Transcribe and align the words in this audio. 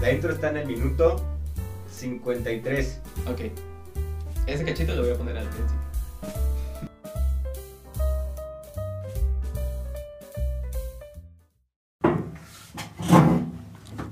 La 0.00 0.12
intro 0.12 0.32
está 0.32 0.50
en 0.50 0.58
el 0.58 0.66
minuto 0.66 1.16
53. 1.90 3.00
Ok. 3.26 3.40
Ese 4.46 4.64
cachito 4.64 4.94
lo 4.94 5.02
voy 5.02 5.10
a 5.10 5.18
poner 5.18 5.36
al 5.36 5.48
principio. 5.48 5.88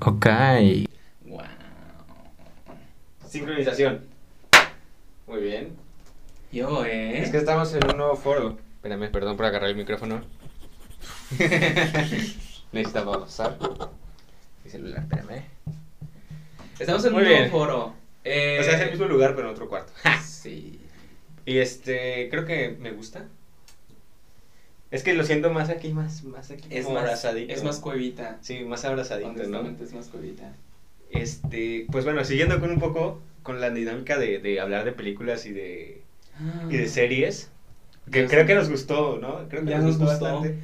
Ok. 0.01 0.27
Wow. 1.27 1.41
Sincronización. 3.29 4.05
Muy 5.29 5.41
bien. 5.41 5.77
Yo, 6.51 6.85
eh. 6.85 7.23
Es 7.23 7.31
que 7.31 7.39
estamos 7.39 7.73
en 7.75 7.89
un 7.89 7.97
nuevo 7.97 8.17
foro. 8.17 8.59
Espérame, 8.77 9.11
perdón 9.11 9.37
por 9.37 9.47
agarrar 9.47 9.71
el 9.71 9.77
micrófono. 9.77 10.21
Necesitaba 12.73 13.21
pasar. 13.21 13.57
Mi 14.65 14.71
celular, 14.71 15.03
espérame. 15.03 15.56
Estamos 16.79 17.05
en 17.05 17.13
Muy 17.13 17.23
un 17.23 17.29
bien. 17.29 17.41
nuevo 17.43 17.59
foro. 17.59 17.95
Eh, 18.25 18.59
O 18.61 18.65
sea, 18.65 18.75
es 18.75 18.81
el 18.83 18.91
mismo 18.91 19.07
lugar, 19.07 19.35
pero 19.35 19.49
en 19.49 19.55
otro 19.55 19.69
cuarto. 19.69 19.93
Sí. 20.25 20.81
Y 21.45 21.59
este, 21.59 22.29
creo 22.31 22.45
que 22.45 22.77
me 22.81 22.91
gusta. 22.93 23.27
Es 24.91 25.03
que 25.03 25.15
lo 25.15 25.25
siento 25.25 25.51
más 25.53 25.69
aquí, 25.69 25.93
más, 25.93 26.23
más 26.23 26.51
aquí. 26.51 26.69
Es 26.71 26.85
como 26.85 26.95
más, 26.97 27.05
abrazadito. 27.05 27.53
es 27.53 27.63
más 27.65 27.79
cuevita. 27.81 28.39
Sí, 28.41 28.61
más 28.65 28.85
abrazadito, 28.85 29.31
¿no? 29.49 29.69
Es 29.83 29.93
más 29.93 30.09
cuevita. 30.09 30.53
Este, 31.11 31.87
pues 31.91 32.05
bueno, 32.05 32.25
siguiendo 32.25 32.61
con 32.61 32.71
un 32.71 32.79
poco 32.79 33.21
con 33.43 33.61
la 33.61 33.71
dinámica 33.71 34.19
de, 34.19 34.39
de 34.39 34.61
hablar 34.61 34.85
de 34.85 34.93
películas 34.93 35.47
y 35.47 35.53
de, 35.53 36.03
y 36.69 36.77
de 36.77 36.89
series, 36.89 37.51
que 38.11 38.27
creo 38.27 38.45
que 38.47 38.55
nos 38.55 38.69
gustó, 38.69 39.19
¿no? 39.21 39.49
Creo 39.49 39.65
que 39.65 39.71
Ya 39.71 39.79
nos 39.79 39.99
nos 39.99 39.99
gustó, 39.99 40.11
gustó. 40.13 40.25
bastante. 40.25 40.59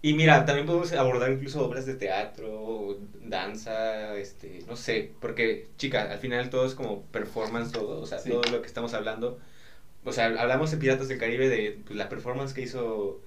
Y 0.00 0.12
mira, 0.14 0.44
también 0.44 0.66
podemos 0.66 0.92
abordar 0.92 1.32
incluso 1.32 1.64
obras 1.66 1.84
de 1.84 1.94
teatro, 1.94 2.98
danza, 3.20 4.16
este, 4.16 4.62
no 4.68 4.76
sé, 4.76 5.10
porque, 5.20 5.66
chica, 5.76 6.10
al 6.12 6.18
final 6.18 6.50
todo 6.50 6.66
es 6.66 6.74
como 6.76 7.02
performance 7.06 7.72
todo, 7.72 8.00
o 8.00 8.06
sea, 8.06 8.18
Sí. 8.20 8.30
todo 8.30 8.42
lo 8.50 8.60
que 8.60 8.68
estamos 8.68 8.94
hablando. 8.94 9.38
O 10.04 10.12
sea, 10.12 10.26
hablamos 10.26 10.70
de 10.70 10.76
Piratas 10.76 11.08
del 11.08 11.18
Caribe 11.18 11.48
de 11.48 11.78
pues, 11.84 11.96
la 11.96 12.08
performance 12.08 12.54
que 12.54 12.62
hizo 12.62 13.20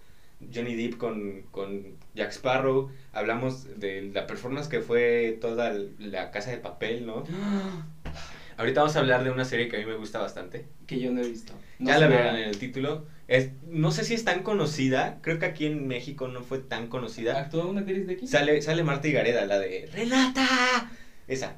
Johnny 0.53 0.75
Depp 0.75 0.97
con, 0.97 1.41
con 1.52 1.97
Jack 2.16 2.31
Sparrow, 2.31 2.89
hablamos 3.11 3.78
de 3.80 4.03
la 4.13 4.25
performance 4.25 4.69
que 4.69 4.80
fue 4.80 5.38
toda 5.41 5.75
la 6.00 6.31
casa 6.31 6.52
de 6.52 6.58
papel, 6.58 7.06
¿no? 7.06 7.25
Ahorita 8.58 8.81
vamos 8.81 8.95
a 8.95 9.00
hablar 9.00 9.23
de 9.23 9.31
una 9.31 9.44
serie 9.45 9.67
que 9.67 9.78
a 9.78 9.80
mí 9.80 9.85
me 9.85 9.95
gusta 9.95 10.19
bastante. 10.19 10.66
Que 10.88 11.00
yo 11.00 11.11
no 11.11 11.22
he 11.22 11.28
visto. 11.28 11.53
No 11.80 11.88
ya 11.89 11.97
la 12.00 12.08
verán 12.08 12.35
en 12.35 12.47
el 12.50 12.58
título. 12.59 13.06
Es, 13.27 13.50
no 13.67 13.91
sé 13.91 14.03
si 14.03 14.14
es 14.14 14.25
tan 14.25 14.44
conocida, 14.44 15.19
creo 15.22 15.39
que 15.39 15.45
aquí 15.45 15.66
en 15.66 15.88
México 15.88 16.27
no 16.27 16.44
fue 16.44 16.59
tan 16.59 16.88
conocida. 16.88 17.39
¿Actúa 17.39 17.66
una 17.66 17.81
actriz 17.81 18.05
de 18.08 18.13
aquí? 18.13 18.28
Sale, 18.28 18.61
sale 18.61 18.83
Marta 18.83 19.08
Higareda, 19.08 19.45
la 19.45 19.58
de 19.59 19.89
¡Renata! 19.94 20.91
Esa. 21.28 21.55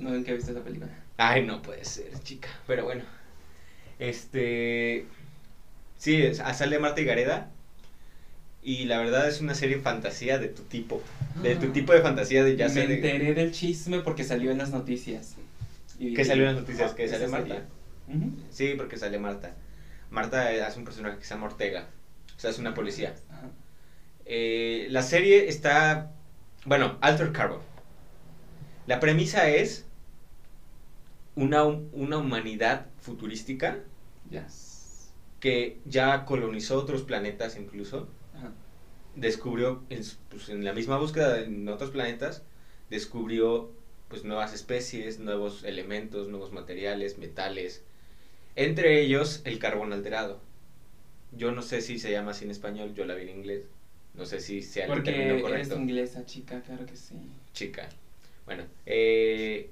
No, 0.00 0.14
¿en 0.14 0.24
qué 0.24 0.34
viste 0.34 0.50
esa 0.50 0.62
película? 0.64 0.90
Ay, 1.16 1.44
no 1.44 1.62
puede 1.62 1.84
ser, 1.84 2.10
chica. 2.24 2.48
Pero 2.66 2.84
bueno. 2.84 3.02
Este. 3.98 5.04
Sí, 5.98 6.16
es- 6.22 6.40
ah, 6.40 6.54
sale 6.54 6.78
Marta 6.78 7.00
Higareda. 7.00 7.50
Y 8.62 8.84
la 8.86 8.98
verdad 8.98 9.28
es 9.28 9.40
una 9.40 9.54
serie 9.54 9.78
fantasía 9.78 10.38
de 10.38 10.48
tu 10.48 10.62
tipo. 10.62 11.00
De 11.42 11.54
tu 11.56 11.68
tipo 11.70 11.92
de 11.92 12.00
fantasía 12.02 12.42
de 12.44 12.56
ya 12.56 12.66
Me 12.66 12.74
sé 12.74 12.86
de- 12.86 12.94
enteré 12.96 13.34
del 13.34 13.52
chisme 13.52 14.00
porque 14.00 14.24
salió 14.24 14.50
en 14.50 14.58
las 14.58 14.70
noticias. 14.72 15.36
Y 15.98 16.14
¿Qué 16.14 16.24
salió 16.24 16.48
en 16.48 16.54
las 16.54 16.62
noticias? 16.62 16.90
"Ah, 16.92 16.96
¿Que 16.96 17.08
sale 17.08 17.28
serie". 17.28 17.54
Marta? 17.54 17.66
Sí, 18.50 18.74
porque 18.76 18.96
sale 18.96 19.18
Marta. 19.18 19.54
Marta 20.10 20.48
hace 20.66 20.78
un 20.78 20.84
personaje 20.84 21.18
que 21.18 21.24
se 21.24 21.34
llama 21.34 21.46
Ortega. 21.46 21.88
O 22.36 22.40
sea, 22.40 22.50
es 22.50 22.58
una 22.58 22.74
policía. 22.74 23.14
Ajá. 23.30 23.50
Eh, 24.24 24.86
la 24.90 25.02
serie 25.02 25.48
está. 25.48 26.12
Bueno, 26.64 26.98
Alter 27.00 27.32
Carbon. 27.32 27.60
La 28.86 29.00
premisa 29.00 29.48
es 29.48 29.84
una, 31.34 31.64
una 31.64 32.18
humanidad 32.18 32.86
futurística 33.00 33.78
Yes. 34.30 35.12
que 35.40 35.78
ya 35.84 36.24
colonizó 36.24 36.78
otros 36.78 37.02
planetas 37.02 37.56
incluso. 37.56 38.08
Ajá. 38.36 38.52
Descubrió, 39.16 39.82
en, 39.90 40.02
pues, 40.28 40.48
en 40.48 40.64
la 40.64 40.72
misma 40.72 40.98
búsqueda 40.98 41.40
en 41.40 41.68
otros 41.68 41.90
planetas, 41.90 42.42
descubrió 42.90 43.70
pues 44.08 44.24
nuevas 44.24 44.54
especies, 44.54 45.18
nuevos 45.18 45.64
elementos, 45.64 46.28
nuevos 46.28 46.52
materiales, 46.52 47.18
metales. 47.18 47.84
Entre 48.56 49.00
ellos 49.00 49.42
el 49.44 49.58
carbón 49.58 49.92
alterado. 49.92 50.40
Yo 51.32 51.52
no 51.52 51.62
sé 51.62 51.80
si 51.80 51.98
se 51.98 52.10
llama 52.10 52.32
así 52.32 52.44
en 52.44 52.50
español, 52.50 52.94
yo 52.94 53.04
la 53.04 53.14
vi 53.14 53.22
en 53.22 53.38
inglés. 53.38 53.64
No 54.14 54.26
sé 54.26 54.40
si 54.40 54.62
sea 54.62 54.86
el 54.86 54.90
Porque 54.92 55.12
término 55.12 55.40
correcto. 55.42 55.76
inglesa, 55.76 56.24
chica, 56.26 56.60
claro 56.62 56.86
que 56.86 56.96
sí. 56.96 57.14
Chica. 57.52 57.88
Bueno, 58.46 58.64
eh, 58.86 59.70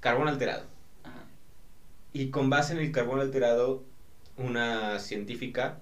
carbón 0.00 0.28
alterado. 0.28 0.64
Ajá. 1.02 1.24
Y 2.12 2.30
con 2.30 2.50
base 2.50 2.74
en 2.74 2.78
el 2.80 2.92
carbón 2.92 3.20
alterado, 3.20 3.82
una 4.36 4.98
científica 5.00 5.80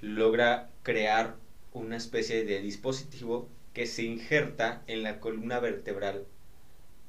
logra 0.00 0.70
crear 0.82 1.36
una 1.72 1.96
especie 1.96 2.44
de 2.44 2.60
dispositivo 2.60 3.48
que 3.72 3.86
se 3.86 4.02
injerta 4.02 4.82
en 4.86 5.02
la 5.02 5.20
columna 5.20 5.60
vertebral 5.60 6.24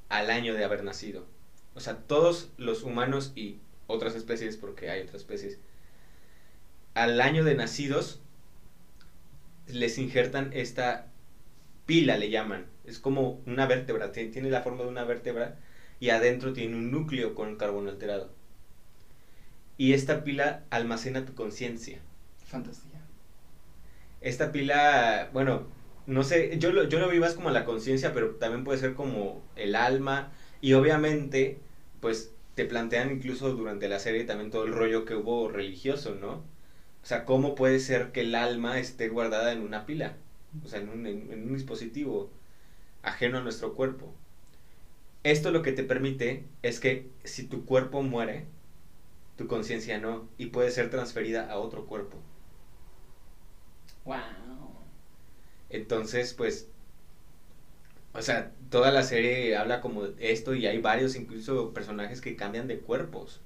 al 0.08 0.30
año 0.30 0.54
de 0.54 0.64
haber 0.64 0.84
nacido. 0.84 1.26
O 1.74 1.80
sea, 1.80 1.96
todos 1.96 2.50
los 2.56 2.84
humanos 2.84 3.32
y 3.34 3.58
otras 3.86 4.14
especies, 4.14 4.56
porque 4.56 4.90
hay 4.90 5.02
otras 5.02 5.22
especies, 5.22 5.58
al 6.94 7.20
año 7.20 7.44
de 7.44 7.54
nacidos 7.54 8.20
les 9.66 9.98
injertan 9.98 10.50
esta 10.54 11.06
pila, 11.86 12.16
le 12.18 12.30
llaman. 12.30 12.66
Es 12.84 12.98
como 12.98 13.42
una 13.46 13.66
vértebra, 13.66 14.12
ti- 14.12 14.28
tiene 14.28 14.50
la 14.50 14.62
forma 14.62 14.84
de 14.84 14.90
una 14.90 15.04
vértebra 15.04 15.56
y 16.00 16.10
adentro 16.10 16.52
tiene 16.52 16.76
un 16.76 16.90
núcleo 16.90 17.34
con 17.34 17.56
carbón 17.56 17.88
alterado. 17.88 18.30
Y 19.78 19.92
esta 19.92 20.24
pila 20.24 20.64
almacena 20.70 21.24
tu 21.24 21.34
conciencia. 21.34 22.00
Fantasía. 22.50 23.00
Esta 24.20 24.52
pila, 24.52 25.28
bueno, 25.32 25.66
no 26.06 26.22
sé, 26.22 26.56
yo 26.58 26.72
lo, 26.72 26.84
yo 26.84 26.98
lo 26.98 27.08
vi 27.08 27.18
más 27.20 27.34
como 27.34 27.50
la 27.50 27.64
conciencia, 27.64 28.12
pero 28.12 28.30
también 28.36 28.64
puede 28.64 28.78
ser 28.78 28.94
como 28.94 29.42
el 29.56 29.74
alma. 29.74 30.32
Y 30.60 30.72
obviamente, 30.74 31.60
pues 32.00 32.33
te 32.54 32.64
plantean 32.64 33.10
incluso 33.12 33.52
durante 33.52 33.88
la 33.88 33.98
serie 33.98 34.24
también 34.24 34.50
todo 34.50 34.64
el 34.64 34.72
rollo 34.72 35.04
que 35.04 35.14
hubo 35.14 35.48
religioso, 35.48 36.14
¿no? 36.14 36.44
O 37.02 37.06
sea, 37.06 37.24
¿cómo 37.24 37.54
puede 37.54 37.78
ser 37.80 38.12
que 38.12 38.22
el 38.22 38.34
alma 38.34 38.78
esté 38.78 39.08
guardada 39.08 39.52
en 39.52 39.60
una 39.62 39.86
pila? 39.86 40.16
O 40.64 40.68
sea, 40.68 40.80
en 40.80 40.88
un, 40.88 41.06
en- 41.06 41.32
en 41.32 41.46
un 41.48 41.54
dispositivo 41.54 42.30
ajeno 43.02 43.38
a 43.38 43.42
nuestro 43.42 43.74
cuerpo. 43.74 44.14
Esto 45.24 45.50
lo 45.50 45.62
que 45.62 45.72
te 45.72 45.82
permite 45.82 46.44
es 46.62 46.78
que 46.78 47.08
si 47.24 47.42
tu 47.42 47.64
cuerpo 47.64 48.02
muere, 48.02 48.46
tu 49.36 49.46
conciencia 49.48 49.98
no, 49.98 50.28
y 50.38 50.46
puede 50.46 50.70
ser 50.70 50.90
transferida 50.90 51.42
a 51.50 51.58
otro 51.58 51.86
cuerpo. 51.86 52.18
Wow. 54.04 54.84
Entonces, 55.68 56.32
pues, 56.34 56.68
o 58.14 58.22
sea, 58.22 58.52
toda 58.70 58.92
la 58.92 59.02
serie 59.02 59.56
habla 59.56 59.80
como 59.80 60.04
de 60.06 60.32
esto 60.32 60.54
y 60.54 60.66
hay 60.66 60.78
varios 60.78 61.16
incluso 61.16 61.72
personajes 61.74 62.20
que 62.20 62.36
cambian 62.36 62.68
de 62.68 62.78
cuerpos. 62.78 63.40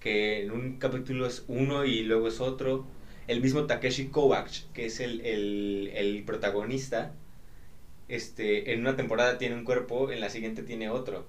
Que 0.00 0.42
en 0.42 0.50
un 0.52 0.78
capítulo 0.78 1.26
es 1.26 1.44
uno 1.48 1.84
y 1.84 2.02
luego 2.02 2.28
es 2.28 2.40
otro. 2.40 2.86
El 3.26 3.40
mismo 3.40 3.66
Takeshi 3.66 4.08
Kovacs, 4.08 4.68
que 4.72 4.86
es 4.86 5.00
el, 5.00 5.20
el, 5.22 5.90
el 5.94 6.24
protagonista, 6.24 7.12
este, 8.08 8.72
en 8.72 8.80
una 8.80 8.96
temporada 8.96 9.38
tiene 9.38 9.56
un 9.56 9.64
cuerpo, 9.64 10.10
en 10.12 10.20
la 10.20 10.30
siguiente 10.30 10.62
tiene 10.62 10.88
otro. 10.88 11.26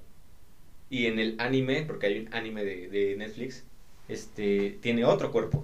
Y 0.89 1.07
en 1.07 1.19
el 1.19 1.35
anime, 1.39 1.83
porque 1.83 2.07
hay 2.07 2.19
un 2.19 2.33
anime 2.33 2.63
de, 2.63 2.87
de 2.87 3.15
Netflix, 3.15 3.65
este, 4.07 4.77
tiene 4.81 5.05
otro 5.05 5.31
cuerpo, 5.31 5.63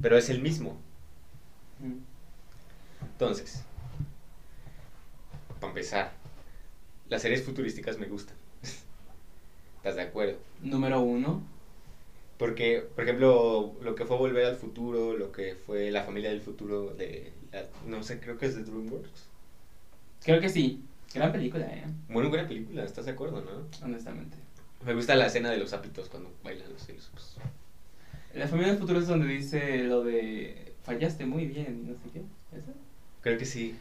pero 0.00 0.16
es 0.18 0.28
el 0.30 0.40
mismo. 0.42 0.80
Mm. 1.80 1.98
Entonces, 3.12 3.64
para 5.60 5.70
empezar, 5.70 6.12
las 7.08 7.22
series 7.22 7.42
futurísticas 7.44 7.98
me 7.98 8.06
gustan. 8.06 8.36
¿Estás 9.76 9.96
de 9.96 10.02
acuerdo? 10.02 10.38
Número 10.62 11.00
uno. 11.00 11.42
Porque, 12.38 12.82
por 12.94 13.04
ejemplo, 13.04 13.74
lo 13.82 13.94
que 13.94 14.06
fue 14.06 14.16
Volver 14.16 14.44
al 14.46 14.56
Futuro, 14.56 15.16
lo 15.16 15.30
que 15.30 15.54
fue 15.54 15.90
La 15.90 16.02
Familia 16.02 16.30
del 16.30 16.40
Futuro 16.40 16.92
de, 16.94 17.32
la- 17.52 17.64
no 17.86 18.02
sé, 18.02 18.18
creo 18.20 18.36
que 18.38 18.46
es 18.46 18.56
de 18.56 18.64
DreamWorks. 18.64 19.28
Creo 20.24 20.40
que 20.40 20.48
sí. 20.48 20.82
Gran 21.14 21.30
película, 21.30 21.66
eh. 21.66 21.84
Muy 22.08 22.26
buena 22.26 22.48
película, 22.48 22.82
¿estás 22.82 23.04
de 23.04 23.12
acuerdo, 23.12 23.40
no? 23.42 23.66
Honestamente. 23.84 24.36
Me 24.84 24.94
gusta 24.94 25.14
la 25.14 25.26
escena 25.26 25.50
de 25.50 25.58
los 25.58 25.70
zapitos 25.70 26.08
cuando 26.08 26.32
bailan 26.42 26.72
los 26.72 26.88
hilos. 26.88 27.08
pues. 27.12 27.36
La 28.34 28.48
familia 28.48 28.72
del 28.72 28.80
futuro 28.80 28.98
es 28.98 29.06
donde 29.06 29.28
dice 29.28 29.84
lo 29.84 30.02
de 30.02 30.74
fallaste 30.82 31.24
muy 31.24 31.46
bien 31.46 31.84
y 31.84 31.88
no 31.90 31.94
sé 31.94 32.08
qué. 32.12 32.18
¿Eso? 32.56 32.72
Creo 33.20 33.38
que 33.38 33.44
sí. 33.44 33.76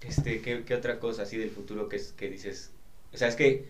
Este, 0.00 0.40
¿qué, 0.40 0.64
qué 0.64 0.74
otra 0.74 0.98
cosa 0.98 1.22
así 1.22 1.36
del 1.36 1.50
futuro 1.50 1.88
que, 1.88 1.96
es, 1.96 2.12
que 2.12 2.28
dices? 2.28 2.72
O 3.12 3.16
sea, 3.16 3.28
es 3.28 3.36
que, 3.36 3.66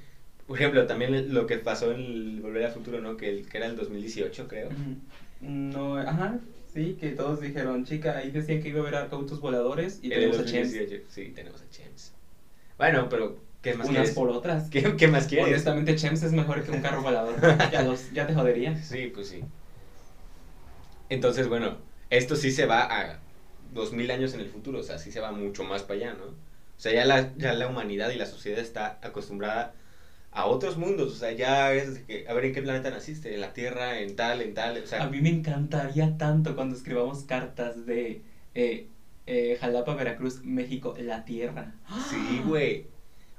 por 0.47 0.57
ejemplo, 0.59 0.87
también 0.87 1.33
lo 1.33 1.47
que 1.47 1.59
pasó 1.59 1.93
en 1.93 2.01
el 2.01 2.41
Volver 2.41 2.65
al 2.67 2.73
Futuro, 2.73 3.01
¿no? 3.01 3.17
Que, 3.17 3.29
el, 3.29 3.49
que 3.49 3.59
era 3.59 3.67
el 3.67 3.77
2018, 3.77 4.49
creo. 4.49 4.69
Ujú. 4.69 4.97
No, 5.41 5.97
ajá. 5.97 6.39
Sí, 6.73 6.97
que 7.01 7.11
todos 7.11 7.41
dijeron, 7.41 7.85
chica, 7.85 8.17
ahí 8.17 8.31
decían 8.31 8.61
que 8.61 8.69
iba 8.69 8.81
a 8.81 8.83
haber 8.83 8.95
autos 8.97 9.41
voladores 9.41 10.01
y 10.03 10.13
el 10.13 10.15
tenemos 10.15 10.39
a 10.39 10.43
James. 10.43 10.73
2018, 10.73 11.05
Sí, 11.11 11.33
tenemos 11.35 11.61
a 11.61 11.65
James. 11.75 12.13
Bueno, 12.77 13.09
pero 13.09 13.37
¿qué 13.63 13.75
más 13.75 13.89
Unas 13.89 14.01
quieres? 14.01 14.15
por 14.15 14.31
otras. 14.31 14.69
¿Qué, 14.71 14.97
qué 14.97 15.09
más 15.09 15.27
quieres? 15.27 15.47
Honestamente, 15.49 15.97
Chems 15.97 16.23
es 16.23 16.33
mejor 16.33 16.63
que 16.63 16.71
un 16.71 16.81
carro 16.81 17.03
volador. 17.03 17.37
ya, 17.73 17.83
los, 17.83 18.13
ya 18.13 18.27
te 18.27 18.35
joderían. 18.35 18.77
Sí, 18.77 19.11
pues 19.13 19.29
sí. 19.29 19.41
Entonces, 21.09 21.49
bueno, 21.49 21.79
esto 22.11 22.37
sí 22.37 22.51
se 22.51 22.67
va 22.67 22.83
a 22.83 23.19
2000 23.73 24.11
años 24.11 24.35
en 24.35 24.41
el 24.41 24.49
futuro, 24.49 24.81
o 24.81 24.83
sea, 24.83 24.99
sí 24.99 25.13
se 25.13 25.21
va 25.21 25.33
mucho 25.33 25.65
más 25.65 25.83
para 25.83 25.95
allá, 26.01 26.15
¿no? 26.15 26.25
O 26.27 26.81
sea, 26.81 26.93
ya 26.93 27.05
la, 27.05 27.33
ya 27.37 27.53
la 27.55 27.67
humanidad 27.69 28.11
y 28.11 28.17
la 28.17 28.27
sociedad 28.27 28.61
está 28.61 28.99
acostumbrada 29.03 29.75
a 30.31 30.47
otros 30.47 30.77
mundos, 30.77 31.13
o 31.13 31.17
sea, 31.17 31.33
ya 31.33 31.73
es 31.73 32.01
que, 32.01 32.27
a 32.29 32.35
ver, 32.35 32.45
¿en 32.47 32.53
qué 32.55 32.63
planeta 32.63 32.91
naciste? 32.91 33.35
En 33.35 33.41
la 33.41 33.53
Tierra, 33.53 34.01
en 34.01 34.15
tal, 34.15 34.43
en 34.43 34.55
tal, 34.55 34.81
o 34.83 34.87
sea, 34.87 35.03
A 35.03 35.09
mí 35.09 35.21
me 35.21 35.31
encantaría 35.31 36.17
tanto 36.19 36.55
cuando 36.55 36.77
escribamos 36.77 37.25
cartas 37.25 37.87
de 37.87 38.23
eh, 38.55 38.87
eh, 39.27 39.57
Jalapa, 39.61 39.95
Veracruz, 39.95 40.43
México, 40.45 40.95
la 40.99 41.25
tierra. 41.25 41.75
sí, 42.11 42.41
güey. 42.47 42.85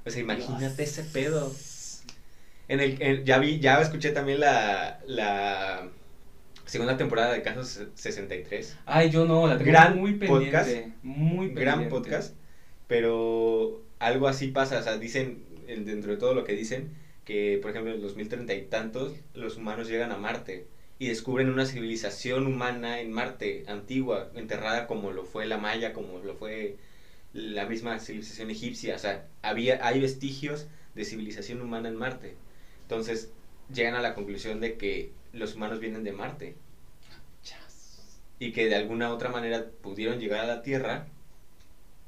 O 0.04 0.10
sea, 0.10 0.20
imagínate 0.20 0.82
Dios. 0.82 0.98
ese 0.98 1.02
pedo. 1.04 1.50
En 2.68 2.78
el, 2.80 3.02
en- 3.02 3.24
ya 3.24 3.38
vi, 3.38 3.58
ya 3.58 3.80
escuché 3.80 4.10
también 4.12 4.38
la, 4.40 5.00
la 5.06 5.88
segunda 6.70 6.96
temporada 6.96 7.32
de 7.32 7.42
Casos 7.42 7.80
63. 7.94 8.76
Ay, 8.86 9.10
yo 9.10 9.24
no, 9.26 9.46
la 9.46 9.58
tengo 9.58 9.70
Gran 9.72 9.98
muy 9.98 10.12
pendiente. 10.14 10.46
podcast. 10.46 10.70
Muy 11.02 11.46
pendiente. 11.48 11.60
gran 11.60 11.88
podcast, 11.88 12.34
pero 12.86 13.82
algo 13.98 14.28
así 14.28 14.48
pasa, 14.48 14.78
o 14.78 14.82
sea, 14.82 14.96
dicen, 14.98 15.44
en- 15.66 15.84
dentro 15.84 16.12
de 16.12 16.18
todo 16.18 16.34
lo 16.34 16.44
que 16.44 16.52
dicen, 16.54 16.90
que 17.24 17.58
por 17.60 17.70
ejemplo 17.70 17.90
en 17.92 17.96
el 17.96 18.02
2030 18.02 18.54
y 18.54 18.62
tantos, 18.62 19.14
los 19.34 19.56
humanos 19.56 19.88
llegan 19.88 20.12
a 20.12 20.16
Marte 20.16 20.66
y 20.98 21.08
descubren 21.08 21.48
una 21.50 21.66
civilización 21.66 22.46
humana 22.46 23.00
en 23.00 23.12
Marte, 23.12 23.64
antigua, 23.66 24.30
enterrada 24.34 24.86
como 24.86 25.12
lo 25.12 25.24
fue 25.24 25.46
la 25.46 25.58
Maya, 25.58 25.92
como 25.92 26.18
lo 26.18 26.34
fue 26.34 26.76
la 27.32 27.66
misma 27.66 27.98
civilización 28.00 28.50
egipcia, 28.50 28.96
o 28.96 28.98
sea, 28.98 29.26
había, 29.42 29.86
hay 29.86 30.00
vestigios 30.00 30.66
de 30.94 31.04
civilización 31.04 31.60
humana 31.62 31.88
en 31.88 31.96
Marte. 31.96 32.34
Entonces, 32.82 33.30
llegan 33.72 33.94
a 33.94 34.00
la 34.02 34.14
conclusión 34.14 34.60
de 34.60 34.76
que 34.76 35.12
los 35.32 35.54
humanos 35.54 35.80
vienen 35.80 36.04
de 36.04 36.12
Marte 36.12 36.56
y 38.40 38.52
que 38.52 38.66
de 38.66 38.74
alguna 38.74 39.12
otra 39.12 39.28
manera 39.28 39.66
pudieron 39.82 40.18
llegar 40.18 40.40
a 40.40 40.46
la 40.46 40.62
Tierra 40.62 41.06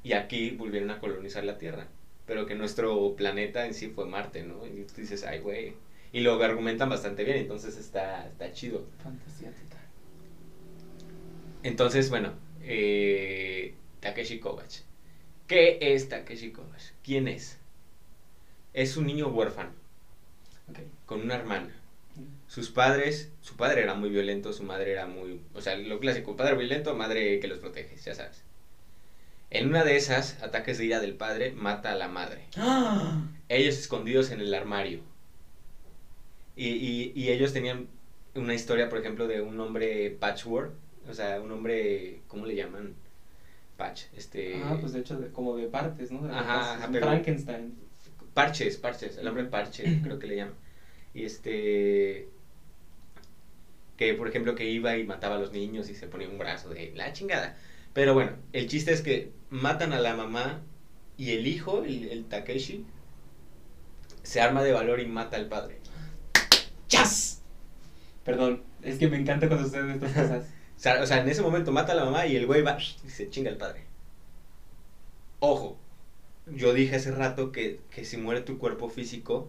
y 0.02 0.14
aquí 0.14 0.50
volvieron 0.50 0.90
a 0.90 0.98
colonizar 0.98 1.44
la 1.44 1.58
Tierra. 1.58 1.86
Pero 2.26 2.46
que 2.46 2.54
nuestro 2.54 3.14
planeta 3.14 3.66
en 3.66 3.74
sí 3.74 3.88
fue 3.88 4.06
Marte, 4.06 4.42
¿no? 4.42 4.66
Y 4.66 4.84
tú 4.84 5.02
dices, 5.02 5.24
ay, 5.24 5.40
güey. 5.40 5.74
Y 6.10 6.20
lo 6.20 6.42
argumentan 6.42 6.88
bastante 6.88 7.24
bien, 7.24 7.36
entonces 7.36 7.76
está, 7.76 8.26
está 8.26 8.50
chido. 8.52 8.86
Fantasía 9.02 9.50
total. 9.50 9.80
Entonces, 11.62 12.08
bueno, 12.08 12.32
eh, 12.62 13.74
Takeshi 14.00 14.40
Kovacs. 14.40 14.84
¿Qué 15.46 15.78
es 15.80 16.08
Takeshi 16.08 16.50
Kovacs? 16.50 16.94
¿Quién 17.04 17.28
es? 17.28 17.58
Es 18.72 18.96
un 18.96 19.06
niño 19.06 19.28
huérfano, 19.28 19.72
con 21.04 21.20
una 21.20 21.34
hermana. 21.34 21.81
Sus 22.52 22.68
padres, 22.68 23.30
su 23.40 23.56
padre 23.56 23.80
era 23.82 23.94
muy 23.94 24.10
violento, 24.10 24.52
su 24.52 24.62
madre 24.62 24.92
era 24.92 25.06
muy, 25.06 25.40
o 25.54 25.62
sea, 25.62 25.74
lo 25.74 25.98
clásico, 26.00 26.36
padre 26.36 26.54
violento, 26.54 26.94
madre 26.94 27.40
que 27.40 27.48
los 27.48 27.58
protege, 27.60 27.96
ya 27.96 28.14
sabes. 28.14 28.42
En 29.48 29.68
una 29.68 29.84
de 29.84 29.96
esas 29.96 30.42
ataques 30.42 30.76
de 30.76 30.84
ira 30.84 31.00
del 31.00 31.14
padre, 31.14 31.52
mata 31.52 31.92
a 31.92 31.94
la 31.96 32.08
madre. 32.08 32.44
¡Ah! 32.58 33.22
Ellos 33.48 33.78
escondidos 33.78 34.30
en 34.32 34.40
el 34.42 34.52
armario. 34.52 35.00
Y, 36.54 36.68
y, 36.68 37.12
y 37.14 37.30
ellos 37.30 37.54
tenían 37.54 37.86
una 38.34 38.52
historia, 38.52 38.90
por 38.90 38.98
ejemplo, 38.98 39.26
de 39.26 39.40
un 39.40 39.58
hombre 39.58 40.10
patchwork, 40.20 40.74
o 41.08 41.14
sea, 41.14 41.40
un 41.40 41.50
hombre, 41.52 42.20
¿cómo 42.28 42.44
le 42.44 42.54
llaman? 42.54 42.92
Patch, 43.78 44.02
este... 44.14 44.60
Ah, 44.62 44.76
pues 44.78 44.92
de 44.92 45.00
hecho, 45.00 45.18
de- 45.18 45.28
como 45.32 45.56
de 45.56 45.68
partes, 45.68 46.10
¿no? 46.10 46.20
De 46.26 46.30
Ajá, 46.34 46.74
ajá, 46.74 46.88
pero- 46.92 47.06
Frankenstein. 47.06 47.74
Parches, 48.34 48.76
parches, 48.76 49.16
el 49.16 49.26
hombre 49.26 49.44
parche, 49.44 50.00
creo 50.02 50.18
que 50.18 50.26
le 50.26 50.36
llaman. 50.36 50.54
Y 51.14 51.24
este. 51.24 52.26
Que 54.02 54.14
por 54.14 54.26
ejemplo 54.26 54.56
que 54.56 54.68
iba 54.68 54.96
y 54.96 55.04
mataba 55.04 55.36
a 55.36 55.38
los 55.38 55.52
niños 55.52 55.88
y 55.88 55.94
se 55.94 56.08
ponía 56.08 56.28
un 56.28 56.36
brazo 56.36 56.68
de 56.70 56.92
la 56.96 57.12
chingada. 57.12 57.56
Pero 57.92 58.14
bueno, 58.14 58.32
el 58.52 58.66
chiste 58.68 58.92
es 58.92 59.00
que 59.00 59.30
matan 59.48 59.92
a 59.92 60.00
la 60.00 60.16
mamá 60.16 60.60
y 61.16 61.30
el 61.30 61.46
hijo, 61.46 61.84
el, 61.84 62.08
el 62.10 62.24
Takeshi, 62.24 62.84
se 64.24 64.40
arma 64.40 64.64
de 64.64 64.72
valor 64.72 64.98
y 64.98 65.06
mata 65.06 65.36
al 65.36 65.46
padre. 65.46 65.78
¡Chas! 66.88 67.42
Perdón, 68.24 68.64
es 68.82 68.98
que 68.98 69.06
me 69.06 69.18
encanta 69.18 69.46
cuando 69.46 69.66
suceden 69.66 69.90
estas 69.90 70.12
cosas. 70.12 70.46
O 70.76 70.80
sea, 70.82 71.00
o 71.00 71.06
sea, 71.06 71.20
en 71.20 71.28
ese 71.28 71.42
momento 71.42 71.70
mata 71.70 71.92
a 71.92 71.94
la 71.94 72.04
mamá 72.04 72.26
y 72.26 72.34
el 72.34 72.46
güey 72.46 72.62
va 72.62 72.76
y 73.06 73.08
se 73.08 73.30
chinga 73.30 73.50
al 73.50 73.56
padre. 73.56 73.84
Ojo, 75.38 75.78
yo 76.46 76.74
dije 76.74 76.96
hace 76.96 77.12
rato 77.12 77.52
que, 77.52 77.78
que 77.90 78.04
si 78.04 78.16
muere 78.16 78.40
tu 78.40 78.58
cuerpo 78.58 78.88
físico, 78.88 79.48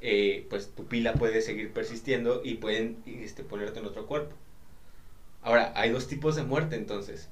eh, 0.00 0.46
pues 0.48 0.70
tu 0.74 0.86
pila 0.86 1.14
puede 1.14 1.42
seguir 1.42 1.72
persistiendo 1.72 2.42
y 2.44 2.54
pueden 2.54 3.02
este, 3.06 3.44
ponerte 3.44 3.80
en 3.80 3.86
otro 3.86 4.06
cuerpo. 4.06 4.34
Ahora, 5.42 5.72
hay 5.76 5.90
dos 5.90 6.06
tipos 6.08 6.36
de 6.36 6.42
muerte 6.42 6.76
entonces. 6.76 7.28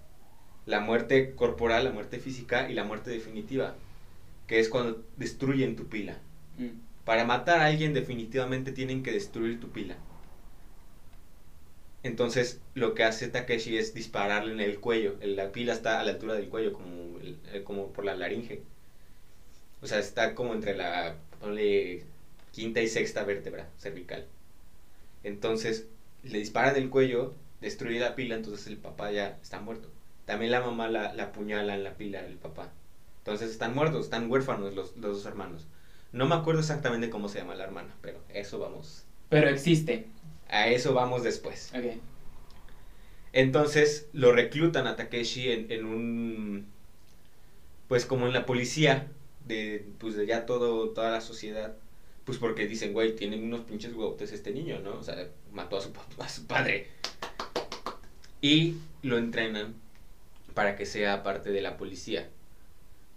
La 0.67 0.81
muerte 0.81 1.35
corporal, 1.35 1.85
la 1.85 1.91
muerte 1.91 2.19
física 2.19 2.71
y 2.71 2.75
la 2.75 2.85
muerte 2.85 3.11
definitiva, 3.11 3.75
que 4.47 4.61
es 4.61 4.69
cuando 4.69 5.03
destruyen 5.17 5.77
tu 5.77 5.87
pila. 5.87 6.19
Mm. 6.59 6.79
Para 7.05 7.25
matar 7.25 7.61
a 7.61 7.67
alguien 7.67 7.95
definitivamente 7.95 8.73
tienen 8.73 9.03
que 9.03 9.13
destruir 9.13 9.61
tu 9.61 9.71
pila. 9.71 9.97
Entonces 12.03 12.61
lo 12.75 12.95
que 12.95 13.05
hace 13.05 13.29
Takeshi 13.29 13.77
es 13.77 13.95
dispararle 13.95 14.53
en 14.53 14.61
el 14.61 14.79
cuello. 14.81 15.17
La 15.23 15.53
pila 15.53 15.73
está 15.73 16.01
a 16.01 16.05
la 16.05 16.13
altura 16.13 16.35
del 16.35 16.49
cuello, 16.49 16.73
como, 16.73 17.19
como 17.65 17.93
por 17.93 18.05
la 18.05 18.15
laringe. 18.15 18.63
O 19.81 19.87
sea, 19.87 19.99
está 19.99 20.35
como 20.35 20.55
entre 20.55 20.77
la 20.77 21.17
ponle, 21.41 22.05
quinta 22.59 22.83
y 22.83 22.89
sexta 22.89 23.23
vértebra 23.23 23.69
cervical. 23.79 24.27
Entonces 25.23 25.87
le 26.25 26.41
disparan 26.41 26.75
el 26.75 26.91
cuello, 26.91 27.35
destruye 27.61 28.01
la 28.01 28.17
pila, 28.17 28.35
entonces 28.35 28.67
el 28.67 28.79
papá 28.79 29.13
ya 29.13 29.39
está 29.41 29.61
muerto. 29.61 29.89
También 30.25 30.51
la 30.51 30.61
mamá 30.61 30.89
la, 30.89 31.15
la 31.15 31.23
apuñala 31.27 31.77
en 31.77 31.85
la 31.85 31.95
pila 31.95 32.21
del 32.21 32.35
papá. 32.35 32.73
Entonces 33.19 33.53
están 33.53 33.77
muertos, 33.77 34.07
están 34.07 34.29
huérfanos 34.29 34.75
los, 34.75 34.97
los 34.97 35.19
dos 35.19 35.27
hermanos. 35.27 35.69
No 36.11 36.27
me 36.27 36.35
acuerdo 36.35 36.59
exactamente 36.59 37.11
cómo 37.11 37.29
se 37.29 37.39
llama 37.39 37.55
la 37.55 37.63
hermana, 37.63 37.95
pero 38.01 38.19
eso 38.35 38.59
vamos. 38.59 39.05
Pero 39.29 39.49
existe. 39.49 40.09
A 40.49 40.67
eso 40.67 40.95
vamos 40.95 41.23
después. 41.23 41.73
Ok. 41.77 41.93
Entonces 43.33 44.09
lo 44.13 44.33
reclutan 44.33 44.89
a 44.89 44.97
Takeshi 44.97 45.53
en, 45.53 45.71
en 45.71 45.85
un. 45.85 46.67
Pues 47.87 48.05
como 48.05 48.27
en 48.27 48.33
la 48.33 48.47
policía 48.47 49.13
de, 49.47 49.87
pues 49.99 50.17
de 50.17 50.27
ya 50.27 50.45
todo, 50.45 50.89
toda 50.91 51.13
la 51.13 51.21
sociedad. 51.21 51.77
Pues 52.29 52.37
porque 52.37 52.67
dicen, 52.67 52.93
güey, 52.93 53.17
tienen 53.17 53.43
unos 53.43 53.63
pinches 53.63 53.95
huevotes 53.95 54.33
este 54.33 54.51
niño, 54.53 54.81
¿no? 54.81 54.99
O 54.99 55.03
sea, 55.03 55.17
mató 55.51 55.79
a 55.79 55.81
su, 55.81 55.91
a 56.19 56.29
su 56.29 56.47
padre. 56.47 56.87
Y 58.43 58.75
lo 59.01 59.17
entrenan 59.17 59.77
para 60.53 60.77
que 60.77 60.85
sea 60.85 61.23
parte 61.23 61.49
de 61.53 61.63
la 61.63 61.79
policía. 61.79 62.29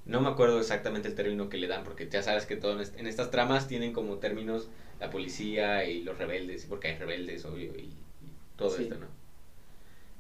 No 0.06 0.22
me 0.22 0.30
acuerdo 0.30 0.62
exactamente 0.62 1.10
el 1.10 1.16
término 1.16 1.50
que 1.50 1.58
le 1.58 1.68
dan, 1.68 1.84
porque 1.84 2.08
ya 2.08 2.24
sabes 2.24 2.46
que 2.46 2.56
todo 2.56 2.72
en, 2.72 2.80
est- 2.80 2.98
en 2.98 3.06
estas 3.06 3.32
tramas 3.32 3.68
tienen 3.68 3.92
como 3.92 4.16
términos 4.20 4.70
la 5.02 5.10
policía 5.10 5.84
y 5.84 6.04
los 6.04 6.18
rebeldes, 6.18 6.66
porque 6.66 6.88
hay 6.88 6.96
rebeldes, 6.98 7.44
obvio, 7.44 7.74
y, 7.78 7.82
y 7.82 7.98
todo 8.56 8.78
Sí. 8.78 8.84
esto, 8.84 8.96
¿no? 8.96 9.08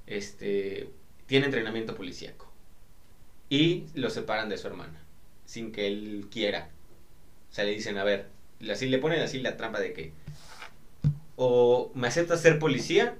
Este, 0.05 0.89
tiene 1.27 1.45
entrenamiento 1.45 1.95
policíaco. 1.95 2.51
Y 3.48 3.86
lo 3.93 4.10
separan 4.10 4.50
de 4.50 4.57
su 4.57 4.67
hermana, 4.67 5.01
sin 5.45 5.71
que 5.71 5.88
él 5.88 6.27
quiera. 6.29 6.69
O 7.50 7.53
sea, 7.53 7.63
le 7.63 7.71
dicen, 7.71 7.98
a 7.98 8.03
ver, 8.03 8.27
así 8.70 8.88
le 8.88 9.00
ponen 9.00 9.22
así 9.22 9.39
la 9.39 9.58
trampa 9.58 9.80
de 9.80 9.94
que 9.94 10.13
o 11.36 11.91
me 11.96 12.08
aceptas 12.08 12.41
ser 12.41 12.60
policía 12.60 13.15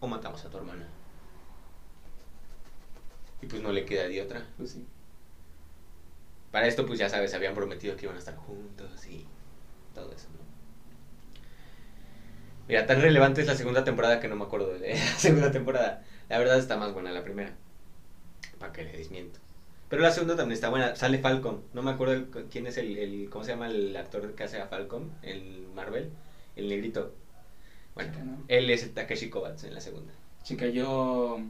o 0.00 0.06
matamos 0.06 0.44
a 0.44 0.48
tu 0.48 0.56
hermana. 0.56 0.86
Y 3.42 3.46
pues 3.46 3.62
no 3.62 3.72
le 3.72 3.84
queda 3.84 4.08
de 4.08 4.22
otra. 4.22 4.46
Pues 4.56 4.72
sí. 4.72 4.86
Para 6.50 6.66
esto, 6.66 6.86
pues 6.86 6.98
ya 6.98 7.08
sabes, 7.08 7.34
habían 7.34 7.54
prometido 7.54 7.96
que 7.96 8.06
iban 8.06 8.16
a 8.16 8.18
estar 8.18 8.36
juntos 8.36 9.06
y 9.06 9.26
todo 9.94 10.12
eso, 10.12 10.28
¿no? 10.30 10.40
Mira, 12.68 12.86
tan 12.86 13.00
relevante 13.00 13.40
es 13.40 13.46
la 13.46 13.56
segunda 13.56 13.84
temporada 13.84 14.20
que 14.20 14.28
no 14.28 14.36
me 14.36 14.44
acuerdo 14.44 14.72
de 14.78 14.94
la 14.94 14.96
segunda 15.18 15.50
temporada. 15.50 16.04
La 16.28 16.38
verdad 16.38 16.58
está 16.58 16.76
más 16.76 16.92
buena 16.92 17.12
la 17.12 17.22
primera. 17.22 17.52
Para 18.58 18.72
que 18.72 18.84
le 18.84 18.92
desmiento. 18.92 19.40
Pero 19.90 20.02
la 20.02 20.12
segunda 20.12 20.36
también 20.36 20.54
está 20.54 20.70
buena. 20.70 20.96
Sale 20.96 21.18
Falcon. 21.18 21.62
No 21.74 21.82
me 21.82 21.90
acuerdo 21.90 22.14
el- 22.14 22.26
quién 22.50 22.66
es 22.66 22.78
el, 22.78 22.96
el- 22.96 23.28
¿Cómo 23.28 23.44
se 23.44 23.50
llama 23.50 23.66
el 23.66 23.94
actor 23.96 24.34
que 24.34 24.44
hace 24.44 24.60
a 24.60 24.66
Falcon 24.68 25.10
en 25.22 25.74
Marvel? 25.74 26.10
El 26.56 26.68
negrito. 26.68 27.12
Bueno, 27.94 28.12
Chica, 28.12 28.24
¿no? 28.24 28.38
él 28.48 28.70
es 28.70 28.84
el 28.84 28.94
Takeshi 28.94 29.28
Kovacs 29.28 29.64
en 29.64 29.74
la 29.74 29.80
segunda. 29.80 30.12
Chica, 30.44 30.66
yo. 30.68 31.40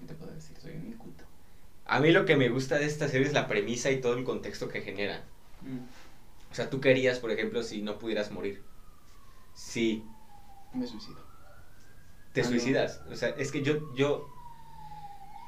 ¿Qué 0.00 0.06
te 0.06 0.14
puedo 0.14 0.32
decir? 0.32 0.56
Soy 0.58 0.72
un 0.72 0.86
inculto. 0.88 1.24
A 1.84 2.00
mí 2.00 2.10
lo 2.12 2.24
que 2.24 2.34
me 2.36 2.48
gusta 2.48 2.76
de 2.78 2.86
esta 2.86 3.08
serie 3.08 3.26
es 3.26 3.34
la 3.34 3.46
premisa 3.46 3.90
y 3.90 4.00
todo 4.00 4.14
el 4.14 4.24
contexto 4.24 4.68
que 4.68 4.80
genera. 4.80 5.22
Mm. 5.60 5.78
O 6.50 6.54
sea, 6.54 6.70
tú 6.70 6.80
querías, 6.80 7.18
por 7.18 7.30
ejemplo, 7.30 7.62
si 7.62 7.82
no 7.82 7.98
pudieras 7.98 8.30
morir. 8.30 8.62
Si 9.54 10.02
Me 10.72 10.86
suicido. 10.86 11.18
te 12.32 12.40
Ah, 12.40 12.44
no. 12.44 12.50
suicidas. 12.50 13.02
O 13.10 13.16
sea, 13.16 13.28
es 13.30 13.52
que 13.52 13.62
yo, 13.62 13.94
yo, 13.94 14.28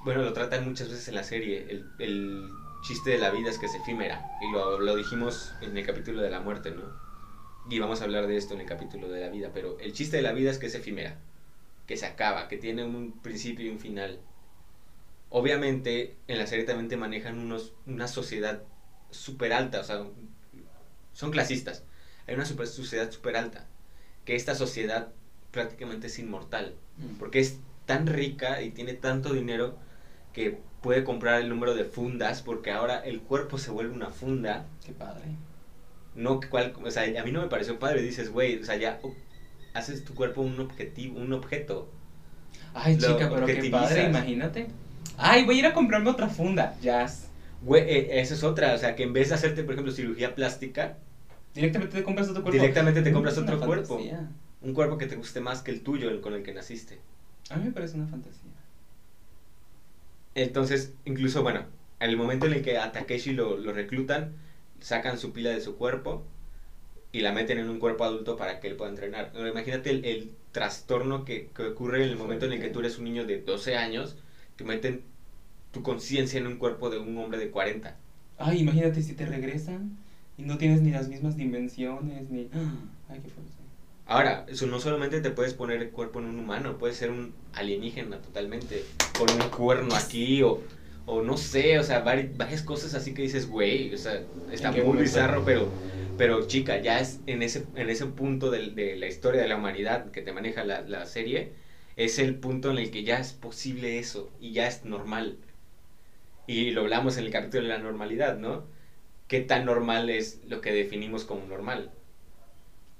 bueno, 0.04 0.22
lo 0.22 0.32
tratan 0.32 0.64
muchas 0.68 0.88
veces 0.88 1.08
en 1.08 1.14
la 1.14 1.24
serie. 1.24 1.66
El, 1.70 1.90
el 1.98 2.50
chiste 2.82 3.10
de 3.10 3.18
la 3.18 3.30
vida 3.30 3.50
es 3.50 3.58
que 3.58 3.66
es 3.66 3.74
efímera. 3.74 4.24
Y 4.42 4.52
lo, 4.52 4.78
lo 4.80 4.96
dijimos 4.96 5.52
en 5.62 5.76
el 5.76 5.86
capítulo 5.86 6.22
de 6.22 6.30
la 6.30 6.40
muerte, 6.40 6.70
¿no? 6.70 6.82
Y 7.70 7.78
vamos 7.78 8.00
a 8.00 8.04
hablar 8.04 8.26
de 8.26 8.36
esto 8.36 8.54
en 8.54 8.60
el 8.60 8.66
capítulo 8.66 9.08
de 9.08 9.20
la 9.20 9.30
vida. 9.30 9.50
Pero 9.54 9.78
el 9.80 9.94
chiste 9.94 10.18
de 10.18 10.22
la 10.22 10.32
vida 10.32 10.50
es 10.50 10.58
que 10.58 10.66
es 10.66 10.74
efímera. 10.74 11.18
Que 11.86 11.96
se 11.96 12.06
acaba, 12.06 12.48
que 12.48 12.58
tiene 12.58 12.84
un 12.84 13.18
principio 13.22 13.66
y 13.66 13.70
un 13.70 13.80
final. 13.80 14.20
Obviamente, 15.30 16.16
en 16.28 16.38
la 16.38 16.46
serie 16.46 16.64
también 16.64 16.88
te 16.88 16.96
manejan 16.96 17.38
unos, 17.38 17.72
una 17.86 18.06
sociedad 18.06 18.62
súper 19.10 19.52
alta, 19.52 19.80
o 19.80 19.84
sea, 19.84 20.04
son 21.12 21.30
clasistas. 21.30 21.84
Hay 22.26 22.34
una 22.34 22.44
super, 22.44 22.66
sociedad 22.66 23.10
súper 23.10 23.36
alta. 23.36 23.66
Que 24.26 24.36
esta 24.36 24.54
sociedad 24.54 25.12
prácticamente 25.50 26.08
es 26.08 26.18
inmortal. 26.18 26.74
Mm. 26.98 27.16
Porque 27.18 27.40
es 27.40 27.58
tan 27.86 28.06
rica 28.06 28.62
y 28.62 28.70
tiene 28.70 28.92
tanto 28.92 29.32
dinero 29.32 29.78
que 30.34 30.58
puede 30.82 31.04
comprar 31.04 31.40
el 31.40 31.48
número 31.48 31.74
de 31.74 31.84
fundas 31.84 32.42
porque 32.42 32.70
ahora 32.70 32.98
el 32.98 33.20
cuerpo 33.22 33.56
se 33.56 33.70
vuelve 33.70 33.94
una 33.94 34.10
funda. 34.10 34.66
Qué 34.84 34.92
padre. 34.92 35.22
No 36.14 36.40
cual, 36.50 36.74
o 36.84 36.90
sea, 36.90 37.04
a 37.04 37.24
mí 37.24 37.32
no 37.32 37.40
me 37.40 37.48
pareció 37.48 37.78
padre, 37.78 38.02
dices, 38.02 38.30
güey, 38.30 38.60
o 38.60 38.64
sea, 38.64 38.76
ya 38.76 39.00
oh, 39.02 39.14
haces 39.72 40.04
tu 40.04 40.14
cuerpo 40.14 40.42
un 40.42 40.60
objetivo, 40.60 41.18
un 41.18 41.32
objeto. 41.32 41.90
Ay, 42.74 42.98
Lo 42.98 43.12
chica, 43.12 43.30
pero 43.32 43.46
qué 43.46 43.70
padre, 43.70 44.04
imagínate. 44.04 44.66
Ay, 45.16 45.44
voy 45.44 45.56
a 45.56 45.58
ir 45.60 45.66
a 45.66 45.72
comprarme 45.72 46.10
otra 46.10 46.28
funda. 46.28 46.76
Ya. 46.82 47.06
Güey, 47.62 47.82
eh, 47.82 48.20
esa 48.20 48.34
es 48.34 48.44
otra, 48.44 48.74
o 48.74 48.78
sea, 48.78 48.94
que 48.94 49.04
en 49.04 49.12
vez 49.12 49.30
de 49.30 49.36
hacerte, 49.36 49.62
por 49.64 49.72
ejemplo, 49.72 49.92
cirugía 49.92 50.34
plástica, 50.34 50.98
Directamente 51.54 51.96
te 51.96 52.02
compras 52.02 52.28
otro 52.28 52.42
cuerpo. 52.42 52.60
directamente 52.60 53.02
te 53.02 53.12
compras 53.12 53.38
otro 53.38 53.60
cuerpo. 53.60 54.00
Un 54.60 54.74
cuerpo 54.74 54.98
que 54.98 55.06
te 55.06 55.14
guste 55.14 55.40
más 55.40 55.62
que 55.62 55.70
el 55.70 55.82
tuyo, 55.82 56.10
el 56.10 56.20
con 56.20 56.34
el 56.34 56.42
que 56.42 56.52
naciste. 56.52 56.98
A 57.50 57.56
mí 57.56 57.66
me 57.66 57.70
parece 57.70 57.96
una 57.96 58.08
fantasía. 58.08 58.50
Entonces, 60.34 60.94
incluso, 61.04 61.42
bueno, 61.42 61.66
en 62.00 62.10
el 62.10 62.16
momento 62.16 62.46
en 62.46 62.54
el 62.54 62.62
que 62.62 62.78
a 62.78 62.92
Takeshi 62.92 63.32
lo, 63.32 63.56
lo 63.56 63.72
reclutan, 63.72 64.36
sacan 64.80 65.18
su 65.18 65.32
pila 65.32 65.50
de 65.50 65.60
su 65.60 65.76
cuerpo 65.76 66.24
y 67.12 67.20
la 67.20 67.32
meten 67.32 67.58
en 67.58 67.70
un 67.70 67.78
cuerpo 67.80 68.04
adulto 68.04 68.36
para 68.36 68.60
que 68.60 68.68
él 68.68 68.76
pueda 68.76 68.90
entrenar. 68.90 69.32
Imagínate 69.36 69.90
el, 69.90 70.04
el 70.04 70.36
trastorno 70.52 71.24
que, 71.24 71.48
que 71.54 71.64
ocurre 71.64 72.04
en 72.04 72.10
el 72.10 72.16
momento 72.16 72.46
en 72.46 72.52
el 72.54 72.60
que 72.60 72.70
tú 72.70 72.80
eres 72.80 72.98
un 72.98 73.04
niño 73.04 73.26
de 73.26 73.38
12 73.42 73.76
años, 73.76 74.16
que 74.56 74.64
meten 74.64 75.04
tu 75.72 75.82
conciencia 75.82 76.38
en 76.40 76.46
un 76.48 76.58
cuerpo 76.58 76.90
de 76.90 76.98
un 76.98 77.16
hombre 77.18 77.38
de 77.38 77.50
40. 77.50 77.98
Ay, 78.36 78.60
imagínate 78.60 79.02
si 79.02 79.14
te 79.14 79.26
regresan 79.26 79.98
y 80.36 80.42
no 80.44 80.58
tienes 80.58 80.82
ni 80.82 80.90
las 80.90 81.08
mismas 81.08 81.36
dimensiones, 81.36 82.30
ni... 82.30 82.50
Ay, 83.08 83.20
qué 83.22 83.28
fuerte. 83.30 83.63
Ahora, 84.06 84.44
eso 84.48 84.66
no 84.66 84.80
solamente 84.80 85.20
te 85.20 85.30
puedes 85.30 85.54
poner 85.54 85.80
el 85.82 85.90
cuerpo 85.90 86.18
en 86.20 86.26
un 86.26 86.38
humano, 86.38 86.76
puedes 86.78 86.96
ser 86.98 87.10
un 87.10 87.34
alienígena 87.52 88.20
totalmente, 88.20 88.92
con 89.12 89.30
un 89.30 89.50
cuerno 89.50 89.94
aquí 89.96 90.42
o, 90.42 90.66
o 91.06 91.22
no 91.22 91.36
sé, 91.38 91.78
o 91.78 91.84
sea, 91.84 92.04
vari- 92.04 92.30
varias 92.36 92.62
cosas 92.62 92.94
así 92.94 93.14
que 93.14 93.22
dices, 93.22 93.48
güey, 93.48 93.94
o 93.94 93.96
sea, 93.98 94.26
está 94.50 94.68
¿En 94.68 94.74
qué 94.74 94.82
muy 94.82 94.88
momento? 94.88 95.04
bizarro, 95.04 95.44
pero, 95.44 95.74
pero 96.16 96.46
chica, 96.46 96.80
ya 96.82 97.00
es 97.00 97.22
en 97.26 97.42
ese, 97.42 97.66
en 97.76 97.88
ese 97.90 98.06
punto 98.06 98.50
del- 98.50 98.74
de, 98.74 98.96
la 98.96 99.06
historia 99.06 99.40
de 99.42 99.48
la 99.48 99.56
humanidad 99.56 100.10
que 100.10 100.20
te 100.22 100.32
maneja 100.32 100.64
la, 100.64 100.82
la 100.82 101.06
serie, 101.06 101.52
es 101.96 102.18
el 102.18 102.36
punto 102.38 102.70
en 102.70 102.78
el 102.78 102.90
que 102.90 103.04
ya 103.04 103.18
es 103.18 103.32
posible 103.32 103.98
eso 103.98 104.32
y 104.38 104.52
ya 104.52 104.66
es 104.66 104.84
normal. 104.84 105.38
Y 106.46 106.70
lo 106.70 106.80
hablamos 106.82 107.18
en 107.18 107.24
el 107.24 107.30
capítulo 107.30 107.64
de 107.64 107.68
la 107.68 107.78
normalidad, 107.78 108.38
¿no? 108.38 108.66
¿Qué 109.28 109.40
tan 109.40 109.64
normal 109.66 110.10
es 110.10 110.40
lo 110.44 110.60
que 110.62 110.72
definimos 110.72 111.24
como 111.24 111.46
normal? 111.46 111.92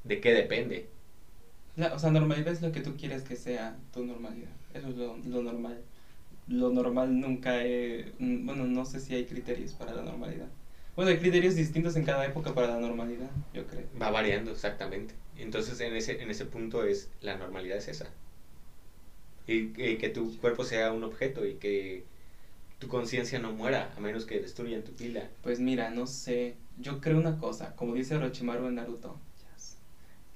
¿De 0.04 0.20
qué 0.20 0.32
depende? 0.32 0.88
La- 1.76 1.93
o 1.95 1.99
sea, 1.99 2.11
normalidad 2.11 2.52
es 2.52 2.62
lo 2.62 2.73
que 2.73 2.81
tú 2.81 2.97
quieres 2.97 3.23
que 3.23 3.37
sea 3.37 3.76
tu 3.93 4.04
normalidad. 4.04 4.50
Eso 4.73 4.88
es 4.88 4.97
lo, 4.97 5.16
lo 5.16 5.43
normal. 5.43 5.83
Lo 6.47 6.71
normal 6.71 7.19
nunca 7.21 7.62
es... 7.62 8.12
Bueno, 8.19 8.64
no 8.66 8.85
sé 8.85 9.00
si 9.00 9.14
hay 9.14 9.25
criterios 9.26 9.73
para 9.73 9.95
la 9.95 10.02
normalidad. 10.02 10.49
Bueno, 10.95 11.11
hay 11.11 11.19
criterios 11.19 11.57
distintos 11.57 11.97
en 11.97 12.04
cada 12.04 12.25
época 12.25 12.54
para 12.54 12.69
la 12.69 12.78
normalidad, 12.78 13.31
yo 13.52 13.66
creo. 13.66 13.85
Va 14.00 14.11
variando, 14.11 14.52
exactamente. 14.52 15.14
Entonces, 15.37 15.81
en 15.81 15.95
ese, 15.95 16.23
en 16.23 16.31
ese 16.31 16.45
punto 16.45 16.85
es, 16.85 17.09
la 17.21 17.37
normalidad 17.37 17.78
es 17.78 17.88
esa. 17.88 18.07
Y 19.47 19.69
que, 19.69 19.99
que 19.99 20.09
tu 20.09 20.37
cuerpo 20.38 20.64
sea 20.64 20.90
un 20.90 21.04
objeto 21.04 21.45
y 21.45 21.54
que 21.54 22.04
tu 22.78 22.88
conciencia 22.88 23.38
no 23.40 23.52
muera, 23.52 23.93
a 23.97 24.00
menos 24.00 24.26
que 24.26 24.40
destruyan 24.40 24.85
tu 24.85 24.93
pila. 24.93 25.28
Pues 25.43 25.61
mira, 25.61 25.90
no 25.90 26.07
sé. 26.07 26.57
Yo 26.78 27.00
creo 27.00 27.19
una 27.19 27.38
cosa, 27.38 27.75
como 27.76 27.95
dice 27.95 28.16
Orochimaru 28.16 28.66
en 28.66 28.76
Naruto. 28.76 29.19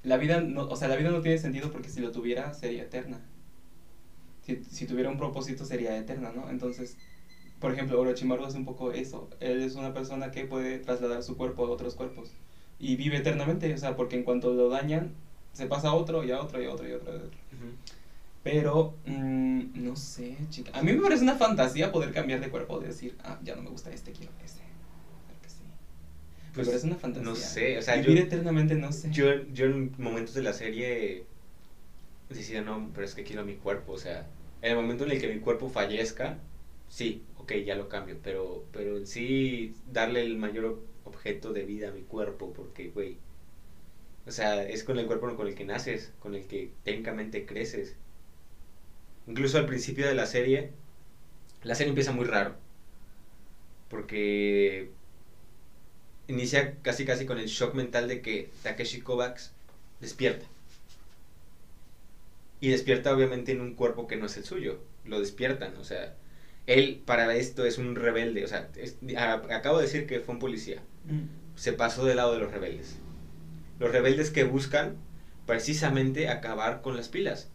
La 0.02 0.16
vida 0.16 0.40
no, 0.40 0.62
o 0.68 0.76
sea, 0.76 0.88
la 0.88 0.96
vida 0.96 1.10
no 1.10 1.20
tiene 1.20 1.38
sentido 1.38 1.70
porque 1.70 1.90
si 1.90 2.00
lo 2.00 2.12
tuviera 2.12 2.54
sería 2.54 2.82
eterna. 2.82 3.20
Si, 4.42 4.62
si 4.70 4.86
tuviera 4.86 5.10
un 5.10 5.18
propósito 5.18 5.64
sería 5.64 5.96
eterna, 5.96 6.30
¿no? 6.30 6.48
Entonces, 6.50 6.96
por 7.58 7.72
ejemplo, 7.72 8.00
Orochimaru 8.00 8.46
es 8.46 8.54
un 8.54 8.64
poco 8.64 8.92
eso. 8.92 9.28
Él 9.40 9.60
es 9.62 9.74
una 9.74 9.92
persona 9.92 10.30
que 10.30 10.44
puede 10.44 10.78
trasladar 10.78 11.22
su 11.22 11.36
cuerpo 11.36 11.64
a 11.66 11.70
otros 11.70 11.94
cuerpos 11.94 12.30
y 12.78 12.96
vive 12.96 13.16
eternamente, 13.18 13.72
o 13.74 13.78
sea, 13.78 13.96
porque 13.96 14.16
en 14.16 14.22
cuanto 14.22 14.52
lo 14.54 14.68
dañan, 14.68 15.12
se 15.52 15.66
pasa 15.66 15.88
a 15.88 15.92
otro 15.92 16.22
y 16.22 16.30
a 16.30 16.40
otro 16.40 16.62
y 16.62 16.66
a 16.66 16.70
otro 16.70 16.86
y 16.86 16.92
a 16.92 16.96
otro. 16.96 17.12
y 17.12 17.16
a 17.16 17.18
otro. 17.24 17.38
Pero, 18.44 18.94
mm, 19.04 19.82
no 19.82 19.96
sé, 19.96 20.36
chica. 20.50 20.70
A 20.72 20.82
mí 20.82 20.92
me 20.92 21.02
parece 21.02 21.24
una 21.24 21.34
fantasía 21.34 21.90
poder 21.90 22.12
cambiar 22.12 22.40
de 22.40 22.48
cuerpo, 22.48 22.78
de 22.78 22.86
decir, 22.86 23.16
ah, 23.24 23.38
ya 23.42 23.54
no 23.56 23.62
me 23.62 23.68
gusta 23.68 23.90
este, 23.90 24.12
quiero 24.12 24.30
ese. 24.44 24.60
Claro 25.26 25.40
que 25.42 25.48
sí. 25.48 25.64
Me 26.46 26.47
Pues, 26.58 26.68
parece 26.68 26.86
una 26.86 26.96
fantasía. 26.96 27.30
no 27.30 27.34
sé, 27.36 27.78
o 27.78 27.82
sea, 27.82 27.96
Vivir 27.96 28.18
yo- 28.18 28.22
eternamente, 28.24 28.74
no 28.74 28.92
sé. 28.92 29.10
Yo, 29.12 29.26
yo 29.52 29.66
en 29.66 29.94
momentos 29.98 30.34
de 30.34 30.42
la 30.42 30.52
serie 30.52 31.24
decía, 32.28 32.62
no, 32.62 32.90
pero 32.94 33.04
es 33.06 33.14
que 33.14 33.24
quiero 33.24 33.44
mi 33.44 33.56
cuerpo, 33.56 33.92
o 33.92 33.98
sea, 33.98 34.26
en 34.62 34.70
el 34.70 34.76
momento 34.76 35.04
en 35.04 35.12
el 35.12 35.20
que 35.20 35.28
mi 35.28 35.40
cuerpo 35.40 35.68
fallezca, 35.68 36.38
sí, 36.88 37.24
ok, 37.36 37.52
ya 37.64 37.74
lo 37.74 37.88
cambio, 37.88 38.18
pero, 38.22 38.64
pero 38.72 38.96
en 38.96 39.06
sí 39.06 39.74
darle 39.86 40.20
el 40.22 40.36
mayor 40.36 40.82
objeto 41.04 41.52
de 41.52 41.64
vida 41.64 41.88
a 41.88 41.92
mi 41.92 42.02
cuerpo, 42.02 42.52
porque, 42.52 42.88
güey, 42.88 43.18
o 44.26 44.30
sea, 44.30 44.62
es 44.62 44.84
con 44.84 44.98
el 44.98 45.06
cuerpo 45.06 45.34
con 45.36 45.48
el 45.48 45.54
que 45.56 45.64
naces, 45.64 46.12
con 46.20 46.34
el 46.36 46.46
que 46.46 46.70
técnicamente 46.84 47.46
creces. 47.46 47.96
Incluso 49.28 49.58
al 49.58 49.66
principio 49.66 50.08
de 50.08 50.14
la 50.16 50.26
serie, 50.26 50.72
la 51.62 51.74
serie 51.76 51.90
empieza 51.90 52.12
muy 52.12 52.26
raro, 52.26 52.56
porque 53.88 54.90
inicia 56.28 56.76
casi 56.82 57.04
casi 57.04 57.26
con 57.26 57.38
el 57.38 57.46
shock 57.48 57.74
mental 57.74 58.08
de 58.08 58.22
que 58.22 58.50
Takeshi 58.62 59.00
Kovacs 59.00 59.52
despierta. 60.00 60.46
Y 62.60 62.68
despierta 62.70 63.14
obviamente 63.14 63.52
en 63.52 63.60
un 63.60 63.74
cuerpo 63.74 64.06
que 64.06 64.16
no 64.16 64.26
es 64.26 64.36
el 64.36 64.44
suyo. 64.44 64.80
Lo 65.04 65.20
despiertan, 65.20 65.76
o 65.76 65.84
sea, 65.84 66.14
él 66.66 67.00
para 67.04 67.34
esto 67.34 67.64
es 67.64 67.78
un 67.78 67.94
rebelde, 67.94 68.44
o 68.44 68.48
sea, 68.48 68.68
es- 68.76 68.96
a- 69.16 69.34
acabo 69.54 69.78
de 69.78 69.84
decir 69.84 70.06
que 70.06 70.20
fue 70.20 70.34
un 70.34 70.40
policía. 70.40 70.82
Mm. 71.04 71.58
Se 71.58 71.72
pasó 71.72 72.04
del 72.04 72.16
lado 72.16 72.32
de 72.34 72.40
los 72.40 72.50
rebeldes. 72.52 72.96
Los 73.78 73.92
rebeldes 73.92 74.30
que 74.30 74.44
buscan 74.44 74.96
precisamente 75.46 76.28
acabar 76.28 76.82
con 76.82 76.96
las 76.96 77.08
pilas. 77.08 77.48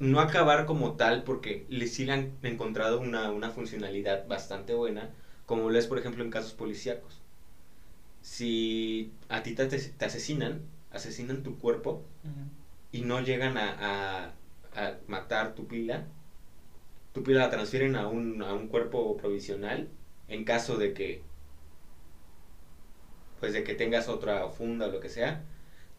No 0.00 0.20
acabar 0.20 0.64
como 0.66 0.94
tal 0.96 1.22
porque 1.22 1.66
le 1.68 1.86
sí 1.86 2.08
han 2.10 2.32
encontrado 2.42 3.00
una, 3.00 3.30
una 3.30 3.50
funcionalidad 3.50 4.26
bastante 4.26 4.74
buena, 4.74 5.10
como 5.50 5.70
lo 5.70 5.78
es 5.78 5.88
por 5.88 5.98
ejemplo 5.98 6.24
en 6.24 6.30
casos 6.30 6.54
policíacos. 6.54 7.20
Si 8.22 9.10
a 9.28 9.42
ti 9.42 9.54
te, 9.54 9.66
te 9.66 10.04
asesinan, 10.04 10.62
asesinan 10.90 11.42
tu 11.42 11.58
cuerpo 11.58 12.02
y 12.92 13.02
no 13.02 13.20
llegan 13.20 13.58
a, 13.58 13.70
a- 14.26 14.34
a 14.74 14.96
matar 15.08 15.54
tu 15.54 15.66
pila, 15.68 16.04
tu 17.12 17.22
pila 17.22 17.40
la 17.40 17.50
transfieren 17.50 17.94
a 17.96 18.06
un, 18.06 18.42
a 18.42 18.52
un 18.54 18.66
cuerpo 18.68 19.16
provisional 19.16 19.88
en 20.28 20.44
caso 20.44 20.76
de 20.78 20.92
que 20.94 21.22
pues 23.38 23.52
de 23.52 23.64
que 23.64 23.74
tengas 23.74 24.08
otra 24.08 24.48
funda 24.48 24.86
o 24.86 24.90
lo 24.90 25.00
que 25.00 25.08
sea, 25.08 25.42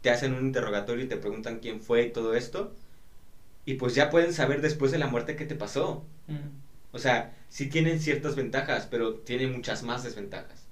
te 0.02 0.10
hacen 0.12 0.34
un 0.34 0.46
interrogatorio 0.48 1.06
y 1.06 1.08
te 1.08 1.18
preguntan 1.18 1.60
quién 1.60 1.82
fue 1.82 2.04
y 2.04 2.12
todo 2.12 2.36
esto, 2.36 2.74
y 3.66 3.76
pues 3.76 3.96
ya 3.96 4.10
pueden 4.10 4.34
saber 4.34 4.62
después 4.62 4.92
de 4.92 5.00
la 5.00 5.08
muerte 5.08 5.36
qué 5.36 5.46
te 5.46 5.56
pasó. 5.56 6.06
O 6.94 7.00
sea, 7.00 7.34
sí 7.50 7.68
tienen 7.68 8.00
ciertas 8.00 8.36
ventajas, 8.36 8.88
pero 8.90 9.16
tienen 9.16 9.54
muchas 9.54 9.84
más 9.84 10.04
desventajas. 10.04 10.68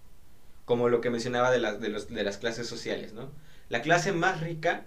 Como 0.66 0.90
lo 0.90 1.02
que 1.02 1.10
mencionaba 1.10 1.52
de 1.52 1.60
las, 1.60 1.80
de 1.80 1.90
los, 1.90 2.10
de 2.10 2.24
las 2.24 2.38
clases 2.38 2.68
sociales, 2.68 3.14
¿no? 3.14 3.30
La 3.70 3.82
clase 3.82 4.12
más 4.12 4.42
rica 4.42 4.86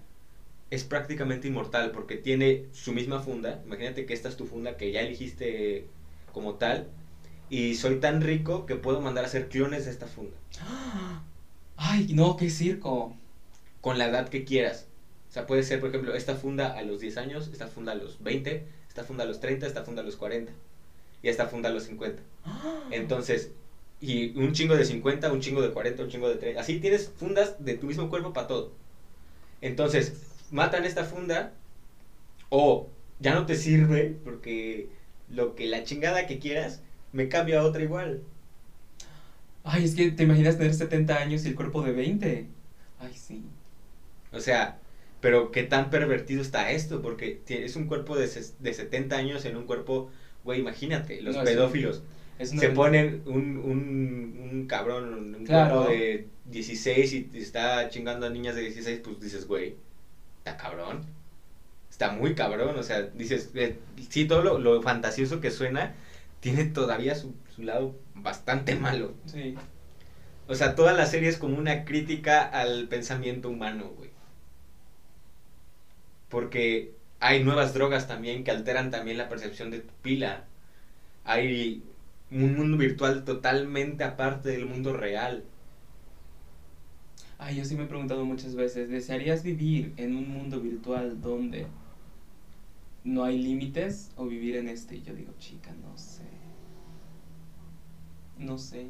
es 0.71 0.85
prácticamente 0.85 1.49
inmortal 1.49 1.91
porque 1.91 2.17
tiene 2.17 2.67
su 2.73 2.93
misma 2.93 3.21
funda. 3.21 3.63
Imagínate 3.65 4.07
que 4.07 4.15
esta 4.15 4.29
es 4.29 4.37
tu 4.37 4.47
funda 4.47 4.77
que 4.77 4.93
ya 4.93 5.01
elegiste 5.01 5.87
como 6.33 6.55
tal. 6.55 6.89
Y 7.51 7.75
soy 7.75 7.97
tan 7.97 8.23
rico 8.23 8.67
que 8.67 8.77
puedo 8.77 9.01
mandar 9.01 9.25
a 9.25 9.27
hacer 9.27 9.49
clones 9.49 9.85
de 9.85 9.91
esta 9.91 10.07
funda. 10.07 10.37
Ay, 11.77 12.09
no, 12.15 12.37
qué 12.37 12.51
circo. 12.51 13.17
Con 13.81 13.99
la 13.99 14.07
edad 14.07 14.29
que 14.29 14.45
quieras. 14.45 14.87
O 15.31 15.33
sea, 15.33 15.47
puede 15.47 15.63
ser, 15.63 15.81
por 15.81 15.89
ejemplo, 15.89 16.15
esta 16.15 16.37
funda 16.37 16.77
a 16.77 16.83
los 16.83 17.01
10 17.01 17.17
años, 17.17 17.51
esta 17.53 17.67
funda 17.67 17.93
a 17.93 17.95
los 17.95 18.23
20, 18.23 18.67
esta 18.89 19.05
funda 19.05 19.25
a 19.25 19.27
los 19.27 19.41
30, 19.41 19.67
esta 19.67 19.83
funda 19.83 20.03
a 20.03 20.05
los 20.05 20.17
40 20.17 20.53
y 21.23 21.29
esta 21.29 21.47
funda 21.47 21.69
a 21.69 21.73
los 21.73 21.85
50. 21.85 22.23
Entonces, 22.91 23.53
y 24.01 24.37
un 24.39 24.53
chingo 24.53 24.77
de 24.77 24.85
50, 24.85 25.33
un 25.33 25.41
chingo 25.41 25.63
de 25.63 25.71
40, 25.71 26.03
un 26.03 26.11
chingo 26.11 26.29
de 26.29 26.37
30. 26.37 26.61
Así 26.61 26.81
tienes 26.81 27.09
fundas 27.09 27.65
de 27.65 27.75
tu 27.75 27.87
mismo 27.87 28.11
cuerpo 28.11 28.33
para 28.33 28.49
todo. 28.49 28.73
Entonces, 29.61 30.15
matan 30.51 30.85
esta 30.85 31.05
funda 31.05 31.53
o 32.49 32.89
ya 33.21 33.35
no 33.35 33.47
te 33.47 33.55
sirve 33.55 34.17
porque 34.25 34.89
lo 35.29 35.55
que 35.55 35.67
la 35.67 35.85
chingada 35.85 36.27
que 36.27 36.39
quieras 36.39 36.83
me 37.13 37.29
cambia 37.29 37.61
a 37.61 37.65
otra 37.65 37.83
igual. 37.83 38.23
Ay, 39.65 39.85
es 39.85 39.95
que 39.95 40.11
te 40.11 40.25
imaginas 40.25 40.59
tener 40.59 40.75
70 40.75 41.17
años 41.17 41.45
y 41.45 41.49
el 41.49 41.55
cuerpo 41.55 41.83
de 41.83 41.93
20. 41.93 42.47
Ay, 42.99 43.15
sí. 43.15 43.45
O 44.33 44.41
sea, 44.41 44.81
pero 45.21 45.53
qué 45.53 45.63
tan 45.63 45.91
pervertido 45.91 46.43
está 46.43 46.73
esto, 46.73 47.01
porque 47.01 47.41
es 47.47 47.77
un 47.77 47.87
cuerpo 47.87 48.17
de, 48.17 48.29
de 48.59 48.75
70 48.75 49.17
años 49.17 49.45
en 49.45 49.57
un 49.57 49.67
cuerpo, 49.67 50.11
güey, 50.45 50.61
imagínate, 50.61 51.21
los 51.23 51.37
pedófilos. 51.37 52.03
se 52.39 52.69
ponen 52.71 53.23
un, 53.27 53.59
un, 53.59 54.49
un 54.53 54.67
cabrón, 54.67 55.35
un 55.35 55.47
cuerpo 55.47 55.85
de 55.89 56.29
16 56.47 57.13
y 57.13 57.31
está 57.35 57.89
chingando 57.89 58.27
a 58.27 58.31
niñas 58.31 58.55
de 58.55 58.63
16, 58.63 59.01
pues 59.05 59.21
dices, 59.21 59.47
güey, 59.47 59.77
está 60.39 60.57
cabrón. 60.57 61.05
Está 61.91 62.11
muy 62.11 62.35
cabrón, 62.35 62.79
o 62.79 62.83
sea, 62.83 63.03
dices, 63.03 63.51
eh, 63.55 63.79
sí, 64.09 64.25
todo 64.25 64.43
lo, 64.43 64.59
lo, 64.59 64.81
fantasioso 64.83 65.41
que 65.41 65.51
suena 65.51 65.95
tiene 66.41 66.65
todavía 66.65 67.15
su, 67.15 67.35
su 67.55 67.63
lado 67.63 67.95
bastante 68.15 68.75
malo. 68.75 69.15
Sí. 69.27 69.55
O 70.49 70.55
sea, 70.55 70.75
toda 70.75 70.93
la 70.93 71.07
serie 71.07 71.29
es 71.29 71.37
como 71.37 71.59
una 71.59 71.85
crítica 71.85 72.43
al 72.43 72.89
pensamiento 72.89 73.49
humano, 73.49 73.93
güey. 73.97 74.11
Porque 76.29 76.95
hay 77.23 77.45
nuevas 77.45 77.73
drogas 77.73 78.09
también 78.09 78.43
que 78.43 78.51
alteran 78.51 78.91
también 78.91 79.17
la 79.17 79.29
percepción 79.29 79.71
de 79.71 79.79
tu 79.79 79.95
pila. 80.03 80.45
Hay 81.25 81.85
un 82.33 82.57
mundo 82.57 82.77
virtual 82.77 83.25
totalmente 83.25 84.03
aparte 84.03 84.49
del 84.49 84.67
mundo 84.67 84.93
real. 84.93 85.45
Ay, 87.39 87.57
yo 87.57 87.65
sí 87.65 87.77
me 87.77 87.85
he 87.85 87.87
preguntado 87.87 88.25
muchas 88.25 88.57
veces, 88.57 88.89
¿desearías 88.89 89.45
vivir 89.45 89.95
en 89.99 90.17
un 90.17 90.29
mundo 90.29 90.61
virtual 90.61 91.21
donde 91.21 91.67
no 93.05 93.23
hay 93.23 93.39
límites 93.39 94.11
o 94.17 94.27
vivir 94.27 94.57
en 94.57 94.69
este? 94.69 94.97
Y 94.97 95.03
yo 95.03 95.15
digo, 95.15 95.33
chica, 95.39 95.71
no 95.81 95.97
sé. 95.97 96.23
No 98.37 98.59
sé. 98.59 98.89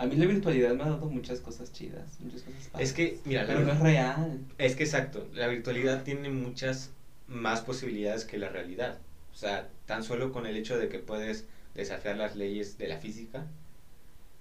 A 0.00 0.06
mí 0.06 0.16
la 0.16 0.24
virtualidad 0.24 0.74
me 0.74 0.84
ha 0.84 0.88
dado 0.88 1.10
muchas 1.10 1.42
cosas 1.42 1.72
chidas, 1.72 2.18
muchas 2.20 2.40
cosas 2.40 2.80
Es 2.80 2.94
que, 2.94 3.18
mira, 3.26 3.44
pero 3.46 3.60
no 3.60 3.72
es 3.72 3.80
real. 3.80 4.40
Es 4.56 4.74
que 4.74 4.84
exacto, 4.84 5.28
la 5.34 5.46
virtualidad 5.46 6.04
tiene 6.04 6.30
muchas 6.30 6.90
más 7.26 7.60
posibilidades 7.60 8.24
que 8.24 8.38
la 8.38 8.48
realidad. 8.48 8.96
O 9.30 9.36
sea, 9.36 9.68
tan 9.84 10.02
solo 10.02 10.32
con 10.32 10.46
el 10.46 10.56
hecho 10.56 10.78
de 10.78 10.88
que 10.88 11.00
puedes 11.00 11.44
desafiar 11.74 12.16
las 12.16 12.34
leyes 12.34 12.78
de 12.78 12.88
la 12.88 12.96
física 12.96 13.46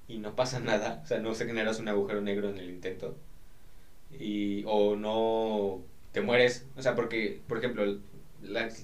y 0.08 0.18
no 0.20 0.34
pasa 0.34 0.60
nada, 0.72 1.02
o 1.04 1.08
sea, 1.08 1.20
no 1.20 1.34
se 1.36 1.46
generas 1.46 1.80
un 1.80 1.90
agujero 1.90 2.22
negro 2.22 2.50
en 2.50 2.58
el 2.58 2.70
intento 2.70 3.16
y 4.12 4.64
o 4.66 4.96
no 4.96 5.82
te 6.12 6.22
mueres, 6.22 6.66
o 6.78 6.82
sea, 6.82 6.96
porque 6.96 7.42
por 7.48 7.58
ejemplo, 7.60 7.98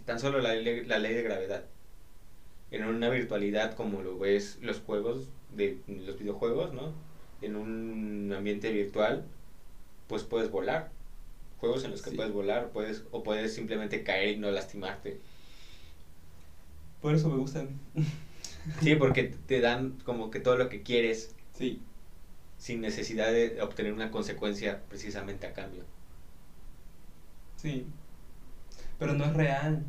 tan 0.06 0.20
solo 0.20 0.42
la, 0.42 0.56
la 0.56 1.00
ley 1.00 1.14
de 1.14 1.24
gravedad 1.24 1.66
en 2.72 2.84
una 2.86 3.10
virtualidad 3.10 3.74
como 3.74 4.02
lo 4.02 4.18
ves 4.18 4.58
los 4.62 4.80
juegos 4.80 5.30
de 5.56 5.80
los 5.88 6.18
videojuegos, 6.18 6.74
¿no? 6.74 6.94
En 7.42 7.56
un 7.56 8.34
ambiente 8.36 8.72
virtual, 8.72 9.26
pues 10.08 10.24
puedes 10.24 10.52
volar. 10.52 10.92
Juegos 11.60 11.84
en 11.84 11.92
los 11.92 12.02
que 12.02 12.12
puedes 12.12 12.34
volar, 12.34 12.70
puedes 12.70 13.04
o 13.12 13.24
puedes 13.24 13.54
simplemente 13.54 14.04
caer 14.04 14.30
y 14.30 14.38
no 14.38 14.52
lastimarte. 14.52 15.20
Por 17.02 17.16
eso 17.16 17.30
me 17.30 17.38
gustan. 17.38 17.80
Sí, 18.82 18.96
porque 19.00 19.24
te 19.24 19.62
dan 19.62 19.92
como 20.04 20.32
que 20.32 20.40
todo 20.40 20.58
lo 20.58 20.70
que 20.70 20.82
quieres. 20.82 21.36
Sí. 21.54 21.82
Sin 22.58 22.82
necesidad 22.82 23.32
de 23.32 23.62
obtener 23.62 23.94
una 23.94 24.12
consecuencia 24.12 24.82
precisamente 24.90 25.48
a 25.48 25.54
cambio. 25.54 25.84
Sí. 27.58 27.86
Pero 29.00 29.14
no 29.14 29.26
es 29.26 29.34
real. 29.34 29.84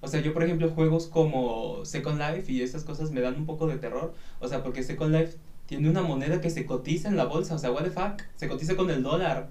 O 0.00 0.08
sea, 0.08 0.20
yo 0.20 0.32
por 0.32 0.44
ejemplo 0.44 0.70
juegos 0.70 1.06
como 1.06 1.84
Second 1.84 2.20
Life 2.20 2.52
y 2.52 2.62
esas 2.62 2.84
cosas 2.84 3.10
me 3.10 3.20
dan 3.20 3.36
un 3.36 3.46
poco 3.46 3.66
de 3.66 3.78
terror. 3.78 4.14
O 4.40 4.48
sea, 4.48 4.62
porque 4.62 4.82
Second 4.82 5.14
Life 5.14 5.36
tiene 5.66 5.90
una 5.90 6.02
moneda 6.02 6.40
que 6.40 6.50
se 6.50 6.66
cotiza 6.66 7.08
en 7.08 7.16
la 7.16 7.24
bolsa. 7.24 7.54
O 7.54 7.58
sea, 7.58 7.70
what 7.72 7.84
the 7.84 7.90
fuck. 7.90 8.22
Se 8.36 8.48
cotiza 8.48 8.76
con 8.76 8.90
el 8.90 9.02
dólar. 9.02 9.48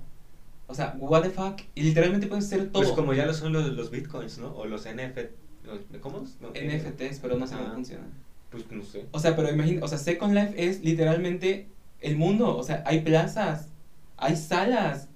O 0.67 0.73
sea, 0.73 0.95
what 0.99 1.23
the 1.23 1.29
fuck. 1.29 1.61
Y 1.75 1.83
literalmente 1.83 2.27
puede 2.27 2.41
ser 2.41 2.69
todo. 2.69 2.83
Pues 2.83 2.93
como 2.93 3.13
ya 3.13 3.25
lo 3.25 3.33
son 3.33 3.53
los, 3.53 3.65
los 3.67 3.91
bitcoins, 3.91 4.37
¿no? 4.37 4.55
O 4.55 4.65
los 4.65 4.85
NFT. 4.85 5.99
¿Cómo? 6.01 6.19
NFTs, 6.19 7.19
pero 7.21 7.37
no 7.37 7.45
sé 7.45 7.55
cómo 7.55 7.73
funcionan. 7.73 8.09
Pues 8.49 8.71
no 8.71 8.83
sé. 8.83 9.05
O 9.11 9.19
sea, 9.19 9.35
pero 9.35 9.49
imagínate, 9.51 9.83
o 9.83 9.87
sea, 9.87 9.97
Second 9.97 10.33
Life 10.33 10.53
es 10.55 10.81
literalmente 10.83 11.67
el 11.99 12.15
mundo. 12.15 12.55
O 12.55 12.63
sea, 12.63 12.83
hay 12.85 13.01
plazas, 13.01 13.67
hay 14.15 14.35
salas. 14.35 15.09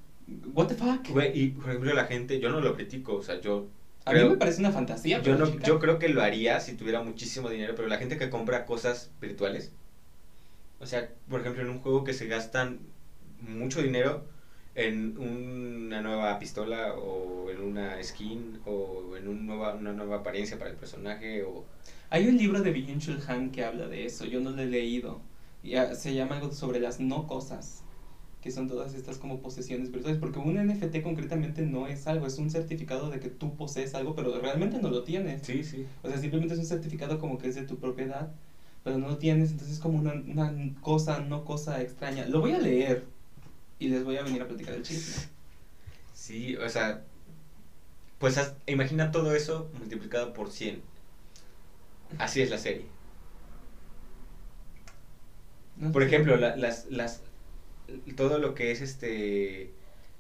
What 0.54 0.68
the 0.68 0.76
fuck. 0.76 1.10
Güey, 1.10 1.40
y 1.40 1.48
por 1.50 1.70
ejemplo 1.70 1.94
la 1.94 2.06
gente, 2.06 2.40
yo 2.40 2.50
no 2.50 2.62
lo 2.62 2.76
critico, 2.76 3.16
o 3.16 3.24
sea, 3.24 3.40
yo 3.42 3.68
a 4.06 4.14
mí 4.14 4.24
me 4.24 4.38
parece 4.38 4.60
una 4.60 4.72
fantasía. 4.72 5.22
Yo, 5.22 5.38
no, 5.38 5.60
yo 5.60 5.80
creo 5.80 6.00
que 6.00 6.10
lo 6.10 6.22
haría 6.22 6.60
si 6.60 6.74
tuviera 6.74 7.02
muchísimo 7.02 7.50
dinero, 7.50 7.74
pero 7.76 7.88
la 7.88 7.98
gente 7.98 8.18
que 8.18 8.30
compra 8.30 8.66
cosas 8.66 9.12
virtuales, 9.22 9.72
o 10.80 10.86
sea, 10.86 11.10
por 11.30 11.42
ejemplo, 11.42 11.62
en 11.62 11.70
un 11.70 11.80
juego 11.80 12.04
que 12.04 12.14
se 12.14 12.28
gastan 12.28 12.80
mucho 13.40 13.82
dinero 13.82 14.24
en 14.76 15.18
una 15.18 16.02
nueva 16.02 16.40
pistola 16.40 16.94
o 16.94 17.50
en 17.50 17.62
una 17.62 18.02
skin 18.02 18.60
o 18.66 19.16
en 19.18 19.28
un 19.28 19.46
nueva, 19.46 19.76
una 19.76 19.92
nueva 19.92 20.18
apariencia 20.18 20.58
para 20.58 20.70
el 20.70 20.78
personaje 20.78 21.44
o... 21.44 21.66
Hay 22.10 22.28
un 22.28 22.38
libro 22.38 22.62
de 22.62 22.74
Byung-Chul 22.74 23.22
Han 23.28 23.52
que 23.52 23.64
habla 23.64 23.88
de 23.88 24.06
eso, 24.06 24.26
yo 24.26 24.40
no 24.40 24.52
lo 24.52 24.62
he 24.62 24.66
leído. 24.66 25.22
Y 25.64 25.76
ah, 25.76 25.94
se 25.96 26.14
llama 26.14 26.38
algo 26.38 26.52
sobre 26.52 26.80
las 26.80 27.00
no 27.00 27.28
cosas 27.28 27.84
que 28.42 28.52
son 28.52 28.68
todas 28.68 28.94
estas 28.96 29.18
como 29.18 29.40
posesiones 29.40 29.92
virtuales, 29.92 30.20
porque 30.20 30.40
un 30.40 30.56
NFT 30.56 31.02
concretamente 31.04 31.62
no 31.62 31.88
es 31.88 32.08
algo, 32.08 32.26
es 32.26 32.38
un 32.40 32.50
certificado 32.50 33.10
de 33.10 33.20
que 33.20 33.30
tú 33.30 33.56
posees 33.56 33.94
algo, 33.94 34.16
pero 34.16 34.40
realmente 34.40 34.80
no 34.82 34.90
lo 34.90 35.04
tienes. 35.04 35.44
Sí, 35.44 35.64
sí. 35.64 35.86
O 36.02 36.10
sea, 36.10 36.18
simplemente 36.18 36.56
es 36.56 36.60
un 36.60 36.66
certificado 36.66 37.20
como 37.20 37.38
que 37.38 37.48
es 37.48 37.56
de 37.56 37.64
tu 37.64 37.78
propiedad, 37.78 38.32
pero 38.84 38.98
no 38.98 39.08
lo 39.08 39.18
tienes, 39.18 39.52
entonces 39.52 39.76
es 39.76 39.80
como 39.80 40.00
una, 40.00 40.14
una 40.14 40.74
cosa, 40.82 41.20
no 41.20 41.46
cosa 41.46 41.82
extraña. 41.82 42.26
Lo 42.26 42.42
voy 42.42 42.54
a 42.54 42.60
leer 42.60 43.04
y 43.78 43.90
les 43.90 44.04
voy 44.04 44.18
a 44.18 44.24
venir 44.24 44.42
a 44.42 44.48
platicar 44.48 44.74
el 44.74 44.82
chisme. 44.82 45.24
Sí, 46.14 46.56
o 46.56 46.70
sea, 46.70 47.04
pues 48.18 48.40
imagina 48.68 49.12
todo 49.12 49.36
eso 49.36 49.70
multiplicado 49.80 50.34
por 50.34 50.52
100. 50.52 50.82
Así 52.18 52.42
es 52.42 52.50
la 52.50 52.58
serie. 52.58 52.86
por 55.92 56.04
ejemplo, 56.04 56.38
las, 56.38 56.86
las, 56.90 57.22
todo 58.16 58.40
lo 58.40 58.54
que 58.54 58.72
es 58.72 58.82
este 58.82 59.72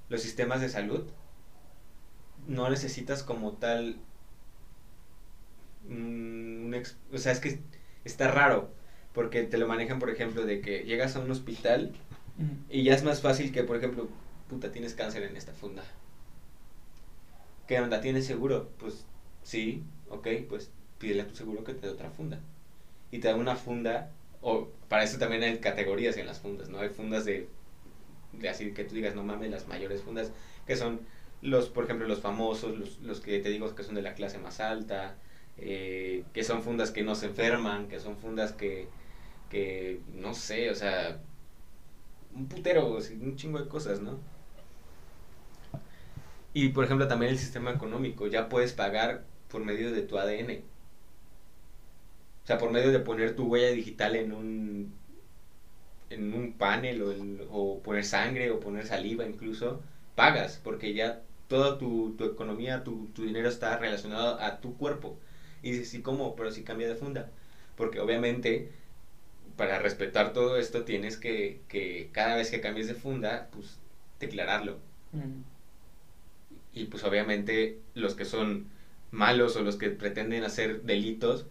los 0.09 0.21
sistemas 0.21 0.61
de 0.61 0.69
salud 0.69 1.05
no 2.47 2.69
necesitas 2.69 3.23
como 3.23 3.53
tal 3.53 3.97
o 7.11 7.17
sea 7.17 7.31
es 7.31 7.39
que 7.39 7.59
está 8.05 8.29
raro 8.29 8.69
porque 9.13 9.43
te 9.43 9.57
lo 9.57 9.67
manejan 9.67 9.99
por 9.99 10.09
ejemplo 10.09 10.45
de 10.45 10.61
que 10.61 10.83
llegas 10.83 11.15
a 11.15 11.19
un 11.19 11.31
hospital 11.31 11.93
y 12.69 12.83
ya 12.83 12.93
es 12.93 13.03
más 13.03 13.21
fácil 13.21 13.51
que 13.51 13.63
por 13.63 13.77
ejemplo 13.77 14.09
puta 14.49 14.71
tienes 14.71 14.93
cáncer 14.93 15.23
en 15.23 15.37
esta 15.37 15.53
funda 15.53 15.83
¿qué 17.67 17.79
onda? 17.79 18.01
¿tienes 18.01 18.25
seguro? 18.25 18.69
pues 18.79 19.05
sí, 19.43 19.83
ok, 20.09 20.27
pues 20.49 20.71
pídele 20.99 21.23
a 21.23 21.27
tu 21.27 21.35
seguro 21.35 21.63
que 21.63 21.73
te 21.73 21.87
dé 21.87 21.93
otra 21.93 22.09
funda 22.09 22.39
y 23.11 23.19
te 23.19 23.27
da 23.27 23.35
una 23.35 23.55
funda 23.55 24.11
o 24.41 24.69
para 24.89 25.03
eso 25.03 25.17
también 25.17 25.43
hay 25.43 25.59
categorías 25.59 26.17
en 26.17 26.25
las 26.25 26.39
fundas, 26.39 26.69
¿no? 26.69 26.79
Hay 26.79 26.89
fundas 26.89 27.25
de 27.25 27.47
así 28.49 28.73
que 28.73 28.83
tú 28.83 28.95
digas, 28.95 29.15
no 29.15 29.23
mames, 29.23 29.51
las 29.51 29.67
mayores 29.67 30.01
fundas, 30.03 30.31
que 30.65 30.75
son 30.75 31.01
los, 31.41 31.69
por 31.69 31.85
ejemplo, 31.85 32.07
los 32.07 32.21
famosos, 32.21 32.77
los, 32.77 32.99
los 33.01 33.21
que 33.21 33.39
te 33.39 33.49
digo 33.49 33.73
que 33.75 33.83
son 33.83 33.95
de 33.95 34.01
la 34.01 34.13
clase 34.13 34.37
más 34.39 34.59
alta, 34.59 35.15
eh, 35.57 36.25
que 36.33 36.43
son 36.43 36.63
fundas 36.63 36.91
que 36.91 37.03
no 37.03 37.15
se 37.15 37.27
enferman, 37.27 37.87
que 37.87 37.99
son 37.99 38.17
fundas 38.17 38.53
que, 38.53 38.87
que 39.49 40.01
no 40.15 40.33
sé, 40.33 40.69
o 40.71 40.75
sea, 40.75 41.19
un 42.35 42.47
putero, 42.47 42.97
un 43.21 43.35
chingo 43.35 43.59
de 43.59 43.67
cosas, 43.67 44.01
¿no? 44.01 44.19
Y 46.53 46.69
por 46.69 46.85
ejemplo 46.85 47.07
también 47.07 47.31
el 47.31 47.37
sistema 47.39 47.71
económico, 47.71 48.27
ya 48.27 48.49
puedes 48.49 48.73
pagar 48.73 49.25
por 49.49 49.63
medio 49.63 49.91
de 49.91 50.01
tu 50.01 50.17
ADN. 50.17 50.63
O 52.43 52.47
sea, 52.47 52.57
por 52.57 52.71
medio 52.71 52.91
de 52.91 52.99
poner 52.99 53.35
tu 53.35 53.45
huella 53.47 53.71
digital 53.71 54.15
en 54.15 54.33
un 54.33 54.93
en 56.11 56.33
un 56.33 56.53
panel 56.53 57.03
o, 57.49 57.79
poner 57.83 58.03
sangre 58.05 58.51
o 58.51 58.59
poner 58.59 58.85
saliva 58.85 59.25
incluso, 59.25 59.81
pagas 60.15 60.59
porque 60.63 60.93
ya 60.93 61.21
toda 61.47 61.77
tu, 61.77 62.15
economía, 62.19 62.83
tu, 62.83 63.09
dinero 63.17 63.49
está 63.49 63.77
relacionado 63.77 64.39
a 64.39 64.61
tu 64.61 64.77
cuerpo. 64.77 65.17
Y 65.63 65.71
dices, 65.71 65.93
¿y 65.93 66.01
cómo? 66.01 66.35
Pero 66.35 66.51
si 66.51 66.63
cambia 66.63 66.87
de 66.87 66.95
funda. 66.95 67.29
Porque 67.75 67.99
obviamente, 67.99 68.71
para 69.57 69.79
respetar 69.79 70.33
todo 70.33 70.57
esto, 70.57 70.85
tienes 70.85 71.17
que, 71.17 71.61
que 71.67 72.09
cada 72.11 72.35
vez 72.35 72.49
que 72.51 72.61
cambies 72.61 72.87
de 72.87 72.95
funda, 72.95 73.49
pues 73.51 73.79
declararlo. 74.19 74.79
Mm. 75.11 75.41
Y 76.73 76.85
pues 76.85 77.03
obviamente 77.03 77.79
los 77.93 78.15
que 78.15 78.25
son 78.25 78.67
malos 79.11 79.55
o 79.57 79.61
los 79.61 79.75
que 79.75 79.89
pretenden 79.89 80.43
hacer 80.43 80.83
delitos, 80.83 81.45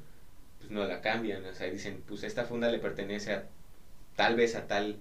pues 0.59 0.71
no 0.71 0.87
la 0.87 1.01
cambian. 1.03 1.45
O 1.45 1.55
sea, 1.55 1.69
dicen, 1.71 2.03
pues 2.07 2.25
esta 2.25 2.45
funda 2.45 2.71
le 2.71 2.79
pertenece 2.79 3.35
a 3.35 3.49
tal 4.21 4.37
vez 4.37 4.55
a 4.55 4.67
tal, 4.67 4.99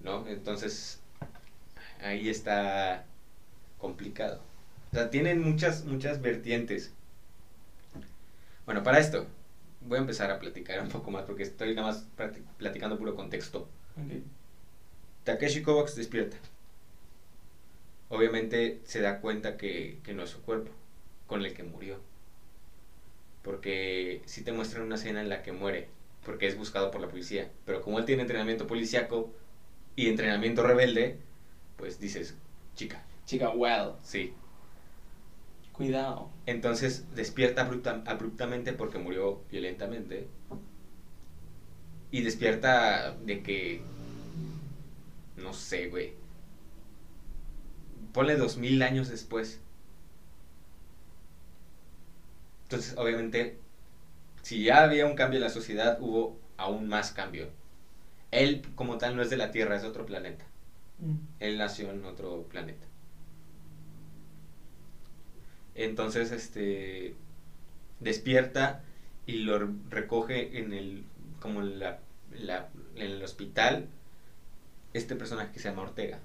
¿no? 0.00 0.26
Entonces, 0.26 0.98
ahí 2.02 2.28
está 2.28 3.06
complicado. 3.78 4.42
O 4.90 4.96
sea, 4.96 5.08
tienen 5.08 5.40
muchas, 5.40 5.84
muchas 5.84 6.20
vertientes. 6.20 6.92
Bueno, 8.66 8.82
para 8.82 8.98
esto, 8.98 9.24
voy 9.82 9.98
a 9.98 10.00
empezar 10.00 10.32
a 10.32 10.40
platicar 10.40 10.82
un 10.82 10.88
poco 10.88 11.12
más 11.12 11.22
porque 11.26 11.44
estoy 11.44 11.76
nada 11.76 11.86
más 11.86 12.08
platicando 12.58 12.98
puro 12.98 13.14
contexto. 13.14 13.68
Ok. 13.96 14.24
Takeshi 15.22 15.62
Kovacs 15.62 15.94
despierta. 15.94 16.36
Obviamente 18.08 18.80
se 18.82 19.00
da 19.00 19.20
cuenta 19.20 19.56
que, 19.56 20.00
que 20.02 20.12
no 20.12 20.24
es 20.24 20.30
su 20.30 20.42
cuerpo 20.42 20.72
con 21.28 21.44
el 21.44 21.54
que 21.54 21.62
murió. 21.62 22.00
Porque 23.44 24.22
si 24.26 24.42
te 24.42 24.50
muestran 24.50 24.86
una 24.86 24.96
escena 24.96 25.20
en 25.20 25.28
la 25.28 25.44
que 25.44 25.52
muere, 25.52 25.93
porque 26.24 26.46
es 26.46 26.56
buscado 26.58 26.90
por 26.90 27.00
la 27.00 27.08
policía. 27.08 27.50
Pero 27.64 27.82
como 27.82 27.98
él 27.98 28.04
tiene 28.04 28.22
entrenamiento 28.22 28.66
policíaco 28.66 29.32
y 29.96 30.08
entrenamiento 30.08 30.62
rebelde, 30.62 31.18
pues 31.76 32.00
dices, 32.00 32.36
chica, 32.76 33.04
Chica, 33.26 33.50
well, 33.50 33.92
sí. 34.02 34.34
cuidado. 35.72 36.30
Entonces 36.46 37.06
despierta 37.14 37.62
abrupta- 37.62 38.02
abruptamente 38.06 38.72
porque 38.72 38.98
murió 38.98 39.42
violentamente. 39.50 40.28
Y 42.10 42.22
despierta 42.22 43.14
de 43.24 43.42
que. 43.42 43.82
No 45.36 45.52
sé, 45.52 45.86
güey. 45.88 46.14
Ponle 48.12 48.36
dos 48.36 48.56
mil 48.56 48.80
años 48.82 49.08
después. 49.08 49.60
Entonces, 52.64 52.94
obviamente, 52.96 53.58
si 54.44 54.64
ya 54.64 54.84
había 54.84 55.06
un 55.06 55.16
cambio 55.16 55.38
en 55.38 55.44
la 55.44 55.50
sociedad, 55.50 55.98
hubo 56.00 56.38
aún 56.58 56.88
más 56.88 57.12
cambio. 57.12 57.48
Él, 58.32 58.62
como 58.76 58.98
tal, 58.98 59.16
no 59.16 59.22
es 59.22 59.30
de 59.30 59.36
la 59.38 59.52
Tierra, 59.52 59.76
es 59.76 59.82
de 59.82 59.88
otro 59.88 60.06
planeta. 60.06 60.46
Mm. 61.00 61.14
Él 61.40 61.58
nació 61.58 61.90
en 61.92 62.04
otro 62.06 62.44
planeta. 62.50 62.86
Entonces, 65.74 66.30
este 66.30 67.14
despierta 68.00 68.82
y 69.26 69.38
lo 69.38 69.58
recoge 69.90 70.58
en 70.58 70.74
el 70.74 71.04
como 71.40 71.62
en 71.62 71.80
la, 71.80 71.98
la- 72.32 72.68
en 72.96 73.02
el 73.12 73.22
hospital 73.24 73.88
este 74.94 75.14
personaje 75.14 75.52
que 75.52 75.60
se 75.60 75.68
llama 75.68 75.82
Ortega. 75.82 76.20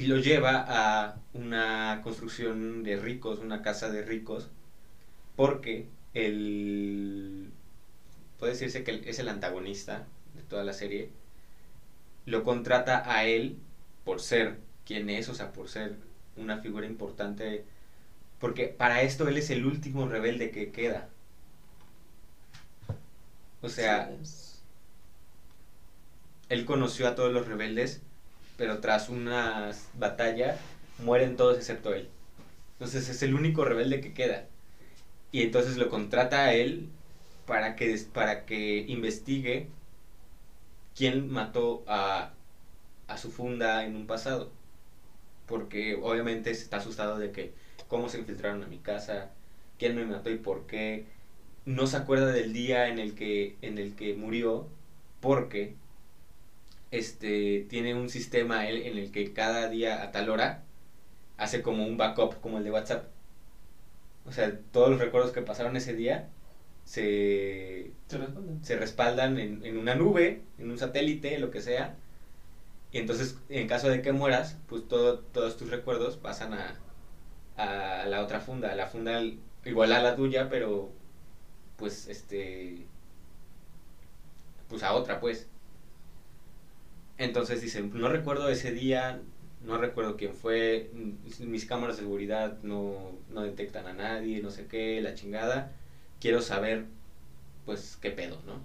Y 0.00 0.06
lo 0.06 0.16
lleva 0.16 0.64
a 0.66 1.20
una 1.34 2.00
construcción 2.02 2.82
de 2.82 2.96
ricos, 2.96 3.40
una 3.40 3.60
casa 3.62 3.90
de 3.90 4.02
ricos, 4.02 4.48
porque 5.36 5.88
el 6.14 7.52
puede 8.38 8.52
decirse 8.54 8.84
que 8.84 9.02
es 9.06 9.18
el 9.20 9.28
antagonista 9.28 10.06
de 10.34 10.42
toda 10.42 10.64
la 10.64 10.72
serie, 10.74 11.10
lo 12.24 12.44
contrata 12.44 13.02
a 13.10 13.24
él 13.24 13.58
por 14.04 14.20
ser 14.20 14.58
quien 14.86 15.10
es, 15.10 15.28
o 15.28 15.34
sea, 15.34 15.52
por 15.52 15.68
ser 15.68 15.96
una 16.36 16.58
figura 16.58 16.86
importante, 16.86 17.64
porque 18.40 18.68
para 18.68 19.02
esto 19.02 19.28
él 19.28 19.38
es 19.38 19.50
el 19.50 19.66
último 19.66 20.08
rebelde 20.08 20.50
que 20.52 20.72
queda. 20.72 21.10
O 23.62 23.68
sea, 23.68 24.08
Sí, 24.08 24.60
él 26.50 26.66
conoció 26.66 27.08
a 27.08 27.14
todos 27.14 27.32
los 27.32 27.46
rebeldes, 27.48 28.02
pero 28.60 28.78
tras 28.80 29.08
una 29.08 29.72
batalla 29.94 30.58
mueren 30.98 31.34
todos 31.34 31.56
excepto 31.56 31.94
él. 31.94 32.10
Entonces 32.74 33.08
es 33.08 33.22
el 33.22 33.34
único 33.34 33.64
rebelde 33.64 34.02
que 34.02 34.12
queda. 34.12 34.48
Y 35.32 35.40
entonces 35.44 35.78
lo 35.78 35.88
contrata 35.88 36.44
a 36.44 36.52
él 36.52 36.90
para 37.46 37.74
que, 37.74 37.96
para 38.12 38.44
que 38.44 38.84
investigue 38.86 39.68
quién 40.94 41.30
mató 41.30 41.84
a, 41.86 42.34
a 43.08 43.16
su 43.16 43.30
funda 43.30 43.86
en 43.86 43.96
un 43.96 44.06
pasado. 44.06 44.52
Porque 45.46 45.98
obviamente 46.02 46.50
está 46.50 46.76
asustado 46.76 47.16
de 47.16 47.32
que 47.32 47.54
cómo 47.88 48.10
se 48.10 48.18
infiltraron 48.18 48.62
a 48.62 48.66
mi 48.66 48.76
casa, 48.76 49.30
quién 49.78 49.96
me 49.96 50.04
mató 50.04 50.28
y 50.28 50.36
por 50.36 50.66
qué. 50.66 51.06
No 51.64 51.86
se 51.86 51.96
acuerda 51.96 52.26
del 52.26 52.52
día 52.52 52.88
en 52.88 52.98
el 52.98 53.14
que, 53.14 53.56
en 53.62 53.78
el 53.78 53.96
que 53.96 54.12
murió 54.12 54.68
porque 55.20 55.76
este, 56.90 57.66
tiene 57.68 57.94
un 57.94 58.08
sistema 58.10 58.68
él 58.68 58.82
en 58.82 58.98
el 58.98 59.12
que 59.12 59.32
cada 59.32 59.68
día 59.68 60.02
a 60.02 60.10
tal 60.12 60.30
hora 60.30 60.64
hace 61.38 61.62
como 61.62 61.84
un 61.86 61.96
backup 61.98 62.40
como 62.40 62.58
el 62.58 62.64
de 62.64 62.70
WhatsApp. 62.72 63.06
O 64.26 64.32
sea, 64.32 64.58
todos 64.72 64.90
los 64.90 65.00
recuerdos 65.00 65.32
que 65.32 65.42
pasaron 65.42 65.76
ese 65.76 65.94
día 65.94 66.28
se, 66.84 67.92
se 68.62 68.76
respaldan 68.76 69.38
en, 69.38 69.64
en 69.64 69.78
una 69.78 69.94
nube, 69.94 70.42
en 70.58 70.70
un 70.70 70.78
satélite, 70.78 71.38
lo 71.38 71.50
que 71.50 71.60
sea. 71.60 71.96
Y 72.92 72.98
entonces, 72.98 73.36
en 73.48 73.68
caso 73.68 73.88
de 73.88 74.02
que 74.02 74.12
mueras, 74.12 74.58
pues 74.68 74.88
todo, 74.88 75.20
todos 75.20 75.56
tus 75.56 75.70
recuerdos 75.70 76.16
pasan 76.16 76.54
a, 76.54 76.74
a 77.56 78.06
la 78.06 78.22
otra 78.22 78.40
funda, 78.40 78.72
a 78.72 78.76
la 78.76 78.86
funda 78.86 79.22
igual 79.64 79.92
a 79.92 80.02
la 80.02 80.16
tuya, 80.16 80.48
pero 80.50 80.92
pues 81.76 82.08
este 82.08 82.86
pues 84.68 84.82
a 84.82 84.94
otra 84.94 85.20
pues. 85.20 85.48
Entonces 87.20 87.60
dicen, 87.60 87.90
no 87.94 88.08
recuerdo 88.08 88.48
ese 88.48 88.72
día, 88.72 89.20
no 89.62 89.76
recuerdo 89.76 90.16
quién 90.16 90.34
fue, 90.34 90.90
mm, 90.94 91.50
mis 91.50 91.66
cámaras 91.66 91.96
de 91.98 92.02
seguridad 92.04 92.58
no, 92.62 93.12
no 93.28 93.42
detectan 93.42 93.86
a 93.86 93.92
nadie, 93.92 94.40
no 94.40 94.50
sé 94.50 94.66
qué, 94.66 95.02
la 95.02 95.14
chingada. 95.14 95.70
Quiero 96.18 96.40
saber, 96.40 96.86
pues, 97.66 97.98
qué 98.00 98.10
pedo, 98.10 98.40
¿no? 98.46 98.62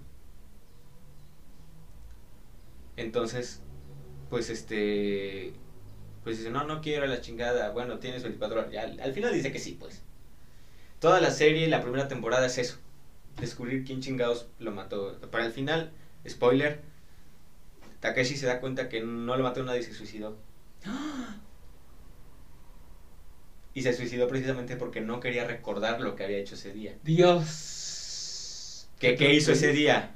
Entonces, 2.96 3.60
pues 4.30 4.50
este, 4.50 5.52
pues 6.24 6.38
dice, 6.38 6.50
no, 6.50 6.64
no 6.64 6.80
quiero 6.82 7.06
la 7.06 7.20
chingada, 7.20 7.70
bueno, 7.70 7.98
tienes 7.98 8.22
24 8.22 8.60
horas. 8.60 8.74
Al, 8.76 9.00
al 9.00 9.12
final 9.14 9.34
dice 9.34 9.52
que 9.52 9.58
sí, 9.58 9.76
pues. 9.78 10.02
Toda 11.00 11.20
la 11.20 11.30
serie, 11.30 11.68
la 11.68 11.82
primera 11.82 12.08
temporada 12.08 12.46
es 12.46 12.58
eso, 12.58 12.78
descubrir 13.40 13.84
quién 13.84 14.00
chingados 14.00 14.48
lo 14.58 14.72
mató. 14.72 15.18
Para 15.30 15.46
el 15.46 15.52
final, 15.52 15.92
spoiler, 16.28 16.80
Takeshi 18.06 18.36
se 18.36 18.46
da 18.46 18.60
cuenta 18.60 18.88
que 18.88 19.00
no 19.00 19.36
lo 19.36 19.42
mató 19.42 19.64
nadie, 19.64 19.82
se 19.82 19.92
suicidó. 19.92 20.36
Y 23.74 23.82
se 23.82 23.92
suicidó 23.92 24.28
precisamente 24.28 24.76
porque 24.76 25.00
no 25.00 25.18
quería 25.18 25.44
recordar 25.44 26.00
lo 26.00 26.14
que 26.14 26.22
había 26.24 26.38
hecho 26.38 26.54
ese 26.54 26.72
día. 26.72 26.96
Dios. 27.02 28.88
¿Qué, 29.00 29.16
qué 29.16 29.34
hizo 29.34 29.50
ese 29.50 29.72
día? 29.72 30.14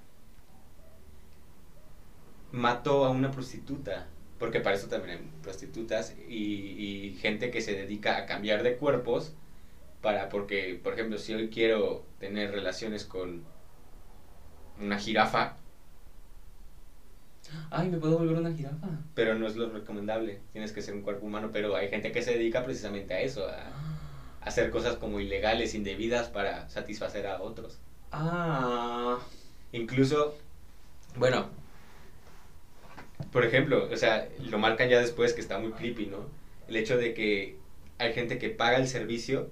Mató 2.53 3.05
a 3.05 3.11
una 3.11 3.33
prostituta. 3.33 4.07
Porque 4.39 4.61
para 4.61 4.77
eso 4.77 4.87
también 4.87 5.19
hay 5.19 5.31
prostitutas 5.43 6.15
y, 6.29 6.35
y 6.35 7.19
gente 7.21 7.51
que 7.51 7.61
se 7.61 7.75
dedica 7.75 8.19
a 8.19 8.27
cambiar 8.27 8.63
de 8.63 8.77
cuerpos. 8.77 9.35
Para, 10.01 10.29
porque, 10.29 10.81
por 10.81 10.93
ejemplo, 10.95 11.19
si 11.19 11.35
hoy 11.35 11.51
quiero 11.51 12.07
tener 12.21 12.53
relaciones 12.53 13.05
con 13.05 13.45
una 14.81 14.99
jirafa, 14.99 15.57
Ay, 17.71 17.89
me 17.89 17.99
puedo 17.99 18.19
volver 18.19 18.37
una 18.37 18.53
jirafa. 18.53 18.89
pero 19.15 19.35
no 19.35 19.47
es 19.47 19.57
lo 19.57 19.71
recomendable. 19.71 20.41
Tienes 20.53 20.73
que 20.73 20.83
ser 20.83 20.95
un 20.95 21.03
cuerpo 21.03 21.27
humano, 21.27 21.51
pero 21.53 21.77
hay 21.77 21.89
gente 21.89 22.13
que 22.13 22.23
se 22.23 22.33
dedica 22.33 22.65
precisamente 22.65 23.15
a 23.15 23.21
eso, 23.21 23.47
a, 23.49 23.71
hacer 24.47 24.71
cosas 24.71 24.97
como 24.97 25.21
ilegales, 25.21 25.75
indebidas 25.75 26.29
para 26.29 26.69
satisfacer 26.69 27.27
a 27.27 27.41
otros. 27.41 27.79
Ah. 28.13 29.19
Incluso, 29.73 30.37
bueno, 31.17 31.49
por 33.33 33.45
ejemplo, 33.45 33.89
o 33.91 33.97
sea, 33.97 34.29
lo 34.41 34.59
marcan 34.59 34.89
ya 34.89 34.99
después 35.01 35.35
que 35.35 35.41
está 35.41 35.59
muy 35.59 35.73
creepy, 35.73 36.07
¿no? 36.07 36.27
El 36.69 36.77
hecho 36.77 36.97
de 36.97 37.15
que 37.15 37.59
hay 37.99 38.13
gente 38.15 38.39
que 38.39 38.51
paga 38.51 38.79
el 38.79 38.89
servicio 38.89 39.51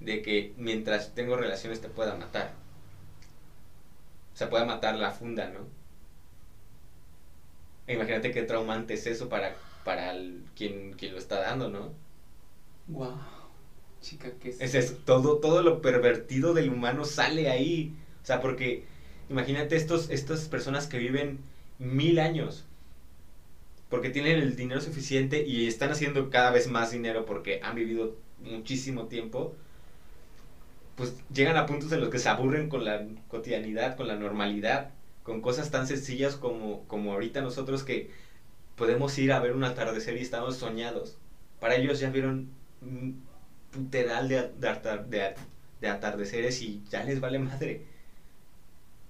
de 0.00 0.22
que 0.22 0.54
mientras 0.56 1.14
tengo 1.14 1.36
relaciones 1.36 1.80
te 1.80 1.88
pueda 1.88 2.14
matar. 2.14 2.52
O 4.32 4.36
sea, 4.36 4.48
pueda 4.48 4.64
matar 4.64 4.96
la 4.96 5.10
funda, 5.10 5.48
¿no? 5.50 5.66
Imagínate 7.92 8.30
qué 8.32 8.42
traumante 8.42 8.94
es 8.94 9.06
eso 9.06 9.28
para, 9.28 9.62
para 9.82 10.10
el- 10.12 10.44
quien, 10.54 10.92
quien 10.94 11.12
lo 11.12 11.18
está 11.18 11.40
dando, 11.40 11.68
¿no? 11.70 11.94
Wow. 12.86 13.20
Chica, 14.00 14.38
¿qué 14.38 14.48
es? 14.50 14.66
Todo, 15.04 15.38
todo 15.40 15.62
lo 15.62 15.80
pervertido 15.80 16.52
del 16.54 16.70
humano 16.70 17.04
sale 17.04 17.48
ahí. 17.50 17.96
O 18.22 18.26
sea, 18.26 18.40
porque 18.40 18.86
imagínate 19.28 19.76
estos, 19.76 20.10
estas 20.10 20.48
personas 20.48 20.86
que 20.86 20.98
viven 20.98 21.44
mil 21.78 22.18
años. 22.18 22.66
Porque 23.90 24.08
tienen 24.10 24.38
el 24.38 24.56
dinero 24.56 24.80
suficiente 24.80 25.44
y 25.46 25.66
están 25.66 25.90
haciendo 25.90 26.30
cada 26.30 26.50
vez 26.50 26.66
más 26.68 26.90
dinero 26.92 27.24
porque 27.26 27.60
han 27.62 27.74
vivido 27.74 28.16
muchísimo 28.38 29.06
tiempo. 29.08 29.54
Pues 30.94 31.14
llegan 31.28 31.56
a 31.56 31.66
puntos 31.66 31.90
en 31.92 32.00
los 32.00 32.10
que 32.10 32.18
se 32.18 32.28
aburren 32.28 32.68
con 32.68 32.84
la 32.84 33.04
cotidianidad, 33.28 33.96
con 33.96 34.06
la 34.08 34.16
normalidad, 34.16 34.94
con 35.22 35.40
cosas 35.42 35.70
tan 35.70 35.86
sencillas 35.86 36.36
como, 36.36 36.86
como 36.88 37.12
ahorita 37.12 37.42
nosotros 37.42 37.84
que 37.84 38.10
podemos 38.76 39.16
ir 39.18 39.32
a 39.32 39.40
ver 39.40 39.52
un 39.54 39.64
atardecer 39.64 40.16
y 40.16 40.22
estamos 40.22 40.56
soñados. 40.56 41.18
Para 41.60 41.76
ellos 41.76 42.00
ya 42.00 42.10
vieron 42.10 42.50
un 42.82 43.22
puteral 43.72 44.28
de, 44.28 44.48
de, 44.58 44.68
atar- 44.68 45.06
de- 45.06 45.34
de 45.80 45.88
atardeceres 45.88 46.62
y 46.62 46.82
ya 46.90 47.04
les 47.04 47.20
vale 47.20 47.38
madre. 47.38 47.82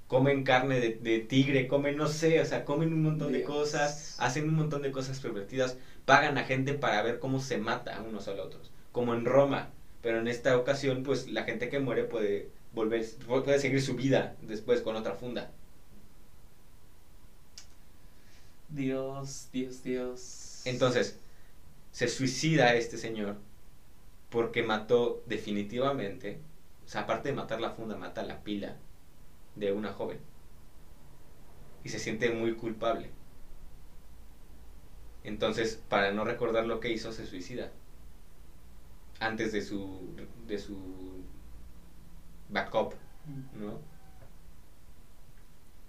Comen 0.08 0.42
carne 0.42 0.80
de, 0.80 1.18
tigre, 1.20 1.68
comen, 1.68 1.96
no 1.96 2.08
sé, 2.08 2.40
o 2.40 2.44
sea, 2.44 2.64
comen 2.64 2.92
un 2.92 3.02
montón 3.02 3.30
de 3.32 3.42
cosas, 3.44 4.16
hacen 4.18 4.48
un 4.48 4.56
montón 4.56 4.82
de 4.82 4.90
cosas 4.90 5.20
pervertidas, 5.20 5.76
pagan 6.04 6.36
a 6.36 6.44
gente 6.44 6.74
para 6.74 7.00
ver 7.02 7.20
cómo 7.20 7.38
se 7.40 7.58
mata 7.58 7.96
a 7.96 8.02
unos 8.02 8.26
a 8.26 8.32
los 8.34 8.46
otros. 8.46 8.72
Como 8.92 9.14
en 9.14 9.24
Roma, 9.24 9.70
pero 10.02 10.18
en 10.18 10.26
esta 10.26 10.56
ocasión, 10.56 11.04
pues 11.04 11.28
la 11.28 11.44
gente 11.44 11.68
que 11.68 11.78
muere 11.78 12.02
puede 12.04 12.50
volver, 12.72 13.04
puede 13.26 13.58
seguir 13.60 13.80
su 13.80 13.94
vida 13.94 14.34
después 14.42 14.80
con 14.80 14.96
otra 14.96 15.14
funda. 15.14 15.52
Dios, 18.70 19.48
Dios, 19.52 19.82
Dios. 19.82 20.62
Entonces, 20.64 21.18
se 21.92 22.08
suicida 22.08 22.74
este 22.74 22.96
señor 22.96 23.36
porque 24.30 24.62
mató 24.62 25.22
definitivamente, 25.26 26.40
o 26.84 26.88
sea, 26.88 27.02
aparte 27.02 27.30
de 27.30 27.34
matar 27.34 27.60
la 27.60 27.70
funda, 27.70 27.96
mata 27.96 28.22
la 28.22 28.42
pila 28.42 28.76
de 29.56 29.72
una 29.72 29.92
joven. 29.92 30.18
Y 31.82 31.88
se 31.88 31.98
siente 31.98 32.30
muy 32.30 32.54
culpable. 32.54 33.10
Entonces, 35.24 35.82
para 35.88 36.12
no 36.12 36.24
recordar 36.24 36.66
lo 36.66 36.80
que 36.80 36.92
hizo, 36.92 37.12
se 37.12 37.26
suicida. 37.26 37.72
Antes 39.18 39.52
de 39.52 39.62
su, 39.62 40.16
de 40.46 40.58
su 40.58 41.24
backup, 42.48 42.94
¿no? 43.54 43.78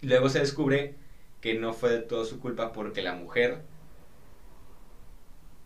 Luego 0.01 0.29
se 0.29 0.39
descubre 0.39 0.95
que 1.41 1.55
no 1.55 1.73
fue 1.73 1.91
de 1.91 1.99
todo 1.99 2.25
su 2.25 2.39
culpa 2.39 2.71
porque 2.73 3.01
la 3.01 3.13
mujer 3.13 3.61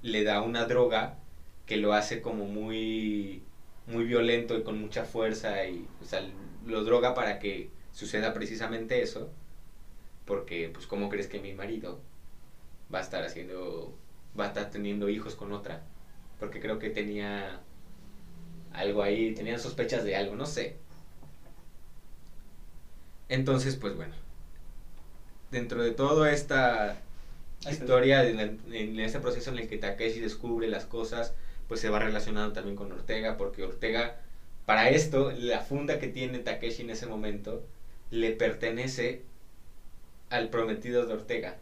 le 0.02 0.24
da 0.24 0.42
una 0.42 0.66
droga 0.66 1.18
que 1.66 1.78
lo 1.78 1.94
hace 1.94 2.22
como 2.22 2.46
muy 2.46 3.42
muy 3.88 4.04
violento 4.06 4.56
y 4.58 4.64
con 4.64 4.80
mucha 4.80 5.06
fuerza 5.06 5.66
y 5.66 5.88
o 6.02 6.06
sea, 6.06 6.28
lo 6.66 6.84
droga 6.84 7.14
para 7.14 7.40
que 7.40 7.70
suceda 7.92 8.34
precisamente 8.34 9.02
eso 9.02 9.30
porque 10.26 10.70
pues 10.74 10.88
cómo 10.88 11.10
crees 11.10 11.28
que 11.28 11.40
mi 11.40 11.54
marido 11.54 12.00
va 12.94 13.00
a 13.00 13.02
estar 13.02 13.24
haciendo 13.24 13.96
va 14.40 14.46
a 14.46 14.48
estar 14.50 14.70
teniendo 14.72 15.10
hijos 15.10 15.36
con 15.36 15.52
otra 15.54 15.84
porque 16.40 16.60
creo 16.60 16.80
que 16.80 16.90
tenía 16.90 17.62
algo 18.74 19.02
ahí 19.02 19.34
tenían 19.34 19.60
sospechas 19.60 20.04
de 20.04 20.16
algo 20.16 20.36
no 20.36 20.46
sé. 20.46 20.76
Entonces 23.30 23.76
pues 23.76 23.96
bueno 23.96 24.14
dentro 25.52 25.84
de 25.84 25.92
toda 25.92 26.32
esta 26.32 27.02
historia, 27.70 28.28
en, 28.28 28.60
en, 28.72 29.00
ese 29.00 29.20
proceso 29.20 29.52
en 29.52 29.60
el 29.60 29.68
que 29.68 29.78
Takeshi 29.78 30.20
descubre 30.20 30.68
las 30.68 30.86
cosas, 30.86 31.34
pues 31.68 31.80
se 31.80 31.90
va 31.90 32.00
relacionando 32.00 32.54
también 32.54 32.76
con 32.76 32.92
Ortega, 32.92 33.38
porque 33.38 33.64
Ortega, 33.64 34.20
para 34.66 34.90
esto, 34.90 35.32
la 35.32 35.62
funda 35.62 36.00
que 36.00 36.08
tiene 36.08 36.40
Takeshi 36.40 36.84
en 36.84 36.92
ese 36.92 37.08
momento, 37.08 37.64
le 38.12 38.32
pertenece 38.32 39.24
al 40.30 40.50
prometido 40.50 41.06
de 41.06 41.14
Ortega. 41.14 41.58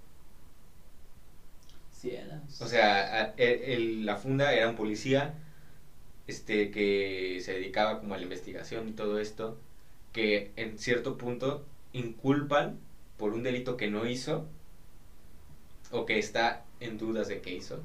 Cielos. 1.92 2.62
O 2.62 2.68
sea, 2.68 3.34
la 3.38 4.16
funda 4.18 4.54
era 4.54 4.68
un 4.68 4.76
policía 4.76 5.36
este, 6.28 6.72
que 6.72 7.40
se 7.42 7.54
dedicaba 7.54 8.00
como 8.00 8.14
a 8.14 8.18
la 8.18 8.24
investigación 8.24 8.90
y 8.90 8.92
todo 8.92 9.20
esto, 9.20 9.58
que 10.12 10.52
en 10.56 10.78
cierto 10.80 11.18
punto 11.18 11.66
inculpan 11.94 12.80
por 13.24 13.32
un 13.32 13.42
delito 13.42 13.78
que 13.78 13.90
no 13.90 14.06
hizo 14.06 14.46
o 15.92 16.06
que 16.06 16.20
está 16.20 16.66
en 16.82 16.98
dudas 16.98 17.30
de 17.30 17.40
que 17.40 17.54
hizo. 17.54 17.82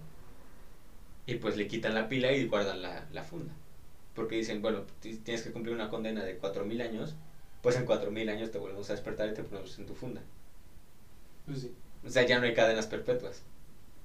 Y 1.26 1.36
pues 1.36 1.56
le 1.56 1.68
quitan 1.68 1.94
la 1.94 2.08
pila 2.08 2.32
y 2.32 2.48
guardan 2.48 2.82
la, 2.82 3.22
funda. 3.22 3.54
Porque 4.16 4.34
dicen, 4.34 4.60
bueno, 4.62 4.82
tienes 5.00 5.42
que 5.42 5.52
cumplir 5.52 5.76
una 5.76 5.90
condena 5.90 6.24
de 6.24 6.40
4.000 6.40 6.82
años, 6.82 7.14
pues 7.62 7.76
en 7.76 7.86
4.000 7.86 8.30
años 8.30 8.50
te 8.50 8.58
volvemos 8.58 8.90
a 8.90 8.94
despertar 8.94 9.28
y 9.28 9.34
te 9.34 9.44
ponemos 9.44 9.78
en 9.78 9.86
tu 9.86 9.94
funda. 9.94 10.22
Pues 11.46 11.60
sí. 11.60 11.72
O 12.04 12.10
sea, 12.10 12.26
ya 12.26 12.40
no 12.40 12.46
hay 12.46 12.54
cadenas 12.54 12.88
perpetuas, 12.88 13.44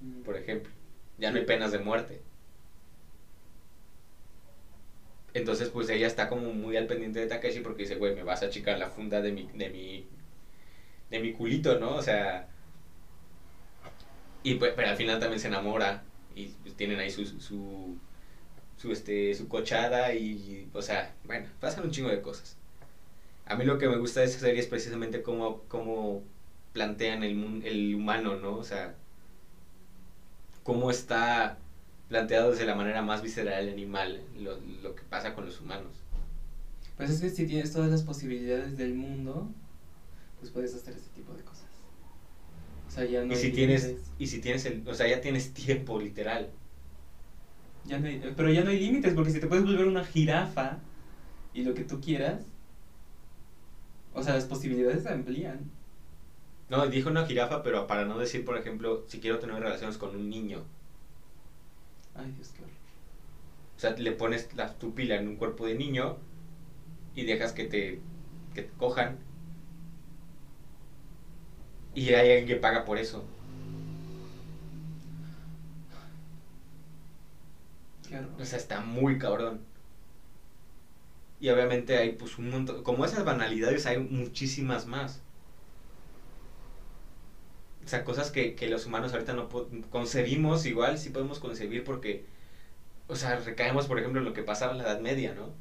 mm. 0.02 0.22
por 0.22 0.38
ejemplo. 0.38 0.72
Ya 1.18 1.32
no 1.32 1.40
hay 1.40 1.46
penas 1.46 1.72
de 1.72 1.80
muerte. 1.80 2.22
Entonces, 5.34 5.70
pues 5.70 5.90
ella 5.90 6.06
está 6.06 6.30
como 6.30 6.54
muy 6.54 6.78
al 6.78 6.86
pendiente 6.86 7.22
de 7.22 7.26
Takeshi 7.26 7.62
porque 7.62 7.82
dice, 7.82 7.96
güey, 7.96 8.14
me 8.14 8.22
vas 8.22 8.44
a 8.44 8.46
achicar 8.46 8.78
la 8.78 8.92
funda 8.92 9.20
de 9.20 9.32
mi, 9.32 9.50
de 9.56 9.70
mi 9.72 10.06
de 11.14 11.20
mi 11.20 11.32
culito, 11.32 11.80
¿no? 11.80 11.96
O 11.96 12.02
sea, 12.02 12.48
y 14.42 14.56
pues, 14.56 14.74
pero 14.76 14.90
al 14.90 14.98
final 14.98 15.20
también 15.20 15.40
se 15.40 15.48
enamora 15.48 16.04
y 16.36 16.48
pues, 16.48 16.76
tienen 16.76 17.00
ahí 17.00 17.12
su, 17.12 17.24
su, 17.26 17.96
su, 18.78 18.92
este, 18.92 19.34
su 19.36 19.48
cochada 19.48 20.14
y, 20.16 20.70
o 20.74 20.82
sea, 20.82 21.14
bueno, 21.26 21.48
pasan 21.60 21.86
un 21.86 21.92
chingo 21.92 22.10
de 22.10 22.22
cosas. 22.22 22.58
A 23.46 23.56
mí 23.56 23.64
lo 23.64 23.78
que 23.78 23.88
me 23.88 23.98
gusta 23.98 24.22
de 24.22 24.26
esa 24.26 24.40
serie 24.40 24.60
es 24.60 24.68
precisamente 24.68 25.22
cómo, 25.22 25.62
cómo 25.68 26.24
plantean 26.74 27.24
el, 27.24 27.62
el 27.64 27.94
humano, 27.94 28.36
¿no? 28.38 28.56
O 28.56 28.64
sea, 28.64 28.96
cómo 30.64 30.90
está 30.90 31.60
planteado 32.10 32.52
desde 32.52 32.66
la 32.66 32.74
manera 32.74 33.04
más 33.04 33.22
visceral 33.22 33.68
el 33.68 33.74
animal, 33.74 34.20
lo, 34.40 34.58
lo 34.82 34.96
que 34.96 35.04
pasa 35.04 35.36
con 35.36 35.46
los 35.46 35.62
humanos. 35.62 35.92
Pues 36.98 37.12
es 37.12 37.22
que 37.22 37.30
si 37.30 37.46
tienes 37.46 37.72
todas 37.72 37.92
las 37.92 38.02
posibilidades 38.02 38.78
del 38.78 38.96
mundo, 38.96 39.48
pues 40.44 40.52
puedes 40.52 40.76
hacer 40.76 40.94
ese 40.96 41.10
tipo 41.16 41.34
de 41.34 41.42
cosas. 41.44 41.64
O 42.86 42.92
sea, 42.92 43.06
ya 43.06 43.24
no 43.24 43.32
y 43.32 43.36
si 43.38 43.52
tienes 43.52 43.96
y 44.18 44.28
si 44.28 44.42
tienes 44.42 44.66
el, 44.66 44.86
o 44.86 44.94
sea, 44.94 45.08
ya 45.08 45.22
tienes 45.22 45.54
tiempo 45.54 45.98
literal. 46.00 46.50
Ya 47.86 47.98
no 47.98 48.10
pero 48.36 48.52
ya 48.52 48.64
no 48.64 48.70
hay 48.70 48.80
límites 48.80 49.14
porque 49.14 49.32
si 49.32 49.40
te 49.40 49.48
puedes 49.48 49.64
volver 49.64 49.86
una 49.86 50.04
jirafa 50.04 50.80
y 51.54 51.64
lo 51.64 51.74
que 51.74 51.86
tú 51.86 52.02
quieras, 52.02 52.42
o 54.14 54.22
sea, 54.22 54.34
las 54.34 54.44
posibilidades 54.44 55.04
se 55.04 55.10
amplían. 55.10 55.70
No, 56.70 56.86
dijo 56.88 57.10
una 57.10 57.26
jirafa, 57.26 57.64
pero 57.64 57.88
para 57.88 58.04
no 58.04 58.18
decir, 58.18 58.44
por 58.44 58.58
ejemplo, 58.58 59.06
si 59.08 59.20
quiero 59.20 59.40
tener 59.40 59.62
relaciones 59.62 59.98
con 59.98 60.16
un 60.16 60.30
niño. 60.30 60.64
Ay, 62.16 62.32
Dios, 62.36 62.50
qué 62.50 62.64
horror. 62.64 62.76
O 63.78 63.80
sea, 63.80 63.92
le 63.92 64.12
pones 64.12 64.54
la, 64.56 64.74
tu 64.74 64.94
pila 64.94 65.16
en 65.16 65.28
un 65.28 65.36
cuerpo 65.38 65.66
de 65.66 65.76
niño 65.76 66.18
y 67.16 67.24
dejas 67.24 67.54
que 67.54 67.66
te, 67.66 68.02
que 68.54 68.64
te 68.64 68.72
cojan 68.78 69.20
y 71.94 72.14
hay 72.14 72.30
alguien 72.32 72.48
que 72.48 72.56
paga 72.56 72.86
por 72.86 72.98
eso. 72.98 73.26
O 78.40 78.46
sea, 78.46 78.58
está 78.58 78.80
muy 78.80 79.18
cabrón. 79.18 79.60
Y 81.40 81.50
obviamente 81.50 81.98
hay 81.98 82.10
pues 82.10 82.38
un 82.40 82.50
montón, 82.50 82.82
como 82.84 83.06
esas 83.06 83.24
banalidades 83.24 83.86
hay 83.86 83.98
muchísimas 83.98 84.86
más. 84.88 85.22
O 87.86 87.88
sea, 87.88 88.04
cosas 88.06 88.32
que, 88.32 88.56
que 88.56 88.68
los 88.70 88.86
humanos 88.86 89.12
ahorita 89.14 89.34
no 89.34 89.50
concebimos, 89.90 90.66
igual 90.66 90.98
sí 90.98 91.10
podemos 91.10 91.40
concebir 91.40 91.84
porque, 91.84 92.26
o 93.08 93.16
sea, 93.16 93.38
recaemos 93.38 93.88
por 93.88 94.00
ejemplo 94.00 94.20
en 94.22 94.26
lo 94.26 94.34
que 94.34 94.44
pasaba 94.44 94.72
en 94.74 94.80
la 94.80 94.86
Edad 94.86 95.00
Media, 95.02 95.34
¿no? 95.34 95.54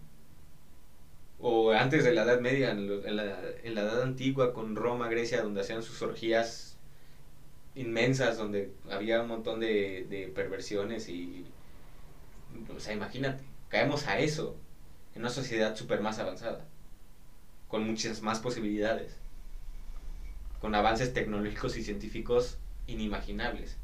O 1.45 1.73
antes 1.73 2.05
de 2.05 2.15
la 2.15 2.23
Edad 2.23 2.41
Media, 2.41 2.71
en, 2.71 3.17
la, 3.17 3.41
Edad 3.65 4.03
Antigua, 4.03 4.55
con 4.55 4.77
Roma, 4.77 5.09
Grecia, 5.09 5.43
donde 5.43 5.61
hacían 5.61 5.83
sus 5.83 6.01
orgías 6.01 6.77
inmensas, 7.75 8.39
donde 8.39 8.73
había 8.89 9.21
un 9.21 9.29
montón 9.29 9.59
de, 9.59 10.33
perversiones 10.37 11.09
y... 11.09 11.45
O 12.75 12.79
sea, 12.79 12.93
imagínate, 12.93 13.43
caemos 13.69 14.07
a 14.07 14.21
eso 14.21 14.57
en 15.15 15.23
una 15.23 15.31
sociedad 15.31 15.75
súper 15.75 16.01
más 16.01 16.21
avanzada, 16.21 16.65
con 17.67 17.89
muchas 17.89 18.23
más 18.23 18.39
posibilidades, 18.39 19.17
con 20.61 20.77
avances 20.77 21.13
tecnológicos 21.13 21.77
y 21.77 21.83
científicos 21.83 22.59
inimaginables. 22.87 23.79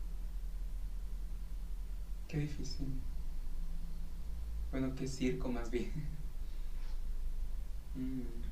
Qué 2.28 2.38
difícil. 2.38 2.86
Bueno, 4.70 4.94
qué 4.94 5.08
circo 5.08 5.48
más 5.48 5.70
bien. 5.70 6.17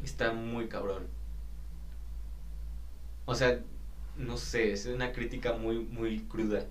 Está 0.03 0.33
muy 0.33 0.69
cabrón. 0.69 1.07
O 3.27 3.35
sea, 3.35 3.61
no 4.17 4.37
sé, 4.37 4.73
es 4.73 4.87
una 4.87 5.13
crítica 5.13 5.53
muy, 5.53 5.79
muy 5.81 6.21
cruda. 6.21 6.67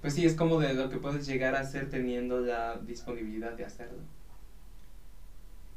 Pues 0.00 0.14
sí, 0.14 0.24
es 0.24 0.34
como 0.34 0.58
de 0.60 0.74
lo 0.74 0.88
que 0.90 0.98
puedes 0.98 1.26
llegar 1.26 1.54
a 1.54 1.60
hacer 1.60 1.90
teniendo 1.90 2.40
la 2.40 2.78
disponibilidad 2.78 3.52
de 3.52 3.64
hacerlo. 3.64 3.98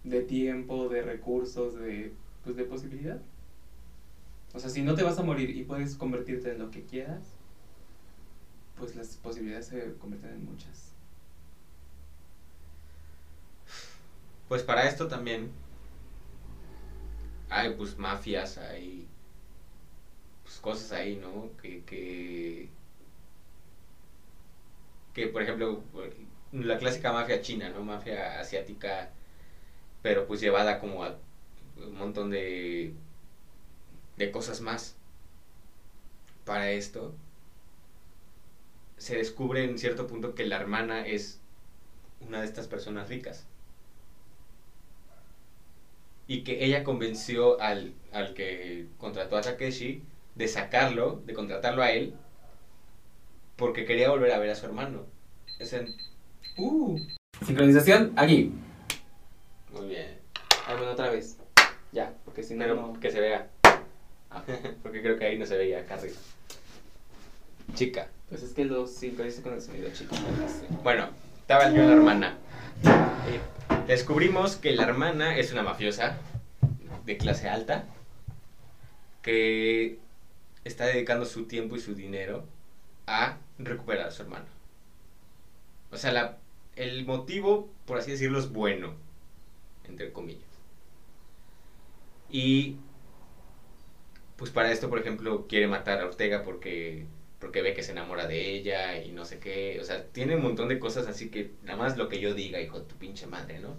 De 0.04 0.22
tiempo, 0.22 0.90
de 0.90 1.02
recursos, 1.02 1.76
de, 1.76 2.14
pues 2.44 2.56
de 2.56 2.64
posibilidad. 2.66 3.22
O 4.54 4.60
sea, 4.60 4.70
si 4.70 4.82
no 4.82 4.96
te 4.96 5.04
vas 5.04 5.18
a 5.18 5.24
morir 5.24 5.50
y 5.56 5.64
puedes 5.64 5.96
convertirte 5.96 6.52
en 6.52 6.60
lo 6.60 6.72
que 6.72 6.84
quieras, 6.84 7.38
pues 8.78 8.96
las 8.96 9.16
posibilidades 9.18 9.68
se 9.68 9.94
convierten 9.98 10.32
en 10.32 10.46
muchas. 10.46 10.91
Pues 14.52 14.64
para 14.64 14.86
esto 14.86 15.08
también 15.08 15.50
hay 17.50 17.74
pues 17.74 17.98
mafias, 17.98 18.58
hay 18.58 19.08
pues, 20.44 20.60
cosas 20.60 20.92
ahí, 20.92 21.16
¿no? 21.16 21.56
Que, 21.62 21.84
que, 21.86 22.68
que, 25.14 25.28
por 25.28 25.42
ejemplo, 25.42 25.84
la 26.52 26.78
clásica 26.78 27.14
mafia 27.14 27.42
china, 27.42 27.70
¿no? 27.70 27.84
Mafia 27.84 28.40
asiática, 28.40 29.10
pero 30.02 30.28
pues 30.28 30.42
llevada 30.42 30.80
como 30.80 31.04
a 31.06 31.18
un 31.78 31.96
montón 31.96 32.32
de, 32.32 32.94
de 34.18 34.32
cosas 34.32 34.62
más. 34.62 34.96
Para 36.46 36.72
esto, 36.72 37.14
se 38.98 39.18
descubre 39.18 39.66
en 39.66 39.78
cierto 39.78 40.08
punto 40.08 40.34
que 40.34 40.46
la 40.46 40.56
hermana 40.56 41.06
es 41.06 41.42
una 42.22 42.40
de 42.40 42.46
estas 42.46 42.68
personas 42.68 43.10
ricas. 43.10 43.46
Y 46.32 46.46
que 46.46 46.64
ella 46.64 46.86
convenció 46.86 47.60
al, 47.60 47.94
al 48.14 48.34
que 48.34 48.86
contrató 48.98 49.36
a 49.36 49.42
Takeshi 49.42 50.02
de 50.36 50.48
sacarlo, 50.48 51.22
de 51.26 51.34
contratarlo 51.34 51.84
a 51.84 51.92
él, 51.92 52.14
porque 53.58 53.84
quería 53.84 54.10
volver 54.10 54.32
a 54.32 54.40
ver 54.40 54.50
a 54.52 54.56
su 54.56 54.66
hermano. 54.66 55.04
Ese, 55.60 55.88
Uh. 56.58 56.98
Sincronización, 57.46 58.14
aquí. 58.16 58.54
muy 59.74 59.88
bien. 59.90 60.20
Ah, 60.68 60.76
bueno, 60.78 60.94
otra 60.94 61.10
vez. 61.10 61.36
Ya, 61.92 62.14
porque 62.24 62.44
si 62.44 62.54
no, 62.54 62.64
Pero 62.64 62.76
no. 62.76 62.98
que 63.02 63.12
se 63.12 63.20
vea. 63.20 63.50
Ah, 64.30 64.42
Porque 64.84 65.02
creo 65.02 65.18
que 65.20 65.26
ahí 65.26 65.38
no 65.38 65.46
se 65.46 65.58
veía 65.58 65.80
acá 65.80 65.96
arriba. 65.96 66.16
Chica. 67.74 68.08
pues 68.30 68.42
es 68.44 68.54
que 68.54 68.64
lo 68.64 68.88
sincroniza 68.88 69.42
con 69.42 69.54
el 69.54 69.62
sonido 69.62 69.90
chico. 69.92 70.16
Bueno, 70.82 71.10
estaba 71.42 71.70
yo 71.72 71.84
la 71.84 71.92
hermana. 71.92 72.38
Eh, 72.84 73.40
descubrimos 73.88 74.56
que 74.56 74.72
la 74.72 74.84
hermana 74.84 75.38
es 75.38 75.52
una 75.52 75.64
mafiosa 75.64 76.18
de 77.06 77.18
clase 77.18 77.50
alta 77.50 77.86
que 79.22 80.00
está 80.64 80.86
dedicando 80.86 81.26
su 81.26 81.46
tiempo 81.46 81.76
y 81.76 81.80
su 81.80 81.96
dinero 81.96 82.46
a 83.08 83.38
recuperar 83.58 84.08
a 84.08 84.12
su 84.12 84.24
hermano. 84.24 84.46
O 85.92 85.98
sea, 85.98 86.38
el 86.76 87.06
motivo, 87.06 87.70
por 87.86 87.98
así 87.98 88.12
decirlo, 88.12 88.40
es 88.40 88.52
bueno, 88.52 88.94
entre 89.88 90.12
comillas. 90.12 90.42
Y 92.30 92.78
pues 94.38 94.52
para 94.52 94.72
esto, 94.72 94.90
por 94.90 95.00
ejemplo, 95.00 95.46
quiere 95.48 95.68
matar 95.68 96.00
a 96.00 96.06
Ortega 96.06 96.44
porque 96.44 97.06
porque 97.42 97.62
ve 97.62 97.74
que 97.74 97.84
se 97.84 97.92
enamora 97.92 98.28
de 98.28 98.56
ella 98.56 98.98
y 98.98 99.12
no 99.12 99.26
sé 99.26 99.40
qué. 99.40 99.80
O 99.82 99.84
sea, 99.86 100.06
tiene 100.06 100.36
un 100.36 100.44
montón 100.44 100.70
de 100.70 100.80
cosas 100.80 101.08
así 101.08 101.30
que 101.30 101.52
nada 101.64 101.78
más 101.78 101.98
lo 101.98 102.08
que 102.10 102.20
yo 102.22 102.34
diga, 102.34 102.62
hijo 102.62 102.80
de 102.80 102.88
tu 102.88 102.96
pinche 102.98 103.28
madre, 103.28 103.60
¿no? 103.60 103.76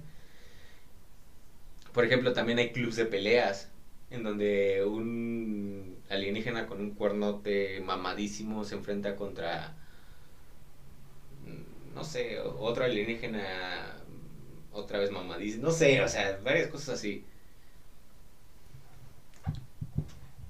Por 1.92 2.05
ejemplo, 2.05 2.33
también 2.33 2.59
hay 2.59 2.72
clubs 2.72 2.96
de 2.96 3.05
peleas 3.05 3.70
en 4.11 4.22
donde 4.22 4.85
un 4.85 5.98
alienígena 6.09 6.66
con 6.66 6.81
un 6.81 6.90
cuernote 6.94 7.81
mamadísimo 7.81 8.64
se 8.64 8.75
enfrenta 8.75 9.16
contra, 9.16 9.75
mm, 11.44 11.94
no 11.94 12.05
sé, 12.05 12.38
otro 12.40 12.85
alienígena 12.85 14.03
otra 14.72 14.98
vez 14.98 15.11
mamadísimo. 15.11 15.64
No 15.64 15.70
sé, 15.70 16.01
o 16.03 16.09
sea, 16.09 16.38
varias 16.42 16.68
cosas 16.68 16.98
así. 16.98 17.25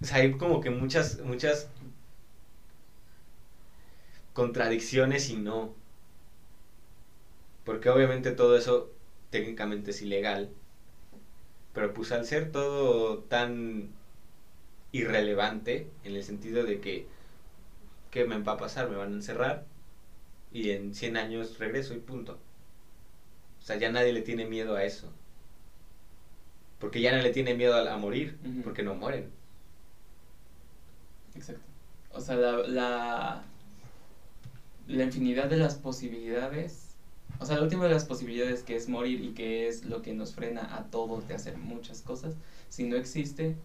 O 0.00 0.04
sea, 0.04 0.16
hay 0.18 0.32
como 0.32 0.60
que 0.60 0.70
muchas, 0.70 1.20
muchas 1.20 1.68
contradicciones 4.34 5.30
y 5.30 5.36
no. 5.36 5.74
Porque 7.64 7.88
obviamente 7.90 8.30
todo 8.32 8.56
eso 8.56 8.96
técnicamente 9.30 9.90
es 9.90 10.02
ilegal. 10.02 10.56
Pero 11.72 11.92
pues 11.94 12.12
al 12.12 12.24
ser 12.26 12.52
todo 12.52 13.24
tan 13.24 13.98
irrelevante, 14.92 15.92
en 16.04 16.16
el 16.16 16.24
sentido 16.24 16.64
de 16.64 16.80
que, 16.80 17.08
¿qué 18.10 18.24
me 18.24 18.38
va 18.38 18.52
a 18.52 18.56
pasar? 18.58 18.88
Me 18.90 18.96
van 18.96 19.12
a 19.12 19.16
encerrar 19.16 19.66
y 20.52 20.70
en 20.70 20.94
100 20.94 21.16
años 21.18 21.58
regreso 21.58 21.94
y 21.94 22.00
punto. 22.00 22.40
O 23.60 23.62
sea, 23.64 23.76
ya 23.78 23.90
nadie 23.90 24.12
le 24.12 24.20
tiene 24.22 24.44
miedo 24.46 24.76
a 24.76 24.84
eso. 24.84 25.10
Porque 26.78 27.00
ya 27.00 27.12
no 27.16 27.22
le 27.22 27.30
tiene 27.30 27.54
miedo 27.54 27.74
a, 27.74 27.92
a 27.94 27.96
morir, 27.96 28.38
porque 28.62 28.82
no 28.82 28.94
mueren. 28.94 29.32
Exacto. 31.34 31.72
O 32.10 32.20
sea, 32.20 32.36
la, 32.36 32.58
la, 32.68 33.51
la 34.92 35.04
infinidad 35.04 35.48
de 35.48 35.56
las 35.56 35.76
posibilidades. 35.76 36.96
O 37.38 37.46
sea, 37.46 37.56
la 37.56 37.62
última 37.62 37.84
de 37.84 37.90
las 37.90 38.04
posibilidades 38.04 38.62
que 38.62 38.76
es 38.76 38.88
morir 38.88 39.20
y 39.24 39.32
que 39.34 39.66
es 39.66 39.84
lo 39.84 40.02
que 40.02 40.12
nos 40.14 40.34
frena 40.34 40.76
a 40.76 40.84
todos 40.90 41.26
de 41.28 41.34
hacer 41.34 41.56
muchas 41.58 42.02
cosas. 42.02 42.36
Si 42.68 42.84
no 42.84 42.96
existe, 42.96 43.56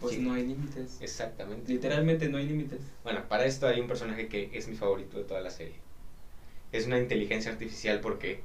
pues 0.00 0.14
Sí. 0.14 0.20
no 0.22 0.32
hay 0.34 0.46
límites. 0.46 1.00
Exactamente. 1.00 1.72
Literalmente 1.72 2.28
no 2.28 2.38
hay 2.38 2.46
límites. 2.46 2.80
Bueno, 3.02 3.26
para 3.28 3.44
esto 3.46 3.66
hay 3.66 3.80
un 3.80 3.86
personaje 3.88 4.28
que 4.28 4.50
es 4.52 4.68
mi 4.68 4.76
favorito 4.76 5.18
de 5.18 5.24
toda 5.24 5.40
la 5.40 5.50
serie. 5.50 5.76
Es 6.72 6.86
una 6.86 6.98
inteligencia 6.98 7.50
artificial 7.50 8.00
porque 8.00 8.40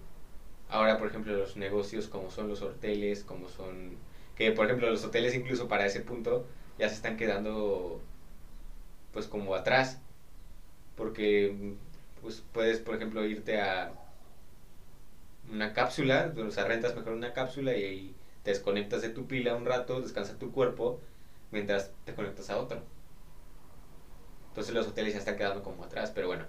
ahora, 0.70 0.98
por 0.98 1.08
ejemplo, 1.08 1.36
los 1.36 1.58
negocios 1.58 2.08
como 2.08 2.32
son 2.32 2.48
los 2.48 2.62
hoteles, 2.62 3.24
como 3.24 3.50
son... 3.50 3.98
Que, 4.36 4.52
por 4.52 4.66
ejemplo, 4.66 4.90
los 4.90 5.04
hoteles 5.04 5.36
incluso 5.36 5.68
para 5.68 5.86
ese 5.86 6.00
punto 6.02 6.46
ya 6.80 6.88
se 6.90 6.96
están 6.96 7.18
quedando 7.18 8.02
pues 9.12 9.28
como 9.28 9.56
atrás. 9.56 10.00
Porque 11.02 11.74
pues 12.22 12.44
puedes, 12.54 12.78
por 12.78 12.94
ejemplo, 12.94 13.26
irte 13.26 13.60
a 13.60 13.92
una 15.52 15.74
cápsula, 15.74 16.32
o 16.38 16.52
sea, 16.52 16.66
rentas 16.66 16.96
mejor 16.96 17.14
una 17.14 17.34
cápsula 17.34 17.76
y 17.76 17.84
ahí 17.84 18.16
te 18.44 18.52
desconectas 18.52 19.02
de 19.02 19.10
tu 19.10 19.26
pila 19.26 19.56
un 19.56 19.66
rato, 19.66 20.00
descansa 20.00 20.38
tu 20.38 20.52
cuerpo, 20.52 21.00
mientras 21.50 21.92
te 22.06 22.14
conectas 22.14 22.52
a 22.52 22.58
otro. 22.60 22.84
Entonces 24.50 24.76
los 24.76 24.88
hoteles 24.88 25.14
ya 25.14 25.20
están 25.20 25.38
quedando 25.38 25.64
como 25.64 25.84
atrás, 25.84 26.12
pero 26.14 26.28
bueno. 26.28 26.46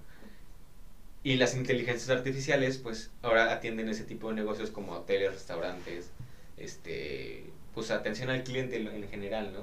Y 1.22 1.36
las 1.36 1.56
inteligencias 1.56 2.10
artificiales, 2.10 2.76
pues 2.76 3.10
ahora 3.22 3.54
atienden 3.54 3.88
ese 3.88 4.04
tipo 4.04 4.28
de 4.28 4.34
negocios 4.34 4.70
como 4.70 4.92
hoteles, 4.92 5.32
restaurantes, 5.32 6.10
este, 6.58 7.50
pues 7.74 7.90
atención 7.90 8.28
al 8.28 8.44
cliente 8.44 8.76
en, 8.76 8.88
en 8.88 9.08
general, 9.08 9.54
¿no? 9.54 9.60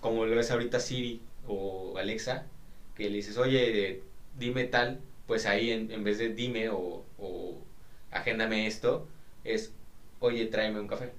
Como 0.00 0.24
lo 0.24 0.36
ves 0.36 0.52
ahorita 0.52 0.78
Siri 0.78 1.20
o 1.48 1.98
Alexa, 1.98 2.46
que 2.94 3.10
le 3.10 3.16
dices, 3.16 3.36
oye, 3.38 4.02
dime 4.38 4.64
tal, 4.64 5.00
pues 5.26 5.46
ahí 5.46 5.70
en, 5.70 5.90
en 5.90 6.04
vez 6.04 6.18
de 6.18 6.34
dime 6.34 6.68
o, 6.70 7.04
o 7.18 7.62
agéndame 8.10 8.66
esto, 8.66 9.08
es, 9.44 9.74
oye, 10.20 10.46
tráeme 10.46 10.80
un 10.80 10.88
café. 10.88 11.12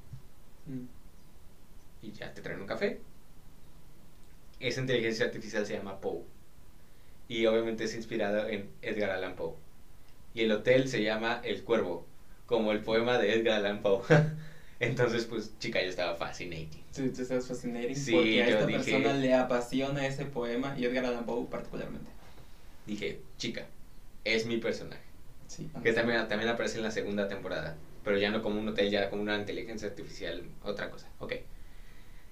Mm. 0.65 0.85
Y 2.01 2.11
ya 2.11 2.33
te 2.33 2.41
traen 2.41 2.61
un 2.61 2.67
café. 2.67 3.01
Esa 4.59 4.81
inteligencia 4.81 5.25
artificial 5.25 5.65
se 5.65 5.73
llama 5.77 5.99
Poe. 5.99 6.23
Y 7.27 7.45
obviamente 7.47 7.85
es 7.85 7.95
inspirado 7.95 8.47
en 8.47 8.69
Edgar 8.81 9.11
Allan 9.11 9.35
Poe. 9.35 9.55
Y 10.33 10.41
el 10.41 10.51
hotel 10.51 10.87
se 10.87 11.03
llama 11.03 11.41
El 11.43 11.63
Cuervo, 11.63 12.05
como 12.45 12.71
el 12.71 12.81
poema 12.81 13.17
de 13.17 13.33
Edgar 13.33 13.59
Allan 13.59 13.81
Poe. 13.81 14.01
Entonces, 14.79 15.25
pues, 15.25 15.51
chica, 15.59 15.81
yo 15.81 15.89
estaba 15.89 16.15
fascinating. 16.15 16.83
Sí, 16.91 17.09
tú 17.09 17.21
estás 17.21 17.47
fascinating 17.47 17.95
Sí, 17.95 18.11
porque 18.11 18.43
a 18.43 18.47
esta 18.49 18.65
dije- 18.65 18.79
persona 18.91 19.13
le 19.13 19.33
apasiona 19.33 20.05
ese 20.05 20.25
poema 20.25 20.75
y 20.77 20.83
Edgar 20.85 21.05
Allan 21.05 21.25
Poe 21.25 21.45
particularmente. 21.45 22.09
Dije, 22.85 23.19
chica, 23.37 23.65
es 24.25 24.45
mi 24.45 24.57
personaje. 24.57 25.01
Sí, 25.47 25.69
Que 25.83 25.93
también, 25.93 26.27
también 26.27 26.49
aparece 26.49 26.77
en 26.77 26.83
la 26.83 26.91
segunda 26.91 27.27
temporada. 27.27 27.75
Pero 28.03 28.17
ya 28.17 28.29
no 28.31 28.41
como 28.41 28.59
un 28.59 28.67
hotel, 28.67 28.89
ya 28.91 29.09
como 29.09 29.21
una 29.21 29.37
inteligencia 29.37 29.87
artificial, 29.87 30.43
otra 30.63 30.89
cosa. 30.89 31.07
Ok. 31.19 31.33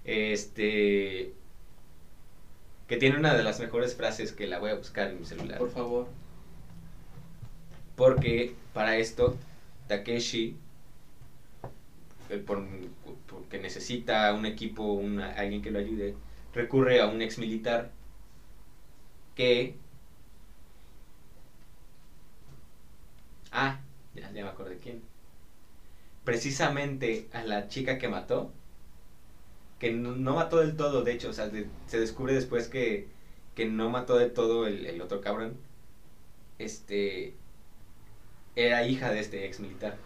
Este. 0.03 1.32
Que 2.88 2.97
tiene 2.97 3.17
una 3.17 3.34
de 3.34 3.43
las 3.43 3.60
mejores 3.60 3.95
frases 3.95 4.34
que 4.34 4.45
la 4.47 4.60
voy 4.60 4.71
a 4.71 4.75
buscar 4.75 5.10
en 5.10 5.19
mi 5.19 5.25
celular. 5.25 5.58
Por 5.58 5.71
favor. 5.71 6.08
Porque 7.95 8.53
para 8.73 8.97
esto, 8.97 9.36
Takeshi, 9.88 10.58
por- 12.39 12.65
porque 13.28 13.60
necesita 13.60 14.34
un 14.34 14.46
equipo, 14.46 14.93
una- 14.93 15.32
alguien 15.32 15.62
que 15.62 15.72
lo 15.72 15.80
ayude, 15.80 16.15
recurre 16.54 17.00
a 17.02 17.08
un 17.08 17.22
ex 17.22 17.38
militar 17.39 17.91
que... 19.36 19.76
Ah, 23.52 23.80
ya, 24.13 24.30
me 24.32 24.41
acordé 24.41 24.78
quién. 24.80 25.02
Precisamente 26.24 27.30
a 27.34 27.43
la 27.43 27.67
chica 27.67 27.98
que 28.00 28.08
mató, 28.10 28.52
que 29.80 29.91
no, 29.91 30.34
mató 30.36 30.60
del 30.60 30.76
todo, 30.76 31.04
de 31.04 31.12
hecho, 31.13 31.30
o 31.30 31.34
sea, 31.34 31.50
se 31.88 32.00
descubre 32.00 32.34
después 32.34 32.67
que, 32.67 33.08
que 33.56 33.65
no 33.65 33.89
mató 33.89 34.15
del 34.17 34.34
todo 34.34 34.65
el, 34.67 34.86
el 34.86 35.02
otro 35.02 35.22
cabrón. 35.22 35.58
Este, 36.60 37.36
era 38.56 38.84
hija 38.84 39.12
de 39.12 39.19
este 39.19 39.46
ex 39.46 39.60
militar. 39.60 40.00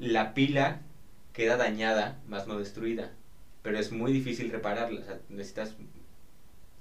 La 0.00 0.34
pila 0.34 0.80
queda 1.32 1.56
dañada, 1.56 2.20
más 2.26 2.48
no 2.48 2.58
destruida, 2.58 3.12
pero 3.62 3.78
es 3.78 3.92
muy 3.92 4.10
difícil 4.10 4.50
repararla. 4.50 5.20
Necesitas 5.28 5.76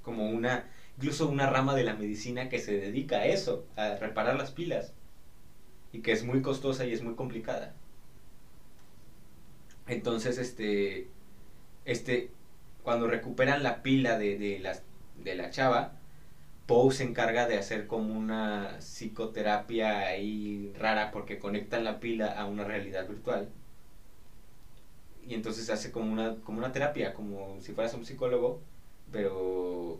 como 0.01 0.29
una, 0.29 0.69
incluso 0.97 1.27
una 1.29 1.45
rama 1.49 1.73
de 1.75 1.83
la 1.83 1.93
medicina 1.93 2.49
que 2.49 2.59
se 2.59 2.77
dedica 2.79 3.17
a 3.19 3.25
eso, 3.25 3.65
a 3.75 3.95
reparar 3.95 4.35
las 4.35 4.51
pilas, 4.51 4.93
y 5.93 6.01
que 6.01 6.11
es 6.13 6.23
muy 6.23 6.41
costosa 6.41 6.85
y 6.85 6.93
es 6.93 7.01
muy 7.01 7.15
complicada. 7.15 7.73
Entonces, 9.87 10.37
este, 10.37 11.07
este, 11.85 12.31
cuando 12.83 13.07
recuperan 13.07 13.63
la 13.63 13.83
pila 13.83 14.17
de, 14.17 14.37
de, 14.37 14.59
las- 14.59 14.83
de 15.15 15.35
la 15.35 15.51
chava, 15.51 15.98
Poe 16.69 16.93
se 16.93 17.03
encarga 17.03 17.47
de 17.47 17.57
hacer 17.57 17.87
como 17.87 18.13
una 18.13 18.77
psicoterapia 18.79 20.01
ahí 20.01 20.71
rara 20.77 21.09
porque 21.09 21.39
conectan 21.39 21.83
la 21.83 21.99
pila 21.99 22.27
a 22.39 22.45
una 22.45 22.63
realidad 22.63 23.07
virtual. 23.07 23.49
Y 25.27 25.33
entonces 25.33 25.67
hace 25.71 25.91
como 25.91 26.11
una, 26.11 26.35
como 26.41 26.59
una 26.59 26.71
terapia, 26.71 27.15
como 27.15 27.59
si 27.61 27.73
fueras 27.73 27.95
un 27.95 28.05
psicólogo, 28.05 28.61
pero... 29.11 29.99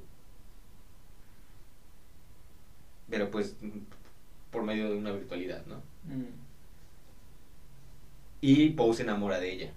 Pero 3.09 3.31
pues 3.31 3.55
por 4.51 4.61
medio 4.61 4.91
de 4.91 4.97
una 4.97 5.11
virtualidad, 5.11 5.65
¿no? 5.65 5.77
Mm. 6.05 6.33
Y 8.41 8.69
Poe 8.69 8.93
se 8.93 9.01
enamora 9.01 9.39
de 9.39 9.51
ella. 9.53 9.71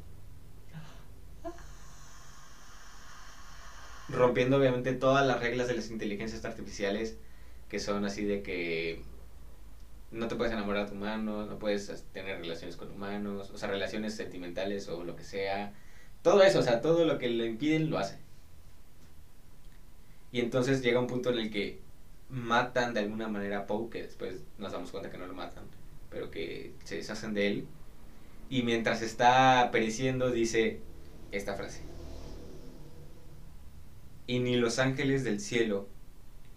Rompiendo 4.09 4.57
obviamente 4.57 4.93
todas 4.93 5.27
las 5.27 5.41
reglas 5.41 5.69
de 5.69 5.75
las 5.75 5.91
inteligencias 5.91 6.45
artificiales 6.45 7.17
que 7.69 7.79
son 7.79 8.05
así 8.05 8.25
de 8.25 8.43
que 8.43 9.03
no 10.11 10.29
te 10.29 10.37
puedes 10.37 10.53
enamorar 10.53 10.91
de 10.91 10.95
humanos, 10.95 11.49
no 11.49 11.59
puedes 11.59 12.05
tener 12.13 12.39
relaciones 12.39 12.77
con 12.77 12.91
humanos, 12.91 13.51
o 13.51 13.57
sea, 13.57 13.69
relaciones 13.69 14.15
sentimentales 14.15 14.89
o 14.89 15.05
lo 15.05 15.17
que 15.17 15.25
sea. 15.25 15.73
Todo 16.23 16.43
eso, 16.43 16.59
o 16.59 16.63
sea, 16.63 16.83
todo 16.83 17.07
lo 17.07 17.19
que 17.19 17.29
le 17.29 17.47
impiden 17.47 17.89
lo 17.89 17.99
hace. 17.99 18.19
Y 20.33 20.41
entonces 20.41 20.83
llega 20.83 21.01
un 21.01 21.07
punto 21.07 21.31
en 21.31 21.39
el 21.39 21.51
que 21.51 21.81
matan 22.29 22.95
de 22.95 23.01
alguna 23.01 23.29
manera 23.29 23.61
a 23.61 23.67
Poe, 23.67 23.91
que 23.91 24.03
después 24.03 24.43
nos 24.59 24.73
damos 24.73 24.91
cuenta 24.91 25.11
que 25.11 25.19
no 25.19 25.27
lo 25.27 25.35
matan, 25.35 25.65
pero 26.11 26.31
que 26.31 26.73
se 26.85 26.97
deshacen 26.97 27.33
de 27.33 27.47
él. 27.47 27.67
Y 28.51 28.63
mientras 28.63 29.01
está 29.01 29.71
pereciendo 29.73 30.31
dice 30.31 30.81
esta 31.31 31.55
frase. 31.55 31.92
Y 34.33 34.39
ni 34.39 34.57
los 34.57 34.79
ángeles 34.79 35.25
del 35.25 35.41
cielo, 35.41 35.91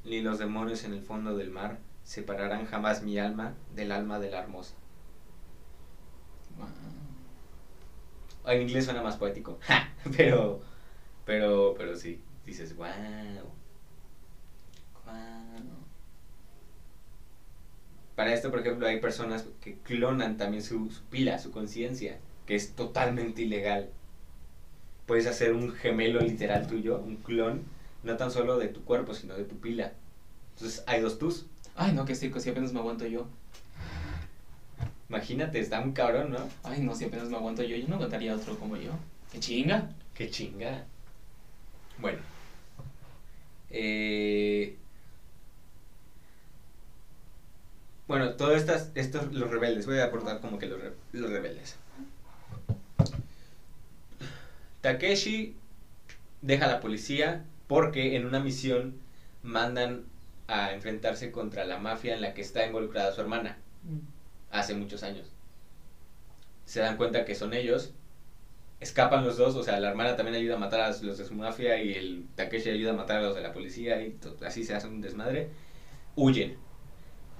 ni 0.05 0.21
los 0.21 0.39
demonios 0.39 0.85
en 0.85 0.93
el 0.93 1.01
fondo 1.01 1.35
del 1.35 1.51
mar, 1.51 1.77
separarán 2.05 2.67
jamás 2.67 3.03
mi 3.03 3.19
alma 3.19 3.53
del 3.75 3.91
alma 3.91 4.17
de 4.17 4.31
la 4.31 4.39
hermosa. 4.39 4.75
En 8.45 8.61
inglés 8.61 8.85
suena 8.85 9.03
más 9.03 9.17
poético, 9.17 9.59
pero, 10.15 10.61
pero, 11.25 11.75
pero 11.77 11.97
sí, 11.97 12.21
dices, 12.45 12.77
wow. 12.77 12.87
Para 18.15 18.33
esto, 18.33 18.51
por 18.51 18.61
ejemplo, 18.61 18.87
hay 18.87 19.01
personas 19.01 19.49
que 19.59 19.79
clonan 19.79 20.37
también 20.37 20.63
su, 20.63 20.89
su 20.91 21.03
pila, 21.07 21.39
su 21.39 21.51
conciencia, 21.51 22.19
que 22.45 22.55
es 22.55 22.73
totalmente 22.73 23.41
ilegal. 23.41 23.89
Puedes 25.05 25.27
hacer 25.27 25.53
un 25.53 25.71
gemelo 25.73 26.19
literal 26.21 26.67
tuyo, 26.67 26.99
un 26.99 27.17
clon, 27.17 27.63
no 28.03 28.17
tan 28.17 28.31
solo 28.31 28.57
de 28.57 28.67
tu 28.69 28.83
cuerpo, 28.83 29.13
sino 29.13 29.35
de 29.35 29.43
tu 29.45 29.57
pila. 29.59 29.93
Entonces 30.55 30.83
hay 30.87 31.01
dos 31.01 31.19
tus. 31.19 31.45
Ay, 31.75 31.93
no, 31.93 32.05
que 32.05 32.15
circo, 32.15 32.39
si 32.39 32.49
apenas 32.49 32.73
me 32.73 32.79
aguanto 32.79 33.05
yo. 33.05 33.27
Imagínate, 35.09 35.59
está 35.59 35.79
un 35.81 35.93
cabrón, 35.93 36.31
¿no? 36.31 36.39
Ay, 36.63 36.81
no, 36.81 36.95
si 36.95 37.05
apenas 37.05 37.29
me 37.29 37.37
aguanto 37.37 37.63
yo, 37.63 37.75
yo 37.77 37.87
no 37.87 37.95
aguantaría 37.95 38.35
otro 38.35 38.57
como 38.57 38.75
yo. 38.77 38.91
¡Qué 39.31 39.39
chinga! 39.39 39.89
¡Qué 40.13 40.29
chinga! 40.29 40.85
Bueno. 41.99 42.19
Eh, 43.69 44.77
bueno, 48.07 48.33
todos 48.35 48.55
estas, 48.57 48.91
estos, 48.95 49.31
los 49.33 49.49
rebeldes, 49.49 49.85
voy 49.85 49.97
a 49.99 50.05
aportar 50.05 50.39
como 50.41 50.57
que 50.59 50.67
los, 50.67 50.79
re- 50.81 50.93
los 51.13 51.29
rebeldes. 51.29 51.75
Takeshi 54.85 55.55
deja 56.43 56.65
a 56.65 56.67
la 56.67 56.79
policía 56.79 57.43
porque 57.65 58.15
en 58.15 58.23
una 58.23 58.39
misión 58.39 58.99
mandan 59.41 60.05
a 60.47 60.73
enfrentarse 60.73 61.31
contra 61.31 61.65
la 61.65 61.79
mafia 61.79 62.13
en 62.13 62.21
la 62.21 62.35
que 62.35 62.43
está 62.43 62.67
involucrada 62.67 63.11
su 63.11 63.21
hermana 63.21 63.57
hace 64.51 64.75
muchos 64.75 65.01
años. 65.01 65.31
Se 66.65 66.81
dan 66.81 66.97
cuenta 66.97 67.25
que 67.25 67.33
son 67.33 67.55
ellos, 67.55 67.93
escapan 68.79 69.25
los 69.25 69.37
dos, 69.37 69.55
o 69.55 69.63
sea, 69.63 69.79
la 69.79 69.89
hermana 69.89 70.15
también 70.15 70.35
ayuda 70.35 70.53
a 70.53 70.59
matar 70.59 70.81
a 70.81 70.89
los 70.89 71.17
de 71.17 71.25
su 71.25 71.33
mafia 71.33 71.81
y 71.81 71.93
el 71.93 72.27
Takeshi 72.35 72.69
ayuda 72.69 72.91
a 72.91 72.95
matar 72.95 73.17
a 73.17 73.21
los 73.23 73.35
de 73.35 73.41
la 73.41 73.53
policía 73.53 73.99
y 74.03 74.15
así 74.45 74.63
se 74.63 74.75
hace 74.75 74.85
un 74.85 75.01
desmadre. 75.01 75.49
Huyen 76.15 76.57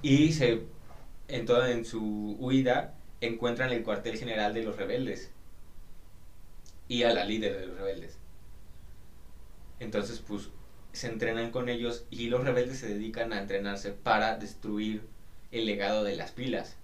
y 0.02 0.32
se 0.32 0.62
en 1.28 1.46
toda 1.46 1.70
en 1.70 1.84
su 1.84 2.36
huida 2.40 2.94
encuentran 3.20 3.70
el 3.70 3.84
cuartel 3.84 4.18
general 4.18 4.52
de 4.52 4.64
los 4.64 4.76
rebeldes 4.76 5.30
y 6.88 7.02
a 7.02 7.12
la 7.12 7.24
líder 7.24 7.58
de 7.58 7.66
los 7.66 7.78
rebeldes. 7.78 8.18
Entonces, 9.80 10.20
pues 10.20 10.50
se 10.92 11.08
entrenan 11.08 11.50
con 11.50 11.68
ellos 11.68 12.06
y 12.10 12.28
los 12.28 12.44
rebeldes 12.44 12.78
se 12.78 12.88
dedican 12.88 13.32
a 13.32 13.40
entrenarse 13.40 13.92
para 13.92 14.36
destruir 14.36 15.06
el 15.52 15.66
legado 15.66 16.04
de 16.04 16.16
las 16.16 16.32
pilas. 16.32 16.76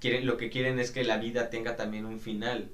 Quieren, 0.00 0.26
lo 0.26 0.36
que 0.36 0.48
quieren 0.48 0.78
es 0.78 0.92
que 0.92 1.02
la 1.02 1.16
vida 1.16 1.50
tenga 1.50 1.74
también 1.74 2.06
un 2.06 2.20
final. 2.20 2.70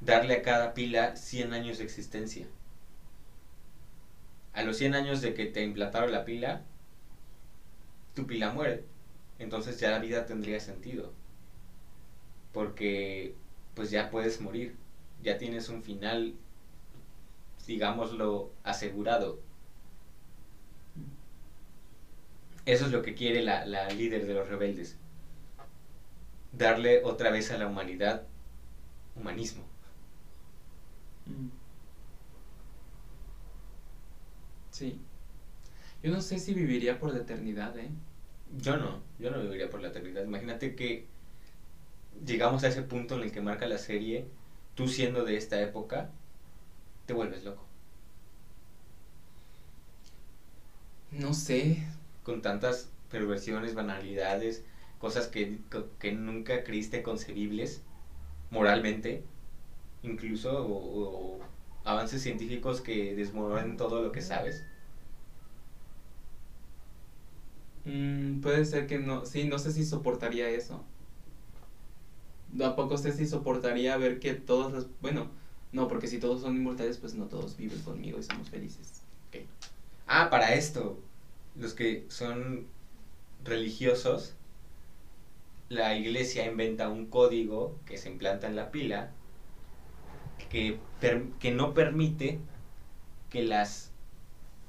Darle 0.00 0.34
a 0.34 0.42
cada 0.42 0.74
pila 0.74 1.16
100 1.16 1.54
años 1.54 1.78
de 1.78 1.84
existencia. 1.84 2.46
A 4.52 4.62
los 4.62 4.76
100 4.76 4.94
años 4.94 5.22
de 5.22 5.32
que 5.32 5.46
te 5.46 5.62
implantaron 5.62 6.12
la 6.12 6.24
pila, 6.24 6.62
tu 8.14 8.26
pila 8.26 8.50
muere. 8.50 8.84
Entonces 9.38 9.80
ya 9.80 9.90
la 9.90 9.98
vida 9.98 10.26
tendría 10.26 10.60
sentido. 10.60 11.12
Porque 12.52 13.34
pues 13.74 13.90
ya 13.90 14.10
puedes 14.10 14.40
morir. 14.40 14.76
Ya 15.22 15.38
tienes 15.38 15.68
un 15.68 15.82
final, 15.82 16.34
digámoslo, 17.66 18.50
asegurado. 18.64 19.40
Eso 22.64 22.86
es 22.86 22.92
lo 22.92 23.02
que 23.02 23.14
quiere 23.14 23.42
la, 23.42 23.66
la 23.66 23.90
líder 23.90 24.26
de 24.26 24.32
los 24.34 24.48
rebeldes. 24.48 24.96
Darle 26.52 27.02
otra 27.02 27.30
vez 27.30 27.50
a 27.50 27.58
la 27.58 27.66
humanidad 27.66 28.22
humanismo. 29.16 29.64
Sí. 34.70 35.00
Yo 36.02 36.10
no 36.10 36.20
sé 36.22 36.38
si 36.38 36.54
viviría 36.54 36.98
por 36.98 37.12
la 37.12 37.20
eternidad, 37.20 37.78
¿eh? 37.78 37.90
Yo 38.58 38.76
no, 38.76 39.02
yo 39.18 39.30
no 39.30 39.40
viviría 39.42 39.70
por 39.70 39.80
la 39.80 39.88
eternidad. 39.88 40.24
Imagínate 40.24 40.74
que 40.74 41.09
llegamos 42.24 42.64
a 42.64 42.68
ese 42.68 42.82
punto 42.82 43.16
en 43.16 43.22
el 43.22 43.32
que 43.32 43.40
marca 43.40 43.66
la 43.68 43.78
serie, 43.78 44.30
tú 44.74 44.88
siendo 44.88 45.24
de 45.24 45.36
esta 45.36 45.60
época, 45.60 46.10
te 47.06 47.14
vuelves 47.14 47.44
loco. 47.44 47.68
No 51.10 51.34
sé. 51.34 51.86
Con 52.22 52.42
tantas 52.42 52.90
perversiones, 53.10 53.74
banalidades, 53.74 54.64
cosas 54.98 55.28
que, 55.28 55.60
que 55.98 56.12
nunca 56.12 56.62
creíste 56.64 57.02
concebibles 57.02 57.82
moralmente, 58.50 59.24
incluso, 60.02 60.64
o, 60.66 61.38
o 61.38 61.50
avances 61.84 62.22
científicos 62.22 62.80
que 62.82 63.14
desmoronan 63.14 63.76
todo 63.76 64.02
lo 64.02 64.12
que 64.12 64.22
sabes. 64.22 64.64
Mm, 67.84 68.40
puede 68.40 68.64
ser 68.64 68.86
que 68.86 68.98
no. 68.98 69.24
Sí, 69.26 69.44
no 69.44 69.58
sé 69.58 69.72
si 69.72 69.84
soportaría 69.84 70.48
eso. 70.50 70.84
Tampoco 72.58 72.96
sé 72.96 73.12
si 73.12 73.26
soportaría 73.26 73.96
ver 73.96 74.18
que 74.18 74.34
todos 74.34 74.72
los. 74.72 74.88
Bueno, 75.00 75.30
no, 75.72 75.88
porque 75.88 76.06
si 76.08 76.18
todos 76.18 76.40
son 76.40 76.56
inmortales, 76.56 76.98
pues 76.98 77.14
no 77.14 77.26
todos 77.26 77.56
viven 77.56 77.80
conmigo 77.82 78.18
y 78.18 78.22
somos 78.22 78.48
felices. 78.50 79.02
Ah, 80.06 80.28
para 80.30 80.54
esto, 80.54 80.98
los 81.54 81.74
que 81.74 82.04
son 82.08 82.66
religiosos, 83.44 84.34
la 85.70 85.94
iglesia 85.96 86.44
inventa 86.44 86.88
un 86.90 87.06
código 87.06 87.74
que 87.86 87.96
se 87.96 88.10
implanta 88.10 88.46
en 88.46 88.56
la 88.56 88.70
pila 88.70 89.10
que, 90.50 90.76
que 91.38 91.50
no 91.52 91.74
permite 91.74 92.38
que 93.30 93.42
las 93.44 93.92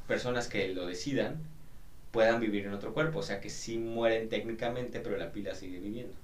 personas 0.07 0.47
que 0.47 0.69
lo 0.69 0.86
decidan 0.86 1.38
puedan 2.11 2.39
vivir 2.39 2.65
en 2.65 2.73
otro 2.73 2.93
cuerpo. 2.93 3.19
O 3.19 3.23
sea 3.23 3.41
que 3.41 3.49
sí 3.49 3.77
mueren 3.77 4.29
técnicamente, 4.29 4.99
pero 4.99 5.17
la 5.17 5.32
pila 5.32 5.55
sigue 5.55 5.79
viviendo. 5.79 6.15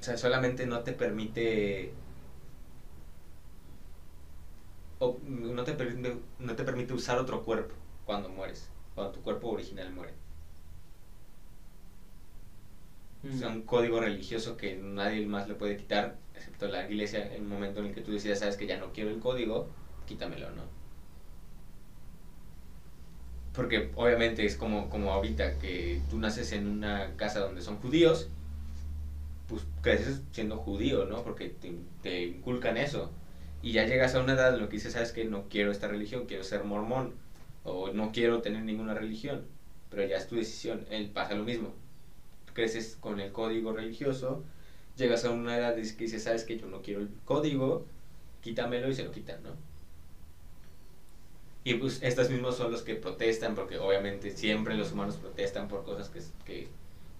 O 0.00 0.02
sea, 0.02 0.16
solamente 0.16 0.66
no 0.66 0.82
te 0.82 0.92
permite 0.92 2.00
o 4.98 5.18
no 5.22 5.64
te 5.64 5.72
permite, 5.74 6.22
no 6.38 6.54
te 6.56 6.64
permite 6.64 6.92
usar 6.94 7.18
otro 7.18 7.42
cuerpo 7.44 7.74
cuando 8.04 8.28
mueres, 8.28 8.72
cuando 8.94 9.12
tu 9.12 9.22
cuerpo 9.22 9.48
original 9.48 9.90
muere. 9.92 10.14
O 13.32 13.36
sea, 13.36 13.48
un 13.48 13.64
código 13.64 14.00
religioso 14.00 14.56
que 14.56 14.76
nadie 14.76 15.24
más 15.26 15.46
le 15.48 15.54
puede 15.54 15.76
quitar, 15.76 16.20
excepto 16.34 16.68
la 16.68 16.84
iglesia, 16.86 17.26
en 17.26 17.32
el 17.42 17.48
momento 17.48 17.80
en 17.80 17.86
el 17.86 17.94
que 17.94 18.00
tú 18.02 18.12
decidas, 18.12 18.38
sabes 18.40 18.56
que 18.56 18.66
ya 18.66 18.78
no 18.78 18.92
quiero 18.92 19.10
el 19.10 19.18
código, 19.20 19.76
quítamelo, 20.04 20.50
¿no? 20.52 20.74
Porque 23.52 23.92
obviamente 23.96 24.44
es 24.44 24.56
como, 24.56 24.88
como 24.88 25.12
ahorita 25.12 25.58
que 25.58 26.06
tú 26.08 26.18
naces 26.18 26.52
en 26.52 26.66
una 26.68 27.16
casa 27.16 27.40
donde 27.40 27.60
son 27.62 27.78
judíos, 27.80 28.32
pues 29.48 29.62
creces 29.80 30.22
siendo 30.32 30.58
judío, 30.58 31.06
¿no? 31.06 31.24
Porque 31.24 31.54
te, 32.02 32.22
inculcan 32.24 32.76
eso. 32.76 33.10
Y 33.62 33.72
ya 33.72 33.86
llegas 33.86 34.14
a 34.14 34.20
una 34.20 34.34
edad 34.34 34.54
en 34.54 34.60
la 34.60 34.68
que 34.68 34.76
dices, 34.76 34.92
sabes 34.92 35.12
que 35.12 35.24
no 35.24 35.48
quiero 35.48 35.72
esta 35.72 35.88
religión, 35.88 36.26
quiero 36.26 36.44
ser 36.44 36.64
mormón, 36.64 37.14
o 37.64 37.92
no 37.92 38.12
quiero 38.12 38.40
tener 38.42 38.62
ninguna 38.62 38.94
religión, 38.94 39.44
pero 39.90 40.06
ya 40.06 40.16
es 40.16 40.28
tu 40.28 40.36
decisión. 40.36 40.86
Él 40.90 41.10
pasa 41.10 41.34
lo 41.34 41.44
mismo. 41.44 41.72
Creces 42.52 42.96
con 43.00 43.20
el 43.20 43.32
código 43.32 43.72
religioso, 43.72 44.44
llegas 44.96 45.24
a 45.24 45.30
una 45.30 45.56
edad 45.56 45.78
en 45.78 45.96
que 45.96 46.04
dices, 46.04 46.24
sabes 46.24 46.44
que 46.44 46.58
yo 46.58 46.66
no 46.66 46.82
quiero 46.82 47.00
el 47.00 47.08
código, 47.24 47.86
quítamelo 48.42 48.88
y 48.88 48.94
se 48.94 49.04
lo 49.04 49.12
quitan, 49.12 49.42
¿no? 49.42 49.50
Y 51.64 51.74
pues 51.74 52.02
estos 52.02 52.30
mismos 52.30 52.56
son 52.56 52.70
los 52.72 52.82
que 52.82 52.94
protestan, 52.94 53.54
porque 53.54 53.78
obviamente 53.78 54.30
siempre 54.30 54.74
los 54.76 54.92
humanos 54.92 55.16
protestan 55.16 55.68
por 55.68 55.84
cosas 55.84 56.08
que... 56.08 56.20
que 56.44 56.68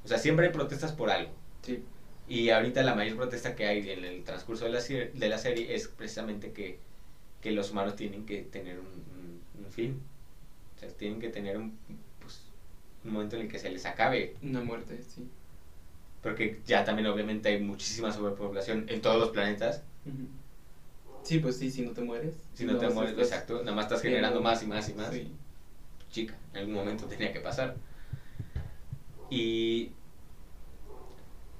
o 0.05 0.09
sea, 0.09 0.19
siempre 0.19 0.47
hay 0.47 0.53
protestas 0.53 0.93
por 0.93 1.11
algo. 1.11 1.31
Sí. 1.63 1.83
Y 2.29 2.51
ahorita 2.51 2.83
la 2.83 2.95
mayor 2.95 3.17
protesta 3.17 3.57
que 3.57 3.67
hay 3.67 3.91
en 3.91 4.05
el 4.05 4.23
transcurso 4.23 4.67
de 4.67 4.73
la, 4.73 4.81
serie, 4.81 5.11
de 5.15 5.29
la 5.29 5.39
serie 5.39 5.75
es 5.75 5.89
precisamente 5.89 6.53
que, 6.53 6.79
que 7.41 7.53
los 7.53 7.71
humanos 7.71 7.97
tienen 7.97 8.27
que 8.27 8.43
tener 8.43 8.79
un, 8.79 8.87
un, 8.87 9.65
un 9.65 9.73
fin. 9.73 10.03
O 10.77 10.81
sea, 10.81 10.89
tienen 10.91 11.21
que 11.21 11.29
tener 11.29 11.57
un, 11.57 11.77
pues, 12.21 12.43
un 13.05 13.13
momento 13.13 13.37
en 13.37 13.43
el 13.43 13.49
que 13.49 13.59
se 13.59 13.71
les 13.71 13.87
acabe. 13.87 14.37
Una 14.43 14.61
muerte, 14.61 15.01
sí. 15.03 15.27
Porque 16.23 16.61
ya 16.67 16.85
también 16.85 17.09
obviamente 17.09 17.49
hay 17.49 17.61
muchísima 17.61 18.13
sobrepoblación 18.13 18.87
en 18.89 19.01
todos 19.01 19.19
los 19.19 19.31
planetas. 19.31 19.83
Sí, 21.23 21.39
pues 21.39 21.57
sí, 21.57 21.71
si 21.71 21.83
no 21.83 21.93
te 21.93 22.03
mueres. 22.03 22.35
Si 22.55 22.65
no 22.65 22.77
te 22.77 22.87
vas 22.87 22.93
a 22.93 22.95
mueres, 22.95 23.19
exacto, 23.19 23.61
nada 23.61 23.75
más 23.75 23.87
estás 23.87 24.03
generando 24.03 24.41
no. 24.41 24.45
más 24.45 24.63
y 24.63 24.67
más 24.67 24.89
y 24.89 24.95
más. 24.95 25.13
Sí. 25.13 25.31
Chica, 26.11 26.37
en 26.53 26.61
algún 26.61 26.75
momento 26.75 27.07
tenía 27.07 27.33
que 27.33 27.41
pasar. 27.41 27.77
Y, 29.31 29.93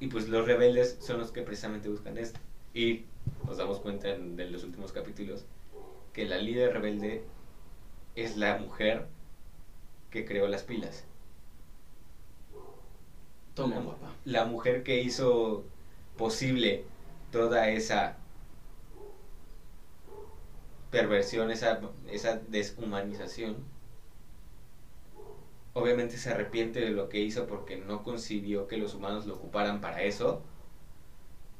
y 0.01 0.09
pues 0.09 0.29
los 0.29 0.47
rebeldes 0.47 0.99
son 1.01 1.19
los 1.19 1.33
que 1.33 1.43
precisamente 1.43 1.89
buscan 1.89 2.19
esto. 2.19 2.39
Y 2.75 3.05
nos 3.47 3.57
damos 3.57 3.81
cuenta 3.81 4.11
en, 4.11 4.53
los 4.53 4.65
últimos 4.65 4.93
capítulos 4.93 5.45
que 6.13 6.27
la 6.27 6.39
líder 6.39 6.73
rebelde 6.73 7.25
es 8.15 8.37
la 8.37 8.59
mujer 8.59 9.07
que 10.11 10.25
creó 10.25 10.47
las 10.49 10.63
pilas. 10.63 11.05
Toma, 13.55 13.77
la, 13.77 13.83
guapa. 13.83 14.13
la 14.25 14.45
mujer 14.45 14.85
que 14.85 15.01
hizo 15.01 15.65
posible 16.17 16.85
toda 17.33 17.69
esa 17.69 18.17
perversión, 20.91 21.51
esa, 21.51 21.81
esa 22.11 22.37
deshumanización, 22.49 23.57
obviamente 25.79 26.17
se 26.19 26.31
arrepiente 26.31 26.81
de 26.81 26.91
lo 26.91 27.09
que 27.09 27.21
hizo 27.21 27.47
porque 27.47 27.77
no 27.77 28.03
concibió 28.03 28.67
que 28.67 28.77
los 28.79 28.95
humanos 28.95 29.27
lo 29.27 29.35
ocuparan 29.37 29.81
para 29.81 30.03
eso 30.03 30.43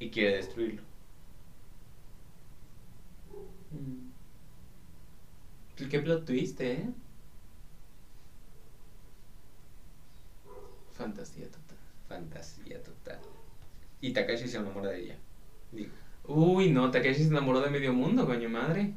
y 0.01 0.11
quiere 0.11 0.37
destruirlo. 0.37 0.83
Mm. 3.73 4.11
Pues 5.77 5.89
Qué 5.89 5.99
plot 6.01 6.27
twist, 6.27 6.61
¿eh? 6.61 6.93
Fantasía 10.93 11.47
total. 11.51 11.79
Fantasía 12.09 12.83
total. 12.83 13.21
Y 14.01 14.13
Takashi 14.13 14.49
se 14.49 14.59
enamora 14.59 14.91
de 14.91 15.03
ella. 15.05 15.19
Digo, 15.73 15.93
Uy, 16.25 16.71
no, 16.71 16.91
Takeshi 16.91 17.23
se 17.25 17.29
enamoró 17.31 17.61
de 17.61 17.71
medio 17.71 17.93
mundo, 17.95 18.27
coño 18.27 18.49
madre. 18.51 18.95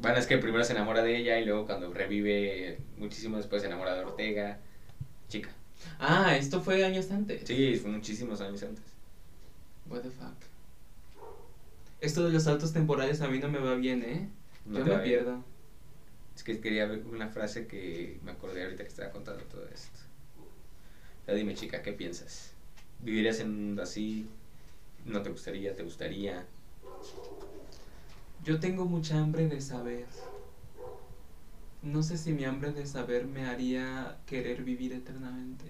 Bueno, 0.00 0.18
es 0.18 0.26
que 0.26 0.38
primero 0.38 0.64
se 0.64 0.72
enamora 0.72 1.02
de 1.02 1.16
ella 1.16 1.38
y 1.38 1.44
luego 1.44 1.66
cuando 1.66 1.92
revive 1.92 2.80
muchísimo 2.96 3.36
después 3.36 3.60
se 3.62 3.68
enamora 3.68 3.94
de 3.94 4.04
Ortega. 4.04 4.58
Chica. 5.28 5.50
Ah, 5.98 6.36
esto 6.36 6.60
fue 6.62 6.84
años 6.84 7.10
antes. 7.10 7.42
Sí, 7.46 7.76
fue 7.76 7.90
muchísimos 7.90 8.40
años 8.40 8.62
antes. 8.62 8.84
What 9.88 10.00
the 10.00 10.10
fuck. 10.10 10.34
Esto 12.00 12.24
de 12.24 12.32
los 12.32 12.44
saltos 12.44 12.72
temporales 12.72 13.20
a 13.20 13.28
mí 13.28 13.38
no 13.38 13.48
me 13.50 13.58
va 13.58 13.74
bien, 13.74 14.02
¿eh? 14.02 14.28
No 14.64 14.78
Yo 14.78 14.84
te 14.84 14.90
me 14.90 14.96
bien. 14.96 15.04
pierdo. 15.04 15.44
Es 16.34 16.44
que 16.44 16.58
quería 16.60 16.86
ver 16.86 17.02
una 17.06 17.28
frase 17.28 17.66
que 17.66 18.18
me 18.22 18.30
acordé 18.32 18.62
ahorita 18.62 18.84
que 18.84 18.88
estaba 18.88 19.10
contando 19.10 19.44
todo 19.44 19.66
esto. 19.68 19.98
Ya 21.26 21.34
dime, 21.34 21.54
chica, 21.54 21.82
¿qué 21.82 21.92
piensas? 21.92 22.52
¿Vivirías 23.00 23.40
en 23.40 23.50
un 23.50 23.64
mundo 23.66 23.82
así? 23.82 24.26
¿No 25.04 25.20
te 25.20 25.28
gustaría? 25.28 25.76
¿Te 25.76 25.82
gustaría? 25.82 26.46
Yo 28.42 28.58
tengo 28.58 28.86
mucha 28.86 29.20
hambre 29.20 29.48
de 29.48 29.60
saber. 29.60 30.06
No 31.82 32.02
sé 32.02 32.16
si 32.16 32.32
mi 32.32 32.44
hambre 32.44 32.72
de 32.72 32.86
saber 32.86 33.26
me 33.26 33.46
haría 33.46 34.18
querer 34.26 34.62
vivir 34.62 34.92
eternamente. 34.94 35.66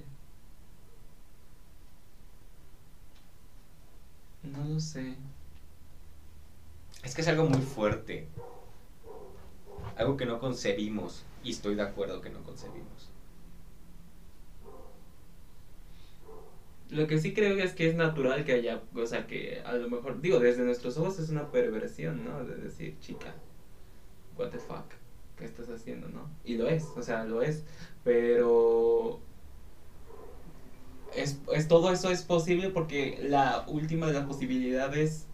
No 4.42 4.64
lo 4.64 4.78
sé. 4.78 5.16
Es 7.02 7.14
que 7.14 7.22
es 7.22 7.28
algo 7.28 7.46
muy 7.46 7.60
fuerte. 7.60 8.28
Algo 9.96 10.16
que 10.16 10.26
no 10.26 10.38
concebimos. 10.38 11.24
Y 11.42 11.50
estoy 11.50 11.74
de 11.74 11.82
acuerdo 11.82 12.20
que 12.20 12.30
no 12.30 12.42
concebimos. 12.44 13.10
Lo 16.90 17.06
que 17.06 17.18
sí 17.18 17.32
creo 17.32 17.56
es 17.58 17.72
que 17.72 17.88
es 17.88 17.94
natural 17.94 18.44
que 18.44 18.52
haya, 18.52 18.82
o 18.94 19.06
sea, 19.06 19.26
que 19.26 19.62
a 19.64 19.74
lo 19.74 19.88
mejor, 19.88 20.20
digo, 20.20 20.40
desde 20.40 20.64
nuestros 20.64 20.96
ojos 20.98 21.18
es 21.20 21.30
una 21.30 21.50
perversión, 21.50 22.24
¿no? 22.24 22.44
De 22.44 22.56
decir, 22.56 22.98
chica, 23.00 23.34
what 24.36 24.48
the 24.48 24.58
fuck, 24.58 24.86
¿qué 25.36 25.44
estás 25.44 25.68
haciendo, 25.68 26.08
no? 26.08 26.28
Y 26.44 26.56
lo 26.56 26.68
es, 26.68 26.84
o 26.96 27.02
sea, 27.02 27.24
lo 27.24 27.42
es, 27.42 27.64
pero 28.02 29.20
es, 31.14 31.38
es 31.54 31.68
todo 31.68 31.92
eso 31.92 32.10
es 32.10 32.22
posible 32.22 32.70
porque 32.70 33.18
la 33.22 33.64
última 33.68 34.06
de 34.06 34.14
las 34.14 34.26
posibilidades 34.26 35.26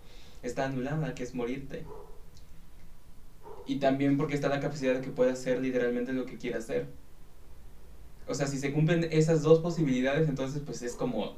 está 0.42 0.66
anulada, 0.66 1.14
que 1.14 1.22
es 1.22 1.34
morirte. 1.34 1.84
Y 3.66 3.78
también 3.78 4.16
porque 4.16 4.34
está 4.34 4.48
la 4.48 4.60
capacidad 4.60 4.94
de 4.94 5.00
que 5.00 5.10
pueda 5.10 5.32
hacer 5.32 5.60
literalmente 5.60 6.12
lo 6.12 6.24
que 6.26 6.36
quiera 6.36 6.58
hacer. 6.58 6.86
O 8.28 8.34
sea, 8.34 8.46
si 8.46 8.58
se 8.58 8.72
cumplen 8.72 9.08
esas 9.10 9.42
dos 9.42 9.60
posibilidades, 9.60 10.28
entonces 10.28 10.62
pues 10.64 10.82
es 10.82 10.94
como, 10.94 11.36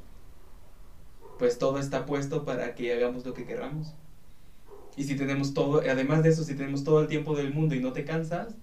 pues 1.39 1.59
todo 1.59 1.79
está 1.79 2.05
puesto 2.05 2.45
para 2.45 2.75
que 2.75 2.93
hagamos 2.93 3.25
lo 3.25 3.33
que 3.33 3.45
queramos. 3.45 3.95
Y 4.95 5.03
si 5.05 5.15
tenemos 5.15 5.53
todo, 5.55 5.79
además 5.79 6.21
de 6.23 6.29
eso, 6.29 6.43
si 6.43 6.53
tenemos 6.55 6.83
todo 6.83 6.99
el 7.01 7.07
tiempo 7.07 7.35
del 7.35 7.51
mundo 7.53 7.73
y 7.75 7.79
no 7.79 7.91
te 7.93 8.05
cansas, 8.05 8.55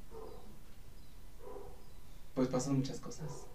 pues 2.35 2.49
pasan 2.49 2.77
muchas 2.77 3.01
cosas. 3.01 3.47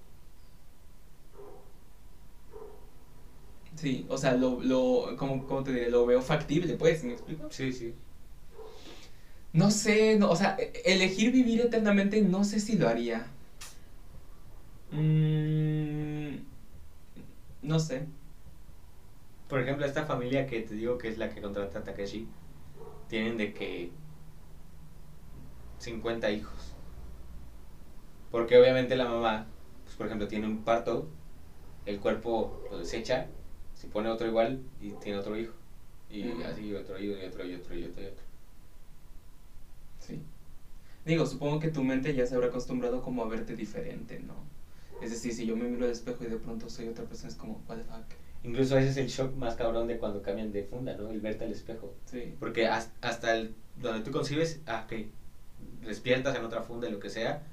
Sí, 3.76 4.06
o 4.10 4.18
sea, 4.18 4.34
lo, 4.34 4.62
lo, 4.62 5.16
¿cómo, 5.18 5.46
cómo 5.48 5.64
te 5.64 5.72
diré? 5.72 5.90
Lo 5.90 6.06
veo 6.06 6.22
factible, 6.22 6.76
pues, 6.76 7.04
¿me 7.04 7.14
explico? 7.14 7.46
Sí, 7.50 7.72
sí. 7.72 7.94
No 9.54 9.70
sé, 9.72 10.16
no, 10.18 10.30
o 10.30 10.36
sea, 10.36 10.56
e- 10.58 10.72
elegir 10.86 11.32
vivir 11.32 11.60
eternamente 11.62 12.22
no 12.22 12.44
sé 12.44 12.60
si 12.60 12.76
lo 12.76 12.88
haría. 12.88 13.28
Mm, 14.92 16.38
no 17.62 17.80
sé. 17.80 18.06
Por 19.52 19.60
ejemplo, 19.60 19.86
esta 19.86 20.06
familia 20.06 20.48
que 20.48 20.62
te 20.62 20.76
digo 20.76 20.98
que 20.98 21.10
es 21.10 21.18
la 21.18 21.30
que 21.30 21.42
contrata 21.42 21.80
a 21.80 21.84
Takeshi, 21.84 22.26
tienen 23.10 23.36
de 23.36 23.54
que 23.54 23.92
50 25.80 26.32
hijos. 26.32 26.74
Porque 28.32 28.58
obviamente 28.58 28.96
la 28.96 29.10
mamá, 29.10 29.48
pues 29.84 29.98
por 29.98 30.06
ejemplo, 30.06 30.30
tiene 30.30 30.48
un 30.48 30.64
parto, 30.64 31.10
el 31.86 32.00
cuerpo 32.00 32.64
lo 32.72 32.78
desecha, 32.78 33.28
se 33.74 33.90
pone 33.90 34.08
otro 34.08 34.26
igual 34.26 34.64
y 34.80 34.92
tiene 34.92 35.20
otro 35.20 35.38
hijo. 35.38 35.54
Y 36.10 36.32
así 36.44 36.74
otro 36.74 36.98
hijo 36.98 37.18
y 37.18 37.26
otro 37.26 37.46
y 37.46 37.54
otro 37.54 37.76
y 37.76 37.84
otro 37.84 38.04
y 38.04 38.08
otro. 38.08 38.24
Sí. 40.00 40.22
Digo, 41.04 41.26
supongo 41.26 41.60
que 41.60 41.72
tu 41.72 41.84
mente 41.84 42.16
ya 42.16 42.26
se 42.26 42.36
habrá 42.36 42.48
acostumbrado 42.48 43.02
como 43.02 43.22
a 43.22 43.28
verte 43.28 43.58
diferente, 43.58 44.18
¿no? 44.20 44.46
Es 45.02 45.12
decir, 45.12 45.34
si 45.34 45.46
yo 45.46 45.58
me 45.58 45.68
miro 45.68 45.84
al 45.84 45.92
espejo 45.92 46.24
y 46.24 46.28
de 46.28 46.38
pronto 46.38 46.70
soy 46.70 46.88
otra 46.88 47.04
persona, 47.04 47.28
es 47.28 47.36
como, 47.36 47.62
what 47.68 47.76
the 47.76 47.84
fuck. 47.84 48.31
Incluso 48.44 48.78
ese 48.78 48.90
es 48.90 48.98
el 48.98 49.08
shock 49.08 49.36
más 49.36 49.56
cabrón 49.56 49.88
de 49.88 49.98
cuando 49.98 50.22
cambian 50.22 50.52
de 50.52 50.64
funda, 50.64 50.96
¿no? 50.96 51.10
El 51.12 51.20
verte 51.20 51.46
al 51.46 51.52
espejo. 51.52 51.94
Sí. 52.06 52.34
Porque 52.40 52.68
has- 52.68 52.92
hasta 53.02 53.36
el, 53.36 53.54
donde 53.76 54.02
tú 54.04 54.12
concibes, 54.12 54.60
ah, 54.66 54.84
ok, 54.86 55.06
despiertas 55.82 56.36
en 56.36 56.44
otra 56.44 56.62
funda 56.62 56.88
y 56.88 56.92
lo 56.92 57.00
que 57.00 57.10
sea, 57.10 57.44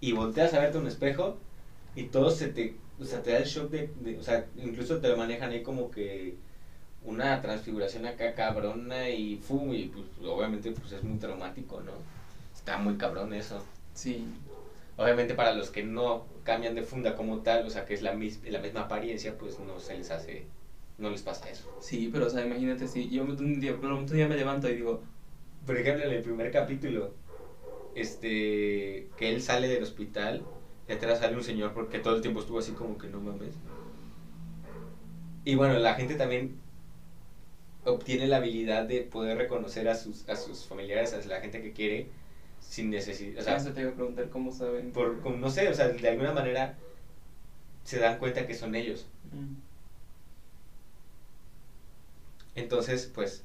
y 0.00 0.12
volteas 0.12 0.54
a 0.54 0.60
verte 0.60 0.78
un 0.78 0.86
espejo 0.88 1.36
y 1.94 2.04
todo 2.04 2.30
se 2.30 2.48
te, 2.48 2.76
o 3.00 3.04
sea, 3.04 3.22
te 3.22 3.30
da 3.32 3.38
el 3.38 3.44
shock 3.44 3.70
de, 3.70 3.90
de- 3.96 4.18
o 4.18 4.22
sea, 4.22 4.46
incluso 4.56 4.98
te 5.00 5.08
lo 5.08 5.16
manejan 5.16 5.52
ahí 5.52 5.62
como 5.62 5.90
que 5.90 6.36
una 7.02 7.40
transfiguración 7.40 8.06
acá 8.06 8.34
cabrona 8.34 9.08
y 9.10 9.36
fum, 9.36 9.72
y 9.74 9.86
pues 9.86 10.06
obviamente 10.26 10.72
pues 10.72 10.92
es 10.92 11.02
muy 11.04 11.18
traumático, 11.18 11.80
¿no? 11.80 11.92
Está 12.54 12.78
muy 12.78 12.96
cabrón 12.96 13.32
eso. 13.34 13.62
Sí. 13.94 14.26
Obviamente 14.96 15.34
para 15.34 15.52
los 15.54 15.70
que 15.70 15.82
no 15.84 16.28
cambian 16.44 16.74
de 16.74 16.82
funda 16.82 17.14
como 17.16 17.42
tal, 17.42 17.66
o 17.66 17.70
sea, 17.70 17.84
que 17.84 17.94
es 17.94 18.02
la, 18.02 18.12
mis- 18.14 18.42
la 18.44 18.60
misma 18.60 18.82
apariencia, 18.82 19.36
pues 19.38 19.58
no 19.58 19.80
se 19.80 19.96
les 19.96 20.10
hace, 20.10 20.46
no 20.98 21.10
les 21.10 21.22
pasa 21.22 21.48
eso. 21.50 21.68
Sí, 21.78 22.08
pero 22.12 22.26
o 22.26 22.30
sea, 22.30 22.44
imagínate 22.44 22.86
si 22.88 23.08
yo 23.10 23.24
un 23.24 23.60
día, 23.60 23.74
un 23.74 24.06
día 24.06 24.28
me 24.28 24.36
levanto 24.36 24.68
y 24.68 24.74
digo, 24.76 25.02
Por 25.66 25.78
ejemplo, 25.78 26.04
en 26.06 26.12
el 26.12 26.22
primer 26.22 26.50
capítulo, 26.52 27.14
este, 27.94 29.12
que 29.16 29.30
él 29.30 29.42
sale 29.42 29.68
del 29.68 29.82
hospital, 29.82 30.48
y 30.88 30.92
atrás 30.92 31.20
sale 31.20 31.36
un 31.36 31.44
señor 31.44 31.72
porque 31.74 31.98
todo 32.00 32.14
el 32.16 32.22
tiempo 32.22 32.40
estuvo 32.40 32.58
así 32.60 32.74
como 32.74 32.98
que 32.98 33.08
no 33.08 33.20
mames. 33.20 33.60
Y 35.44 35.54
bueno, 35.54 35.78
la 35.78 35.94
gente 35.94 36.16
también 36.16 36.60
obtiene 37.84 38.26
la 38.26 38.36
habilidad 38.38 38.84
de 38.84 39.02
poder 39.02 39.36
reconocer 39.38 39.88
a 39.88 39.94
sus, 39.94 40.28
a 40.28 40.36
sus 40.36 40.66
familiares, 40.66 41.12
a 41.14 41.18
la 41.28 41.40
gente 41.40 41.60
que 41.62 41.72
quiere, 41.72 42.10
sin 42.68 42.90
necesidad, 42.90 43.40
o 43.40 43.44
sea, 43.44 43.56
eso 43.56 43.72
te 43.72 43.82
iba 43.82 43.90
a 43.90 43.94
preguntar 43.94 44.28
cómo 44.30 44.52
saben. 44.52 44.92
por, 44.92 45.20
como, 45.20 45.36
no 45.36 45.50
sé, 45.50 45.68
o 45.68 45.74
sea, 45.74 45.88
de 45.88 46.08
alguna 46.08 46.32
manera 46.32 46.76
se 47.84 47.98
dan 47.98 48.18
cuenta 48.18 48.46
que 48.46 48.54
son 48.54 48.74
ellos. 48.74 49.06
Mm. 49.32 49.54
Entonces, 52.56 53.10
pues, 53.14 53.44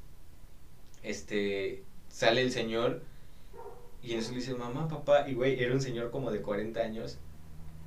este, 1.04 1.84
sale 2.10 2.42
el 2.42 2.52
señor 2.52 3.02
Y 4.02 4.14
en 4.14 4.20
eso 4.20 4.32
le 4.32 4.38
dice, 4.38 4.54
mamá, 4.54 4.88
papá, 4.88 5.30
y 5.30 5.34
güey, 5.34 5.62
era 5.62 5.74
un 5.74 5.82
señor 5.82 6.12
como 6.12 6.32
de 6.32 6.42
40 6.42 6.80
años 6.80 7.18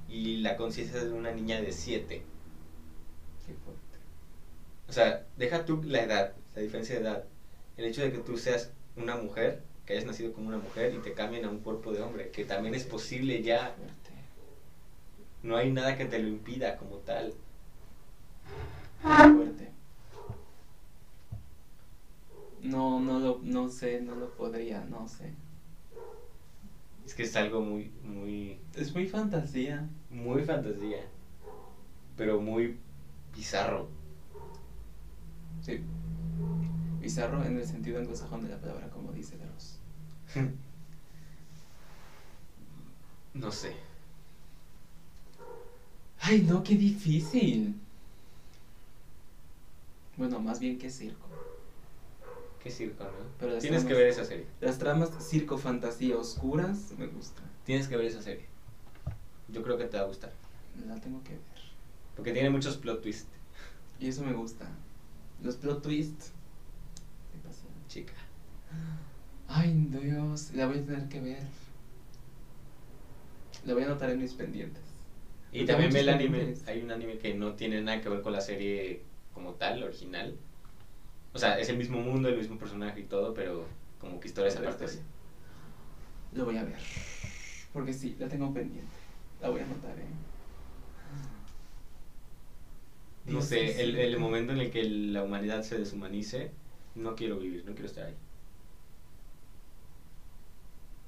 y 0.09 0.39
la 0.39 0.57
conciencia 0.57 1.03
de 1.03 1.11
una 1.13 1.33
niña 1.33 1.61
de 1.61 1.73
7. 1.73 2.23
Qué 3.47 3.55
fuerte. 3.55 3.81
O 4.89 4.93
sea, 4.93 5.27
deja 5.39 5.65
tú 5.65 5.83
la 5.85 6.03
edad, 6.03 6.35
la 6.55 6.63
diferencia 6.63 6.97
de 6.97 7.01
edad. 7.01 7.25
El 7.79 7.87
hecho 7.87 8.03
de 8.03 8.13
que 8.13 8.19
tú 8.19 8.37
seas 8.37 8.71
una 8.97 9.17
mujer, 9.17 9.63
que 9.93 9.99
hayas 9.99 10.07
nacido 10.07 10.33
como 10.33 10.49
una 10.49 10.57
mujer 10.57 10.95
y 10.95 10.99
te 11.03 11.13
cambien 11.13 11.45
a 11.45 11.51
un 11.51 11.59
cuerpo 11.59 11.93
de 11.93 12.01
hombre, 12.01 12.31
que 12.31 12.45
también 12.45 12.75
es 12.75 12.85
posible 12.85 13.43
ya. 13.43 13.75
No 15.43 15.57
hay 15.57 15.71
nada 15.71 15.99
que 15.99 16.07
te 16.07 16.19
lo 16.19 16.29
impida 16.29 16.79
como 16.79 16.97
tal. 16.99 17.35
Fuerte. 19.03 19.71
No, 22.63 23.01
no 23.01 23.19
lo, 23.19 23.41
no 23.43 23.69
sé, 23.69 24.01
no 24.01 24.15
lo 24.15 24.31
podría, 24.31 24.83
no 24.85 25.07
sé. 25.09 25.35
Es 27.05 27.15
que 27.15 27.25
es 27.25 27.37
algo 27.37 27.61
muy, 27.61 27.91
muy, 28.03 28.59
Es 28.75 28.95
muy 28.95 29.07
fantasía. 29.07 29.87
muy 30.09 30.43
fantasía. 30.43 31.05
Pero 32.17 32.41
muy 32.41 32.79
bizarro. 33.37 33.89
Sí. 35.61 35.83
Bizarro 37.01 37.45
en 37.45 37.59
el 37.59 37.67
sentido 37.67 37.99
anglosajón 37.99 38.43
de 38.45 38.49
la 38.49 38.59
palabra, 38.59 38.89
como 38.89 39.13
dice 39.13 39.37
Dross. 39.37 39.82
No 43.35 43.51
sé. 43.51 43.75
Ay, 46.21 46.43
no, 46.43 46.63
qué 46.63 46.77
difícil. 46.77 47.75
Bueno, 50.17 50.39
más 50.39 50.61
bien 50.61 50.79
que 50.79 50.91
circo. 50.91 51.27
Qué 52.63 52.71
circo, 52.71 53.05
¿no? 53.05 53.11
Pero 53.39 53.59
Tienes 53.59 53.85
que 53.85 53.95
ver 53.95 54.07
esa 54.07 54.25
serie. 54.25 54.47
Las 54.61 54.79
tramas 54.79 55.11
circo 55.19 55.59
fantasía 55.59 56.17
oscuras 56.17 56.93
me 56.97 57.07
gustan. 57.07 57.45
Tienes 57.65 57.89
que 57.89 57.97
ver 57.97 58.07
esa 58.07 58.23
serie. 58.23 58.47
Yo 59.49 59.63
creo 59.63 59.77
que 59.77 59.87
te 59.87 59.97
va 59.97 60.05
a 60.05 60.07
gustar. 60.07 60.33
La 60.87 60.95
tengo 60.97 61.23
que 61.25 61.33
ver. 61.33 61.41
Porque 62.15 62.33
tiene 62.33 62.51
muchos 62.51 62.77
plot 62.77 63.03
twists, 63.03 63.27
Y 63.99 64.09
eso 64.09 64.23
me 64.23 64.33
gusta. 64.33 64.67
Los 65.43 65.57
plot 65.57 65.83
twists. 65.83 66.33
¿Qué 67.33 67.39
pasa? 67.39 67.63
chica. 67.89 68.13
Ay, 69.55 69.73
Dios, 69.91 70.51
la 70.53 70.67
voy 70.67 70.79
a 70.79 70.85
tener 70.85 71.09
que 71.09 71.21
ver. 71.21 71.43
La 73.65 73.75
voy 73.75 73.83
a 73.83 73.87
anotar 73.87 74.11
en 74.11 74.19
mis 74.19 74.35
pendientes. 74.35 74.83
Y 75.53 75.59
Porque 75.59 75.73
también 75.73 75.93
ve 75.93 76.01
el 76.01 76.09
anime. 76.09 76.55
Hay 76.67 76.83
un 76.83 76.91
anime 76.91 77.19
que 77.19 77.35
no 77.35 77.55
tiene 77.55 77.81
nada 77.83 78.01
que 78.01 78.09
ver 78.09 78.23
con 78.23 78.33
la 78.33 78.41
serie 78.41 79.03
como 79.33 79.55
tal, 79.55 79.83
original. 79.83 80.35
O 81.35 81.39
sea, 81.39 81.59
es 81.59 81.69
el 81.69 81.77
mismo 81.77 82.01
mundo, 82.01 82.29
el 82.29 82.37
mismo 82.37 82.59
personaje 82.59 83.01
y 83.01 83.05
todo, 83.05 83.35
pero 83.35 83.65
como 83.99 84.21
que 84.21 84.29
historias 84.29 84.57
aparte. 84.57 84.87
Lo 86.33 86.45
voy 86.45 86.57
a 86.57 86.65
ver. 86.65 86.79
Porque 87.73 87.93
sí, 87.93 88.17
la 88.19 88.29
tengo 88.29 88.53
pendiente. 88.53 88.91
La 89.41 89.51
voy 89.51 89.61
a 89.61 89.65
anotar, 89.65 89.99
eh. 89.99 90.05
No 93.27 93.41
sé, 93.43 93.81
el, 93.83 93.97
el 93.97 94.17
momento 94.19 94.53
en 94.53 94.61
el 94.61 94.71
que 94.71 94.85
la 94.85 95.23
humanidad 95.25 95.63
se 95.63 95.79
deshumanice, 95.79 96.51
no 96.95 97.15
quiero 97.17 97.39
vivir, 97.39 97.65
no 97.65 97.73
quiero 97.73 97.87
estar 97.87 98.07
ahí. 98.07 98.15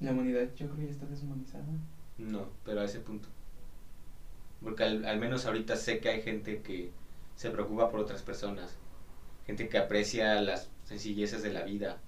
La 0.00 0.12
humanidad 0.12 0.48
yo 0.56 0.66
creo 0.66 0.76
que 0.76 0.86
ya 0.86 0.92
está 0.92 1.06
deshumanizada. 1.06 1.64
No, 2.18 2.48
pero 2.64 2.80
a 2.80 2.84
ese 2.84 3.00
punto. 3.00 3.28
Porque 4.62 4.82
al, 4.84 5.04
al 5.04 5.18
menos 5.18 5.46
ahorita 5.46 5.76
sé 5.76 6.00
que 6.00 6.08
hay 6.08 6.22
gente 6.22 6.60
que 6.62 6.90
se 7.36 7.50
preocupa 7.50 7.90
por 7.90 8.00
otras 8.00 8.22
personas. 8.22 8.76
Gente 9.46 9.68
que 9.68 9.78
aprecia 9.78 10.40
las 10.40 10.70
sencilleces 10.84 11.42
de 11.42 11.52
la 11.52 11.62
vida. 11.64 11.98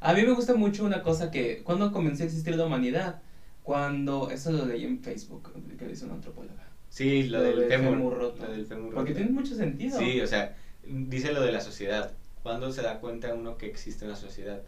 A 0.00 0.12
mí 0.14 0.22
me 0.22 0.32
gusta 0.32 0.54
mucho 0.54 0.84
una 0.84 1.02
cosa 1.02 1.30
que, 1.30 1.62
cuando 1.62 1.92
comenzó 1.92 2.22
a 2.24 2.26
existir 2.26 2.56
la 2.56 2.66
humanidad? 2.66 3.22
Cuando, 3.62 4.30
eso 4.30 4.52
lo 4.52 4.66
leí 4.66 4.84
en 4.84 5.00
Facebook, 5.02 5.50
que 5.78 5.86
lo 5.86 5.90
hizo 5.92 6.04
una 6.06 6.14
antropóloga. 6.14 6.68
Sí, 6.90 7.24
lo, 7.24 7.38
Lo 7.38 7.44
del 7.44 7.60
del 7.60 7.68
fémur. 7.68 7.94
fémur 7.94 8.18
roto. 8.18 8.44
Lo 8.44 8.52
del 8.52 8.66
fémur 8.66 8.94
Porque 8.94 9.14
tiene 9.14 9.30
mucho 9.30 9.54
sentido. 9.54 9.98
Sí, 9.98 10.20
o 10.20 10.26
sea, 10.26 10.56
dice 10.84 11.32
lo 11.32 11.40
de 11.40 11.52
la 11.52 11.60
sociedad. 11.60 12.12
¿Cuándo 12.42 12.70
se 12.72 12.82
da 12.82 13.00
cuenta 13.00 13.32
uno 13.32 13.56
que 13.56 13.66
existe 13.66 14.04
una 14.04 14.16
sociedad? 14.16 14.62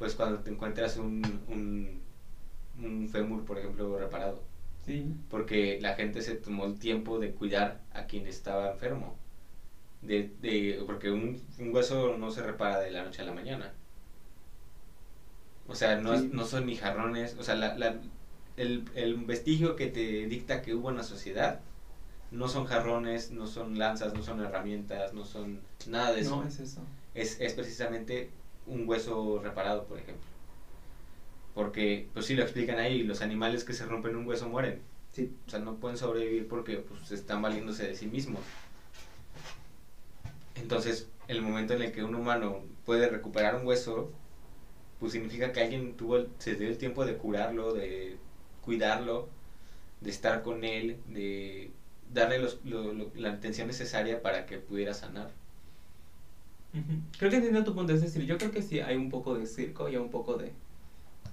Pues 0.00 0.16
cuando 0.16 0.38
te 0.40 0.50
encuentras 0.50 0.96
un, 0.96 1.22
un, 1.48 2.00
un 2.82 3.08
fémur, 3.08 3.44
por 3.44 3.58
ejemplo, 3.58 3.96
reparado. 3.98 4.42
Sí. 4.86 5.14
Porque 5.30 5.78
la 5.80 5.94
gente 5.94 6.22
se 6.22 6.34
tomó 6.34 6.64
el 6.64 6.78
tiempo 6.78 7.18
de 7.20 7.32
cuidar 7.32 7.82
a 7.92 8.06
quien 8.06 8.26
estaba 8.26 8.70
enfermo. 8.72 9.14
De, 10.02 10.32
de, 10.40 10.82
porque 10.86 11.10
un, 11.10 11.40
un 11.58 11.74
hueso 11.74 12.16
no 12.16 12.30
se 12.30 12.42
repara 12.42 12.80
de 12.80 12.90
la 12.90 13.04
noche 13.04 13.20
a 13.22 13.26
la 13.26 13.34
mañana. 13.34 13.74
O 15.68 15.74
sea, 15.74 15.96
no, 15.96 16.18
Sí. 16.18 16.30
no 16.32 16.44
son 16.46 16.66
ni 16.66 16.76
jarrones. 16.76 17.36
O 17.38 17.42
sea, 17.42 17.54
la, 17.54 17.76
la- 17.76 18.00
el, 18.56 18.84
el 18.94 19.14
vestigio 19.16 19.76
que 19.76 19.86
te 19.88 20.26
dicta 20.26 20.62
que 20.62 20.74
hubo 20.74 20.88
una 20.88 21.02
sociedad 21.02 21.60
no 22.30 22.48
son 22.48 22.64
jarrones, 22.66 23.30
no 23.32 23.46
son 23.46 23.78
lanzas, 23.78 24.14
no 24.14 24.22
son 24.22 24.40
herramientas, 24.40 25.12
no 25.12 25.24
son 25.24 25.60
nada 25.86 26.12
de 26.12 26.20
eso. 26.22 26.36
No, 26.36 26.44
es 26.48 26.58
eso. 26.60 26.80
es, 27.14 27.40
es 27.40 27.54
precisamente 27.54 28.30
un 28.66 28.88
hueso 28.88 29.40
reparado, 29.42 29.84
por 29.84 29.98
ejemplo. 29.98 30.24
Porque, 31.54 32.08
pues 32.12 32.26
sí 32.26 32.34
lo 32.34 32.42
explican 32.42 32.78
ahí, 32.78 33.02
los 33.02 33.22
animales 33.22 33.64
que 33.64 33.72
se 33.72 33.84
rompen 33.84 34.16
un 34.16 34.26
hueso 34.26 34.48
mueren. 34.48 34.80
Sí. 35.12 35.34
O 35.46 35.50
sea, 35.50 35.58
no 35.58 35.76
pueden 35.76 35.98
sobrevivir 35.98 36.46
porque 36.48 36.76
pues, 36.76 37.10
están 37.10 37.42
valiéndose 37.42 37.86
de 37.86 37.96
sí 37.96 38.06
mismos. 38.06 38.40
Entonces, 40.54 41.08
el 41.26 41.42
momento 41.42 41.74
en 41.74 41.82
el 41.82 41.92
que 41.92 42.04
un 42.04 42.14
humano 42.14 42.62
puede 42.84 43.08
recuperar 43.08 43.56
un 43.56 43.66
hueso, 43.66 44.12
pues 45.00 45.12
significa 45.12 45.52
que 45.52 45.62
alguien 45.62 45.96
tuvo 45.96 46.16
el- 46.16 46.28
se 46.38 46.54
dio 46.54 46.68
el 46.68 46.78
tiempo 46.78 47.04
de 47.04 47.16
curarlo, 47.16 47.72
de 47.72 48.18
cuidarlo, 48.62 49.28
de 50.00 50.10
estar 50.10 50.42
con 50.42 50.64
él, 50.64 51.00
de 51.06 51.72
darle 52.12 52.38
los- 52.38 52.64
lo- 52.64 52.92
lo- 52.92 53.10
la 53.14 53.32
atención 53.32 53.66
necesaria 53.66 54.22
para 54.22 54.46
que 54.46 54.58
pudiera 54.58 54.94
sanar. 54.94 55.30
Creo 57.18 57.30
que 57.30 57.36
entiendo 57.36 57.64
tu 57.64 57.74
punto, 57.74 57.92
es 57.92 58.00
decir, 58.00 58.24
yo 58.26 58.38
creo 58.38 58.50
que 58.52 58.62
sí 58.62 58.80
hay 58.80 58.96
un 58.96 59.10
poco 59.10 59.34
de 59.34 59.46
circo 59.46 59.88
y 59.88 59.96
un 59.96 60.10
poco 60.10 60.36
de... 60.36 60.52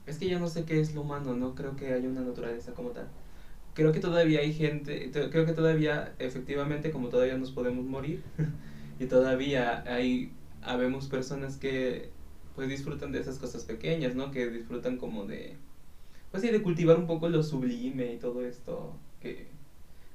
Es 0.05 0.17
que 0.17 0.27
yo 0.29 0.39
no 0.39 0.47
sé 0.47 0.63
qué 0.65 0.79
es 0.79 0.95
lo 0.95 1.01
humano, 1.01 1.35
no 1.35 1.53
creo 1.53 1.75
que 1.75 1.93
haya 1.93 2.07
una 2.07 2.21
naturaleza 2.21 2.73
como 2.73 2.89
tal. 2.89 3.07
Creo 3.73 3.91
que 3.91 3.99
todavía 3.99 4.39
hay 4.39 4.53
gente, 4.53 5.11
creo 5.11 5.45
que 5.45 5.53
todavía, 5.53 6.13
efectivamente, 6.17 6.91
como 6.91 7.09
todavía 7.09 7.37
nos 7.37 7.51
podemos 7.51 7.85
morir, 7.85 8.23
y 8.99 9.05
todavía 9.05 9.83
hay, 9.85 10.31
habemos 10.63 11.07
personas 11.07 11.57
que 11.57 12.09
pues 12.55 12.69
disfrutan 12.69 13.11
de 13.11 13.19
esas 13.19 13.37
cosas 13.37 13.63
pequeñas, 13.65 14.15
¿no? 14.15 14.31
Que 14.31 14.49
disfrutan 14.49 14.97
como 14.97 15.25
de, 15.25 15.55
pues 16.31 16.41
sí, 16.41 16.49
de 16.49 16.63
cultivar 16.63 16.97
un 16.97 17.05
poco 17.05 17.29
lo 17.29 17.43
sublime 17.43 18.13
y 18.13 18.17
todo 18.17 18.43
esto 18.43 18.95
que, 19.21 19.47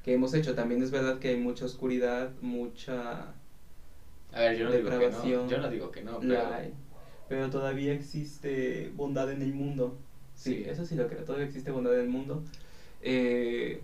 que 0.03 0.15
hemos 0.15 0.35
hecho. 0.35 0.57
También 0.57 0.83
es 0.83 0.91
verdad 0.91 1.21
que 1.21 1.29
hay 1.29 1.37
mucha 1.37 1.65
oscuridad, 1.67 2.33
mucha... 2.41 3.35
A 4.33 4.41
ver, 4.41 4.57
yo 4.57 4.65
no 4.65 4.73
digo 4.73 4.91
que 4.91 5.09
no, 5.09 5.47
yo 5.47 5.59
no 5.59 5.69
digo 5.69 5.91
que 5.91 6.01
no, 6.03 6.19
pero 6.21 6.29
La 6.29 6.55
hay. 6.57 6.75
Pero 7.29 7.51
todavía 7.51 7.93
existe 7.93 8.91
bondad 8.95 9.31
en 9.31 9.43
el 9.43 9.53
mundo. 9.53 9.97
Sí, 10.35 10.55
Sí. 10.57 10.65
eso 10.67 10.85
sí 10.85 10.95
lo 10.97 11.07
creo. 11.07 11.25
Todavía 11.25 11.47
existe 11.47 11.71
bondad 11.71 11.95
en 11.95 12.01
el 12.01 12.09
mundo. 12.09 12.43
Eh, 13.01 13.81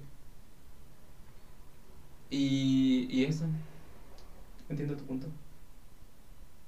y, 2.30 3.06
y 3.08 3.24
eso. 3.24 3.44
Entiendo 4.68 4.96
tu 4.96 5.04
punto. 5.04 5.28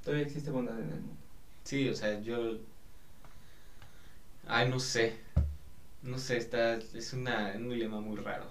Todavía 0.03 0.25
existe 0.25 0.51
bondad 0.51 0.79
en 0.81 0.91
el 0.91 1.01
mundo. 1.01 1.17
sí, 1.65 1.89
o 1.89 1.95
sea, 1.95 2.19
yo... 2.21 2.57
Ay, 4.47 4.69
no 4.69 4.79
sé, 4.79 5.15
no 6.03 6.19
sé, 6.19 6.37
está, 6.37 6.75
es 6.75 7.13
una, 7.13 7.53
un 7.57 7.69
dilema 7.71 8.01
muy 8.01 8.17
raro. 8.17 8.51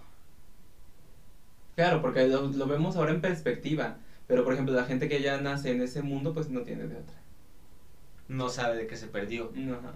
Claro, 1.75 1.99
porque 2.01 2.25
lo, 2.25 2.41
lo 2.41 2.67
vemos 2.67 2.95
ahora 2.95 3.11
en 3.11 3.21
perspectiva. 3.21 3.97
Pero, 4.29 4.43
por 4.43 4.53
ejemplo, 4.53 4.75
la 4.75 4.85
gente 4.85 5.09
que 5.09 5.23
ya 5.23 5.41
nace 5.41 5.71
en 5.71 5.81
ese 5.81 6.03
mundo, 6.03 6.35
pues 6.35 6.51
no 6.51 6.61
tiene 6.61 6.85
de 6.87 6.97
otra. 6.97 7.17
No 8.27 8.49
sabe 8.49 8.77
de 8.77 8.85
qué 8.85 8.95
se 8.95 9.07
perdió. 9.07 9.51
Ajá. 9.71 9.95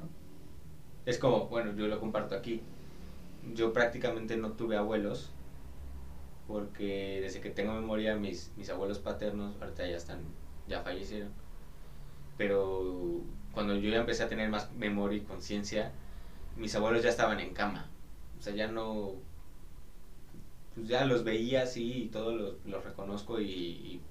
Es 1.06 1.20
como, 1.20 1.48
bueno, 1.50 1.76
yo 1.76 1.86
lo 1.86 2.00
comparto 2.00 2.34
aquí. 2.34 2.64
Yo 3.54 3.74
prácticamente 3.74 4.36
no 4.36 4.54
tuve 4.54 4.76
abuelos 4.76 5.30
porque 6.48 7.20
desde 7.22 7.42
que 7.42 7.52
tengo 7.52 7.74
memoria 7.74 8.16
mis, 8.16 8.52
mis 8.58 8.72
abuelos 8.72 8.98
paternos 8.98 9.56
ahorita 9.62 9.88
ya 9.88 9.98
están, 9.98 10.22
ya 10.68 10.82
fallecieron. 10.82 11.30
Pero 12.36 13.22
cuando 13.54 13.76
yo 13.76 13.92
ya 13.92 14.00
empecé 14.00 14.24
a 14.24 14.30
tener 14.30 14.50
más 14.50 14.74
memoria 14.74 15.20
y 15.20 15.22
conciencia, 15.22 15.92
mis 16.58 16.74
abuelos 16.74 17.04
ya 17.04 17.10
estaban 17.10 17.40
en 17.40 17.54
cama. 17.54 17.88
O 18.40 18.42
sea, 18.42 18.56
ya 18.56 18.68
no... 18.68 19.14
Pues 20.74 20.88
ya 20.88 21.06
los 21.06 21.24
veía 21.24 21.62
así 21.62 22.06
y 22.06 22.08
todo 22.08 22.36
los, 22.36 22.56
los 22.66 22.84
reconozco 22.84 23.40
y, 23.40 23.46
y, 23.46 24.02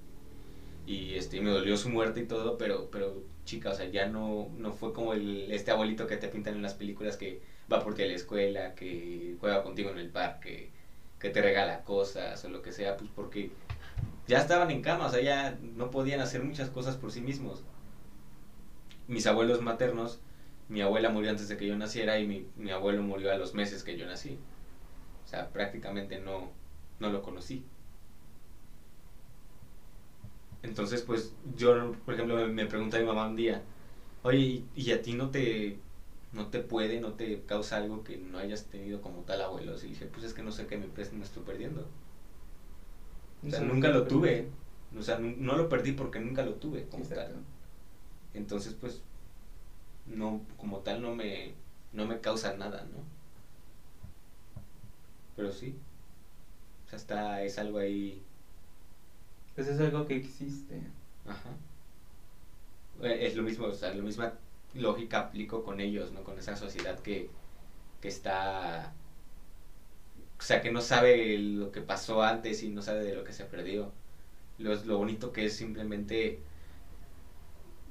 y, 0.86 1.14
este, 1.14 1.40
me 1.40 1.50
dolió 1.50 1.76
su 1.76 1.88
muerte 1.88 2.20
y 2.20 2.26
todo, 2.26 2.58
pero, 2.58 2.90
pero 2.90 3.22
chica, 3.44 3.70
o 3.70 3.74
sea, 3.74 3.86
ya 3.86 4.06
no, 4.06 4.48
no 4.56 4.72
fue 4.72 4.92
como 4.92 5.12
el, 5.14 5.50
este 5.52 5.70
abuelito 5.70 6.06
que 6.06 6.16
te 6.16 6.28
pintan 6.28 6.54
en 6.54 6.62
las 6.62 6.74
películas 6.74 7.16
que 7.16 7.40
va 7.72 7.82
por 7.82 7.94
ti 7.94 8.02
a 8.02 8.06
la 8.06 8.14
escuela, 8.14 8.74
que 8.74 9.36
juega 9.40 9.62
contigo 9.62 9.90
en 9.90 9.98
el 9.98 10.10
parque, 10.10 10.70
que 11.18 11.30
te 11.30 11.42
regala 11.42 11.82
cosas 11.84 12.44
o 12.44 12.48
lo 12.48 12.62
que 12.62 12.72
sea, 12.72 12.96
pues 12.96 13.10
porque 13.14 13.50
ya 14.26 14.38
estaban 14.38 14.70
en 14.70 14.82
cama, 14.82 15.06
o 15.06 15.10
sea, 15.10 15.20
ya 15.20 15.58
no 15.60 15.90
podían 15.90 16.20
hacer 16.20 16.42
muchas 16.42 16.70
cosas 16.70 16.96
por 16.96 17.12
sí 17.12 17.20
mismos. 17.20 17.62
Mis 19.08 19.26
abuelos 19.26 19.60
maternos, 19.62 20.20
mi 20.68 20.80
abuela 20.80 21.10
murió 21.10 21.30
antes 21.30 21.48
de 21.48 21.56
que 21.56 21.66
yo 21.66 21.76
naciera 21.76 22.18
y 22.18 22.26
mi, 22.26 22.46
mi 22.56 22.70
abuelo 22.70 23.02
murió 23.02 23.32
a 23.32 23.36
los 23.36 23.54
meses 23.54 23.82
que 23.82 23.96
yo 23.96 24.06
nací. 24.06 24.38
O 25.24 25.28
sea, 25.28 25.50
prácticamente 25.50 26.18
no, 26.18 26.50
no 26.98 27.10
lo 27.10 27.22
conocí. 27.22 27.64
Entonces, 30.62 31.02
pues 31.02 31.34
yo, 31.56 31.92
por 32.04 32.14
ejemplo, 32.14 32.36
me, 32.48 32.66
pregunta 32.66 32.98
mi 32.98 33.04
mamá 33.04 33.26
un 33.26 33.36
día, 33.36 33.62
oye, 34.22 34.64
¿y, 34.74 34.92
a 34.92 35.02
ti 35.02 35.14
no 35.14 35.30
te, 35.30 35.76
no 36.32 36.48
te 36.48 36.60
puede, 36.60 37.00
no 37.00 37.14
te 37.14 37.42
causa 37.46 37.76
algo 37.78 38.04
que 38.04 38.16
no 38.18 38.38
hayas 38.38 38.64
tenido 38.66 39.00
como 39.00 39.20
tal 39.22 39.40
abuelos? 39.42 39.84
Y 39.84 39.88
dije, 39.88 40.06
pues 40.06 40.24
es 40.24 40.34
que 40.34 40.42
no 40.42 40.52
sé 40.52 40.66
qué 40.66 40.76
me, 40.78 40.86
pres- 40.88 41.12
me 41.12 41.24
estoy 41.24 41.42
perdiendo. 41.42 41.86
O 43.46 43.50
sea, 43.50 43.60
nunca 43.60 43.88
lo 43.88 44.06
tuve. 44.06 44.46
O 44.96 45.02
sea, 45.02 45.18
no 45.18 45.56
lo 45.56 45.68
perdí 45.68 45.92
porque 45.92 46.20
nunca 46.20 46.42
lo 46.44 46.54
tuve 46.54 46.86
como 46.86 47.02
Exacto. 47.04 47.32
tal. 47.32 47.42
Entonces, 48.34 48.74
pues, 48.74 49.00
no, 50.06 50.40
como 50.56 50.80
tal 50.80 51.02
no 51.02 51.14
me, 51.14 51.54
no 51.92 52.06
me 52.06 52.20
causa 52.20 52.54
nada, 52.56 52.84
¿no? 52.92 52.98
Pero 55.36 55.52
sí. 55.52 55.74
O 56.86 56.88
sea, 56.90 56.96
está, 56.98 57.42
es 57.42 57.58
algo 57.58 57.78
ahí, 57.78 58.22
Pues 59.54 59.66
es 59.68 59.80
algo 59.80 60.04
que 60.06 60.16
existe. 60.16 60.92
ajá. 61.24 61.56
Eh, 63.02 63.26
Es 63.26 63.36
lo 63.36 63.42
mismo, 63.42 63.66
o 63.66 63.74
sea, 63.74 63.92
la 63.94 64.02
misma 64.02 64.38
lógica 64.74 65.18
aplico 65.20 65.62
con 65.64 65.80
ellos, 65.80 66.12
¿no? 66.12 66.24
Con 66.24 66.38
esa 66.38 66.56
sociedad 66.56 67.00
que, 67.00 67.30
que 68.00 68.08
está, 68.08 68.96
o 70.38 70.42
sea, 70.42 70.60
que 70.60 70.72
no 70.72 70.80
sabe 70.80 71.38
lo 71.38 71.70
que 71.72 71.82
pasó 71.82 72.22
antes 72.22 72.62
y 72.62 72.68
no 72.70 72.82
sabe 72.82 73.04
de 73.04 73.14
lo 73.14 73.24
que 73.24 73.32
se 73.32 73.44
perdió. 73.44 73.92
Lo, 74.58 74.74
lo 74.84 74.98
bonito 74.98 75.32
que 75.32 75.46
es 75.46 75.56
simplemente 75.56 76.42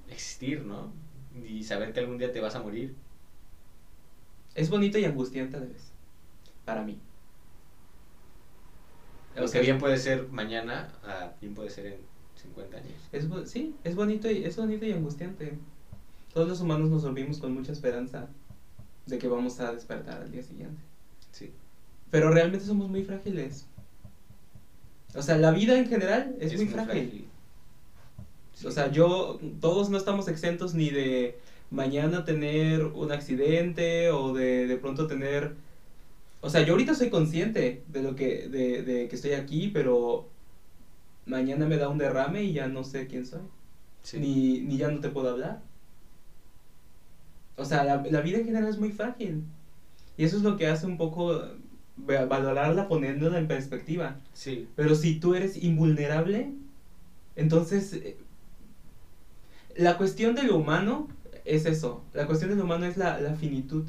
existir, 0.07 0.63
¿no? 0.65 0.93
Y 1.33 1.63
saber 1.63 1.93
que 1.93 1.99
algún 2.01 2.17
día 2.17 2.31
te 2.31 2.41
vas 2.41 2.55
a 2.55 2.61
morir. 2.61 2.95
Es 4.55 4.69
bonito 4.69 4.97
y 4.97 5.03
angustiante 5.05 5.57
a 5.57 5.59
la 5.59 5.65
vez. 5.65 5.93
Para 6.65 6.83
mí. 6.83 7.01
Lo 9.35 9.49
que 9.49 9.61
bien 9.61 9.79
puede 9.79 9.97
ser 9.97 10.27
mañana, 10.29 10.89
ah, 11.03 11.31
bien 11.39 11.53
puede 11.53 11.69
ser 11.69 11.85
en 11.87 11.95
50 12.41 12.77
años. 12.77 12.91
Es, 13.11 13.49
sí, 13.49 13.75
es 13.83 13.95
bonito, 13.95 14.29
y, 14.29 14.43
es 14.43 14.55
bonito 14.57 14.85
y 14.85 14.91
angustiante. 14.91 15.57
Todos 16.33 16.47
los 16.47 16.61
humanos 16.61 16.89
nos 16.89 17.03
dormimos 17.03 17.39
con 17.39 17.53
mucha 17.53 17.71
esperanza 17.71 18.27
de 19.05 19.17
que 19.17 19.27
vamos 19.27 19.59
a 19.59 19.73
despertar 19.73 20.21
al 20.21 20.31
día 20.31 20.43
siguiente. 20.43 20.81
Sí. 21.31 21.51
Pero 22.09 22.31
realmente 22.31 22.65
somos 22.65 22.89
muy 22.89 23.03
frágiles. 23.03 23.65
O 25.13 25.21
sea, 25.21 25.37
la 25.37 25.51
vida 25.51 25.77
en 25.77 25.87
general 25.87 26.35
es, 26.39 26.55
muy, 26.55 26.67
frágil. 26.67 27.27
Sí. 28.53 28.67
O 28.67 28.71
sea, 28.71 28.91
yo, 28.91 29.39
todos 29.59 29.89
no 29.89 29.97
estamos 29.97 30.27
exentos 30.27 30.73
ni 30.73 30.89
de 30.89 31.37
mañana 31.69 32.23
tener 32.25 32.85
un 32.85 33.11
accidente 33.11 34.09
o 34.09 34.33
de 34.33 34.67
de 34.67 34.77
pronto 34.77 35.07
tener... 35.07 35.55
O 36.41 36.49
sea, 36.49 36.65
yo 36.65 36.73
ahorita 36.73 36.95
soy 36.95 37.09
consciente 37.09 37.83
de 37.87 38.01
lo 38.03 38.15
que, 38.15 38.47
de, 38.49 38.83
de 38.83 39.07
que 39.07 39.15
estoy 39.15 39.33
aquí, 39.33 39.69
pero 39.73 40.29
mañana 41.25 41.65
me 41.67 41.77
da 41.77 41.89
un 41.89 41.97
derrame 41.97 42.43
y 42.43 42.53
ya 42.53 42.67
no 42.67 42.83
sé 42.83 43.07
quién 43.07 43.25
soy. 43.25 43.41
Sí. 44.03 44.19
Ni, 44.19 44.61
ni 44.61 44.77
ya 44.77 44.89
no 44.89 44.99
te 45.01 45.09
puedo 45.09 45.29
hablar. 45.29 45.61
O 47.57 47.65
sea, 47.65 47.83
la, 47.83 48.03
la 48.09 48.21
vida 48.21 48.39
en 48.39 48.45
general 48.45 48.69
es 48.69 48.77
muy 48.77 48.91
frágil. 48.91 49.43
Y 50.17 50.23
eso 50.25 50.37
es 50.37 50.43
lo 50.43 50.57
que 50.57 50.67
hace 50.67 50.85
un 50.87 50.97
poco 50.97 51.35
eh, 51.35 51.51
va- 52.09 52.25
valorarla 52.25 52.87
poniéndola 52.87 53.39
en 53.39 53.47
perspectiva. 53.47 54.19
Sí. 54.33 54.67
Pero 54.75 54.95
si 54.95 55.19
tú 55.19 55.35
eres 55.35 55.61
invulnerable, 55.63 56.53
entonces 57.35 57.93
eh, 57.93 58.17
la 59.75 59.97
cuestión 59.97 60.35
de 60.35 60.43
lo 60.43 60.57
humano 60.57 61.07
es 61.45 61.65
eso. 61.65 62.03
La 62.13 62.25
cuestión 62.27 62.51
de 62.51 62.57
lo 62.57 62.63
humano 62.65 62.85
es 62.85 62.97
la, 62.97 63.19
la 63.19 63.35
finitud. 63.35 63.85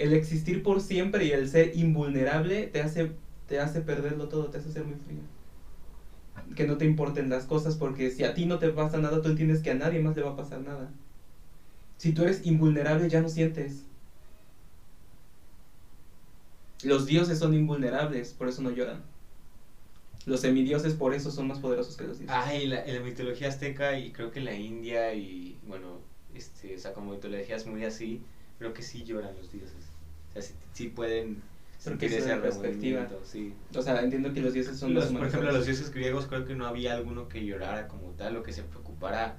El 0.00 0.14
existir 0.14 0.62
por 0.62 0.80
siempre 0.80 1.26
y 1.26 1.32
el 1.32 1.46
ser 1.46 1.76
invulnerable 1.76 2.66
te 2.66 2.80
hace, 2.80 3.12
te 3.46 3.58
hace 3.58 3.82
perderlo 3.82 4.28
todo, 4.28 4.48
te 4.48 4.56
hace 4.56 4.72
ser 4.72 4.84
muy 4.84 4.96
frío. 4.96 5.20
Que 6.56 6.66
no 6.66 6.78
te 6.78 6.86
importen 6.86 7.28
las 7.28 7.44
cosas 7.44 7.76
porque 7.76 8.10
si 8.10 8.24
a 8.24 8.32
ti 8.32 8.46
no 8.46 8.58
te 8.58 8.70
pasa 8.70 8.96
nada, 8.96 9.20
tú 9.20 9.28
entiendes 9.28 9.60
que 9.60 9.70
a 9.70 9.74
nadie 9.74 10.00
más 10.00 10.16
le 10.16 10.22
va 10.22 10.30
a 10.30 10.36
pasar 10.36 10.60
nada. 10.60 10.90
Si 11.98 12.12
tú 12.12 12.22
eres 12.22 12.46
invulnerable, 12.46 13.10
ya 13.10 13.20
no 13.20 13.28
sientes. 13.28 13.84
Los 16.82 17.04
dioses 17.04 17.38
son 17.38 17.52
invulnerables, 17.52 18.32
por 18.32 18.48
eso 18.48 18.62
no 18.62 18.70
lloran. 18.70 19.02
Los 20.24 20.40
semidioses 20.40 20.94
por 20.94 21.12
eso 21.12 21.30
son 21.30 21.46
más 21.46 21.58
poderosos 21.58 21.98
que 21.98 22.04
los 22.04 22.18
dioses. 22.18 22.34
Ay, 22.34 22.68
la, 22.68 22.82
en 22.86 22.94
la 22.94 23.00
mitología 23.02 23.48
azteca 23.48 23.98
y 23.98 24.12
creo 24.12 24.30
que 24.30 24.40
la 24.40 24.54
India 24.54 25.12
y, 25.12 25.58
bueno, 25.66 25.98
este, 26.34 26.74
o 26.74 26.78
sea, 26.78 26.94
como 26.94 27.12
mitologías 27.12 27.66
muy 27.66 27.84
así, 27.84 28.22
creo 28.58 28.72
que 28.72 28.80
sí 28.80 29.04
lloran 29.04 29.36
los 29.36 29.52
dioses. 29.52 29.89
O 30.30 30.32
sea, 30.34 30.42
sí, 30.42 30.54
sí 30.72 30.88
pueden 30.88 31.42
Porque 31.82 32.06
sentir 32.06 32.12
es 32.12 32.24
ese 32.24 32.32
una 32.32 32.42
perspectiva. 32.42 33.06
sí. 33.24 33.52
O 33.74 33.82
sea, 33.82 34.00
entiendo 34.00 34.32
que 34.32 34.40
los 34.40 34.52
dioses 34.52 34.78
son 34.78 34.94
Los- 34.94 35.04
los 35.10 35.12
por 35.14 35.26
ejemplo, 35.26 35.52
los 35.52 35.66
dioses 35.66 35.90
griegos 35.90 36.26
creo 36.26 36.44
que 36.44 36.54
no 36.54 36.66
había 36.66 36.94
alguno 36.94 37.28
que 37.28 37.44
llorara 37.44 37.88
como 37.88 38.10
tal 38.12 38.36
o 38.36 38.42
que 38.42 38.52
se 38.52 38.62
preocupara. 38.62 39.36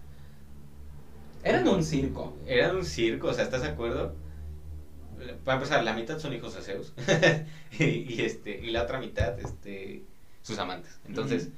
Eran 1.43 1.67
un 1.67 1.83
circo. 1.83 2.35
Eran 2.45 2.75
un 2.75 2.85
circo, 2.85 3.27
o 3.27 3.33
sea, 3.33 3.43
¿estás 3.43 3.61
de 3.61 3.67
acuerdo? 3.69 4.13
Para 5.43 5.55
empezar, 5.57 5.83
la 5.83 5.93
mitad 5.93 6.17
son 6.19 6.33
hijos 6.33 6.53
de 6.55 6.61
Zeus 6.61 6.93
y, 7.79 7.83
y, 7.85 8.21
este, 8.21 8.59
y 8.59 8.71
la 8.71 8.83
otra 8.83 8.99
mitad, 8.99 9.37
este, 9.39 10.01
sus 10.41 10.57
amantes. 10.57 10.99
Entonces, 11.07 11.49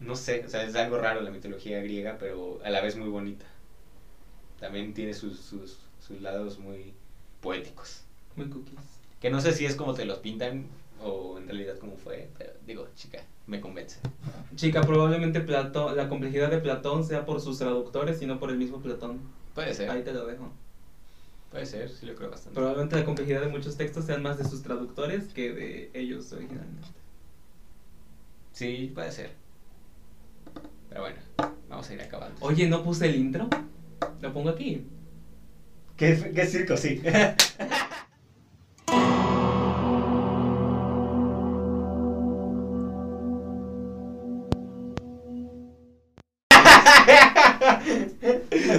no 0.00 0.16
sé, 0.16 0.44
o 0.44 0.48
sea, 0.48 0.64
es 0.64 0.74
algo 0.74 0.98
raro 0.98 1.20
la 1.22 1.30
mitología 1.30 1.80
griega, 1.80 2.16
pero 2.18 2.60
a 2.64 2.70
la 2.70 2.80
vez 2.80 2.96
muy 2.96 3.08
bonita. 3.08 3.46
También 4.58 4.94
tiene 4.94 5.12
sus, 5.14 5.38
sus, 5.40 5.78
sus 6.00 6.20
lados 6.20 6.58
muy 6.58 6.94
poéticos. 7.42 8.02
Muy 8.36 8.48
cookies. 8.48 8.78
Que 9.20 9.30
no 9.30 9.40
sé 9.42 9.52
si 9.52 9.66
es 9.66 9.76
como 9.76 9.92
te 9.94 10.06
los 10.06 10.18
pintan 10.20 10.66
o 11.04 11.36
en 11.36 11.46
realidad 11.46 11.76
como 11.78 11.96
fue, 11.96 12.28
pero 12.38 12.52
digo, 12.66 12.88
chica, 12.96 13.22
me 13.46 13.60
convence. 13.60 13.98
Chica, 14.56 14.80
probablemente 14.82 15.40
Platón, 15.40 15.96
la 15.96 16.08
complejidad 16.08 16.48
de 16.50 16.58
Platón 16.58 17.04
sea 17.04 17.26
por 17.26 17.40
sus 17.40 17.58
traductores 17.58 18.22
y 18.22 18.26
no 18.26 18.38
por 18.38 18.50
el 18.50 18.56
mismo 18.56 18.80
Platón. 18.80 19.20
Puede 19.54 19.74
ser, 19.74 19.90
Ahí 19.90 20.02
te 20.02 20.12
lo 20.12 20.26
dejo. 20.26 20.50
puede 21.50 21.66
ser, 21.66 21.90
sí 21.90 22.06
lo 22.06 22.14
creo 22.14 22.30
bastante. 22.30 22.54
Probablemente 22.54 22.96
la 22.96 23.04
complejidad 23.04 23.40
de 23.42 23.48
muchos 23.48 23.76
textos 23.76 24.06
sean 24.06 24.22
más 24.22 24.38
de 24.38 24.44
sus 24.44 24.62
traductores 24.62 25.24
que 25.34 25.52
de 25.52 25.90
ellos 25.92 26.32
originalmente. 26.32 26.88
Sí, 28.52 28.90
puede 28.94 29.10
ser. 29.12 29.30
Pero 30.88 31.00
bueno, 31.02 31.18
vamos 31.68 31.88
a 31.90 31.94
ir 31.94 32.00
acabando. 32.02 32.36
Oye, 32.40 32.68
¿no 32.68 32.82
puse 32.82 33.06
el 33.06 33.16
intro? 33.16 33.48
Lo 34.20 34.32
pongo 34.32 34.50
aquí. 34.50 34.84
¿Qué, 35.96 36.32
qué 36.34 36.46
circo? 36.46 36.76
Sí. 36.76 37.00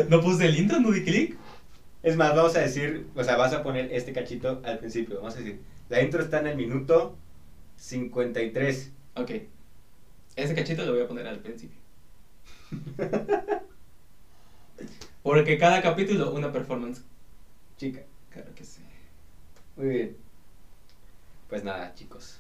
¿No 0.09 0.21
puse 0.21 0.45
el 0.45 0.57
intro? 0.57 0.79
¿No 0.79 0.91
di 0.91 1.03
clic? 1.03 1.37
Es 2.03 2.15
más, 2.17 2.35
vamos 2.35 2.55
a 2.55 2.59
decir, 2.59 3.07
o 3.15 3.23
sea, 3.23 3.37
vas 3.37 3.53
a 3.53 3.63
poner 3.63 3.91
este 3.93 4.13
cachito 4.13 4.61
al 4.63 4.79
principio. 4.79 5.17
Vamos 5.17 5.35
a 5.35 5.39
decir, 5.39 5.59
la 5.89 6.01
intro 6.01 6.21
está 6.21 6.39
en 6.39 6.47
el 6.47 6.57
minuto 6.57 7.15
53. 7.77 8.91
Ok. 9.15 9.31
Ese 10.35 10.55
cachito 10.55 10.85
lo 10.85 10.93
voy 10.93 11.03
a 11.03 11.07
poner 11.07 11.27
al 11.27 11.39
principio. 11.39 11.77
Porque 15.23 15.57
cada 15.57 15.81
capítulo 15.81 16.33
una 16.33 16.51
performance. 16.51 17.01
Chica. 17.77 18.01
Claro 18.29 18.53
que 18.53 18.63
sí. 18.65 18.81
Muy 19.77 19.87
bien. 19.87 20.17
Pues 21.47 21.63
nada, 21.63 21.93
chicos. 21.95 22.39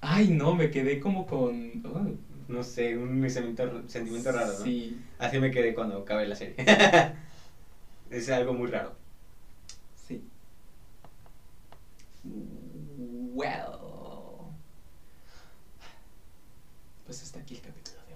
Ay, 0.00 0.28
no, 0.28 0.54
me 0.54 0.70
quedé 0.70 1.00
como 1.00 1.26
con... 1.26 1.82
oh, 1.86 2.06
No 2.48 2.62
sé, 2.62 2.96
un 2.96 3.28
sentimiento, 3.28 3.88
sentimiento 3.88 4.32
raro, 4.32 4.52
¿no? 4.58 4.64
Sí. 4.64 5.00
Así 5.18 5.38
me 5.38 5.50
quedé 5.50 5.74
cuando 5.74 5.98
acabé 5.98 6.26
la 6.26 6.36
serie. 6.36 6.56
es 8.10 8.28
algo 8.30 8.54
muy 8.54 8.70
raro. 8.70 8.94
Sí. 10.06 10.22
Well. 13.34 14.54
Pues 17.04 17.22
hasta 17.22 17.40
aquí 17.40 17.54
el 17.54 17.60
capítulo 17.60 17.98
de 18.06 18.14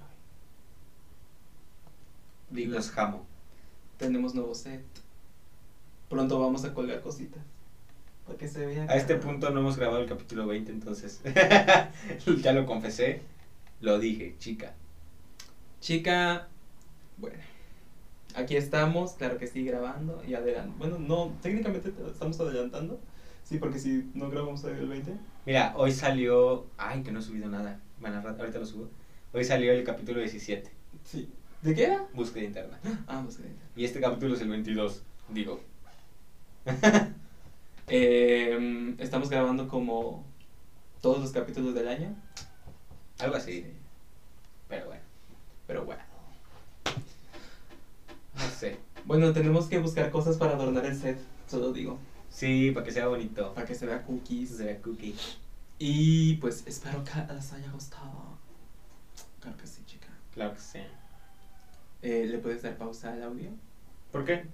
Los 2.79 2.91
jamo. 2.91 3.27
Tenemos 3.97 4.37
nuevo 4.37 4.55
set. 4.55 4.85
Pronto 6.09 6.39
vamos 6.39 6.65
a 6.65 6.73
colgar 6.73 7.01
cositas. 7.01 7.43
Para 8.25 8.39
que 8.39 8.47
se 8.47 8.65
vea. 8.65 8.85
A 8.89 8.95
este 8.95 9.17
punto 9.17 9.51
no 9.51 9.59
hemos 9.59 9.77
grabado 9.77 9.99
el 10.01 10.09
capítulo 10.09 10.47
20, 10.47 10.71
entonces 10.71 11.21
ya 12.41 12.53
lo 12.53 12.67
confesé, 12.67 13.23
lo 13.81 13.99
dije, 13.99 14.37
chica. 14.39 14.75
Chica. 15.81 16.47
Bueno. 17.17 17.39
Aquí 18.37 18.55
estamos, 18.55 19.15
claro 19.15 19.39
que 19.39 19.49
sí, 19.49 19.65
grabando 19.65 20.23
y 20.25 20.35
adelante. 20.35 20.73
Bueno, 20.79 21.01
no, 21.01 21.33
técnicamente 21.43 21.91
te- 21.91 22.09
estamos 22.09 22.39
adelantando. 22.39 23.01
Sí, 23.43 23.59
porque 23.59 23.81
si 23.81 24.09
no 24.15 24.31
grabamos 24.31 24.63
el 24.63 24.87
20. 24.87 25.17
Mira, 25.47 25.73
hoy 25.77 25.91
salió, 25.91 26.67
ay, 26.77 27.03
que 27.03 27.11
no 27.11 27.19
he 27.19 27.23
subido 27.23 27.49
nada, 27.49 27.81
bueno, 27.99 28.23
ahorita 28.25 28.61
lo 28.61 28.67
subo. 28.67 28.89
Hoy 29.33 29.43
salió 29.45 29.73
el 29.73 29.83
capítulo 29.83 30.21
17. 30.21 30.71
Sí. 31.05 31.29
¿De 31.63 31.75
qué 31.75 31.85
era? 31.85 32.07
Búsqueda 32.15 32.45
interna. 32.45 32.79
Ah, 33.07 33.21
búsqueda 33.23 33.49
interna. 33.49 33.71
Y 33.77 33.85
este 33.85 34.01
capítulo 34.01 34.35
es 34.35 34.41
el 34.41 34.49
22, 34.49 35.03
digo. 35.31 35.61
Eh, 37.91 38.95
estamos 38.99 39.31
grabando 39.31 39.67
como 39.67 40.23
todos 41.01 41.21
los 41.21 41.33
capítulos 41.33 41.75
del 41.75 41.89
año. 41.89 42.15
Algo 43.19 43.37
así. 43.37 43.65
Pero 44.69 44.87
bueno, 44.89 45.03
Pero 45.67 45.85
bueno. 45.87 46.03
no 48.35 48.51
sé. 48.51 48.77
Bueno, 49.07 49.33
tenemos 49.33 49.69
que 49.69 49.79
buscar 49.79 50.11
cosas 50.11 50.37
para 50.37 50.53
adornar 50.53 50.85
el 50.85 51.01
set, 51.01 51.19
solo 51.49 51.73
digo. 51.73 51.99
Sí, 52.29 52.73
para 52.73 52.85
que 52.85 52.93
sea 52.93 53.09
bonito. 53.09 53.55
Para 53.55 53.67
que 53.67 53.75
se 53.75 53.87
vea 53.87 54.03
cookies. 54.03 54.51
Se 54.51 54.65
vea 54.65 54.83
cookie. 54.83 55.17
Y 55.79 56.35
pues 56.35 56.65
espero 56.67 57.03
que 57.05 57.33
les 57.33 57.53
haya 57.55 57.71
gustado. 57.73 58.37
Claro 59.41 59.57
que 59.57 59.67
sí, 59.67 59.83
chica. 59.87 60.09
Claro 60.35 60.53
que 60.53 60.61
sí. 60.61 60.81
Eh, 62.03 62.27
¿Le 62.27 62.39
puedes 62.39 62.63
dar 62.63 62.77
pausa 62.77 63.13
al 63.13 63.23
audio? 63.23 63.51
¿Por 64.13 64.25
qué? 64.25 64.45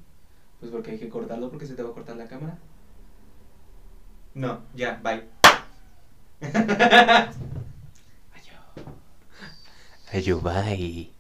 Pues 0.61 0.73
porque 0.73 0.93
hay 0.93 0.99
que 0.99 1.09
cortarlo 1.09 1.51
porque 1.51 1.67
se 1.67 1.75
te 1.75 1.83
va 1.83 1.91
a 1.91 1.95
cortar 1.95 2.17
la 2.17 2.29
cámara. 2.29 2.59
No, 4.35 4.63
ya, 4.75 5.01
bye. 5.03 5.29
Adiós. 6.43 7.37
Ayo, 10.13 10.41
bye. 10.41 11.11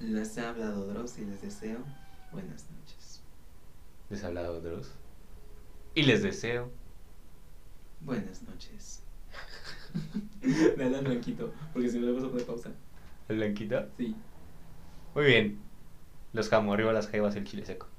Les 0.00 0.36
he 0.36 0.40
hablado 0.40 0.86
Dross 0.86 1.18
y 1.18 1.24
les 1.24 1.42
deseo 1.42 1.78
buenas 2.36 2.66
noches. 2.70 3.22
Les 4.10 4.22
ha 4.22 4.26
hablado 4.28 4.60
Dross. 4.60 4.92
Y 5.94 6.02
les 6.02 6.22
deseo. 6.22 6.70
Buenas 8.00 8.42
noches. 8.42 9.02
Dale 10.76 10.98
al 10.98 11.04
blanquito, 11.04 11.52
porque 11.72 11.88
si 11.88 11.98
no 11.98 12.06
le 12.06 12.12
vas 12.12 12.24
a 12.24 12.28
poner 12.28 12.44
pausa. 12.44 12.70
¿El 13.28 13.36
blanquito? 13.36 13.86
Sí. 13.96 14.14
Muy 15.16 15.24
bien. 15.24 15.58
Los 16.32 16.48
jamo, 16.50 16.72
arriba 16.74 16.92
las 16.92 17.08
jaivas, 17.08 17.34
el 17.36 17.44
chile 17.44 17.64
seco. 17.66 17.95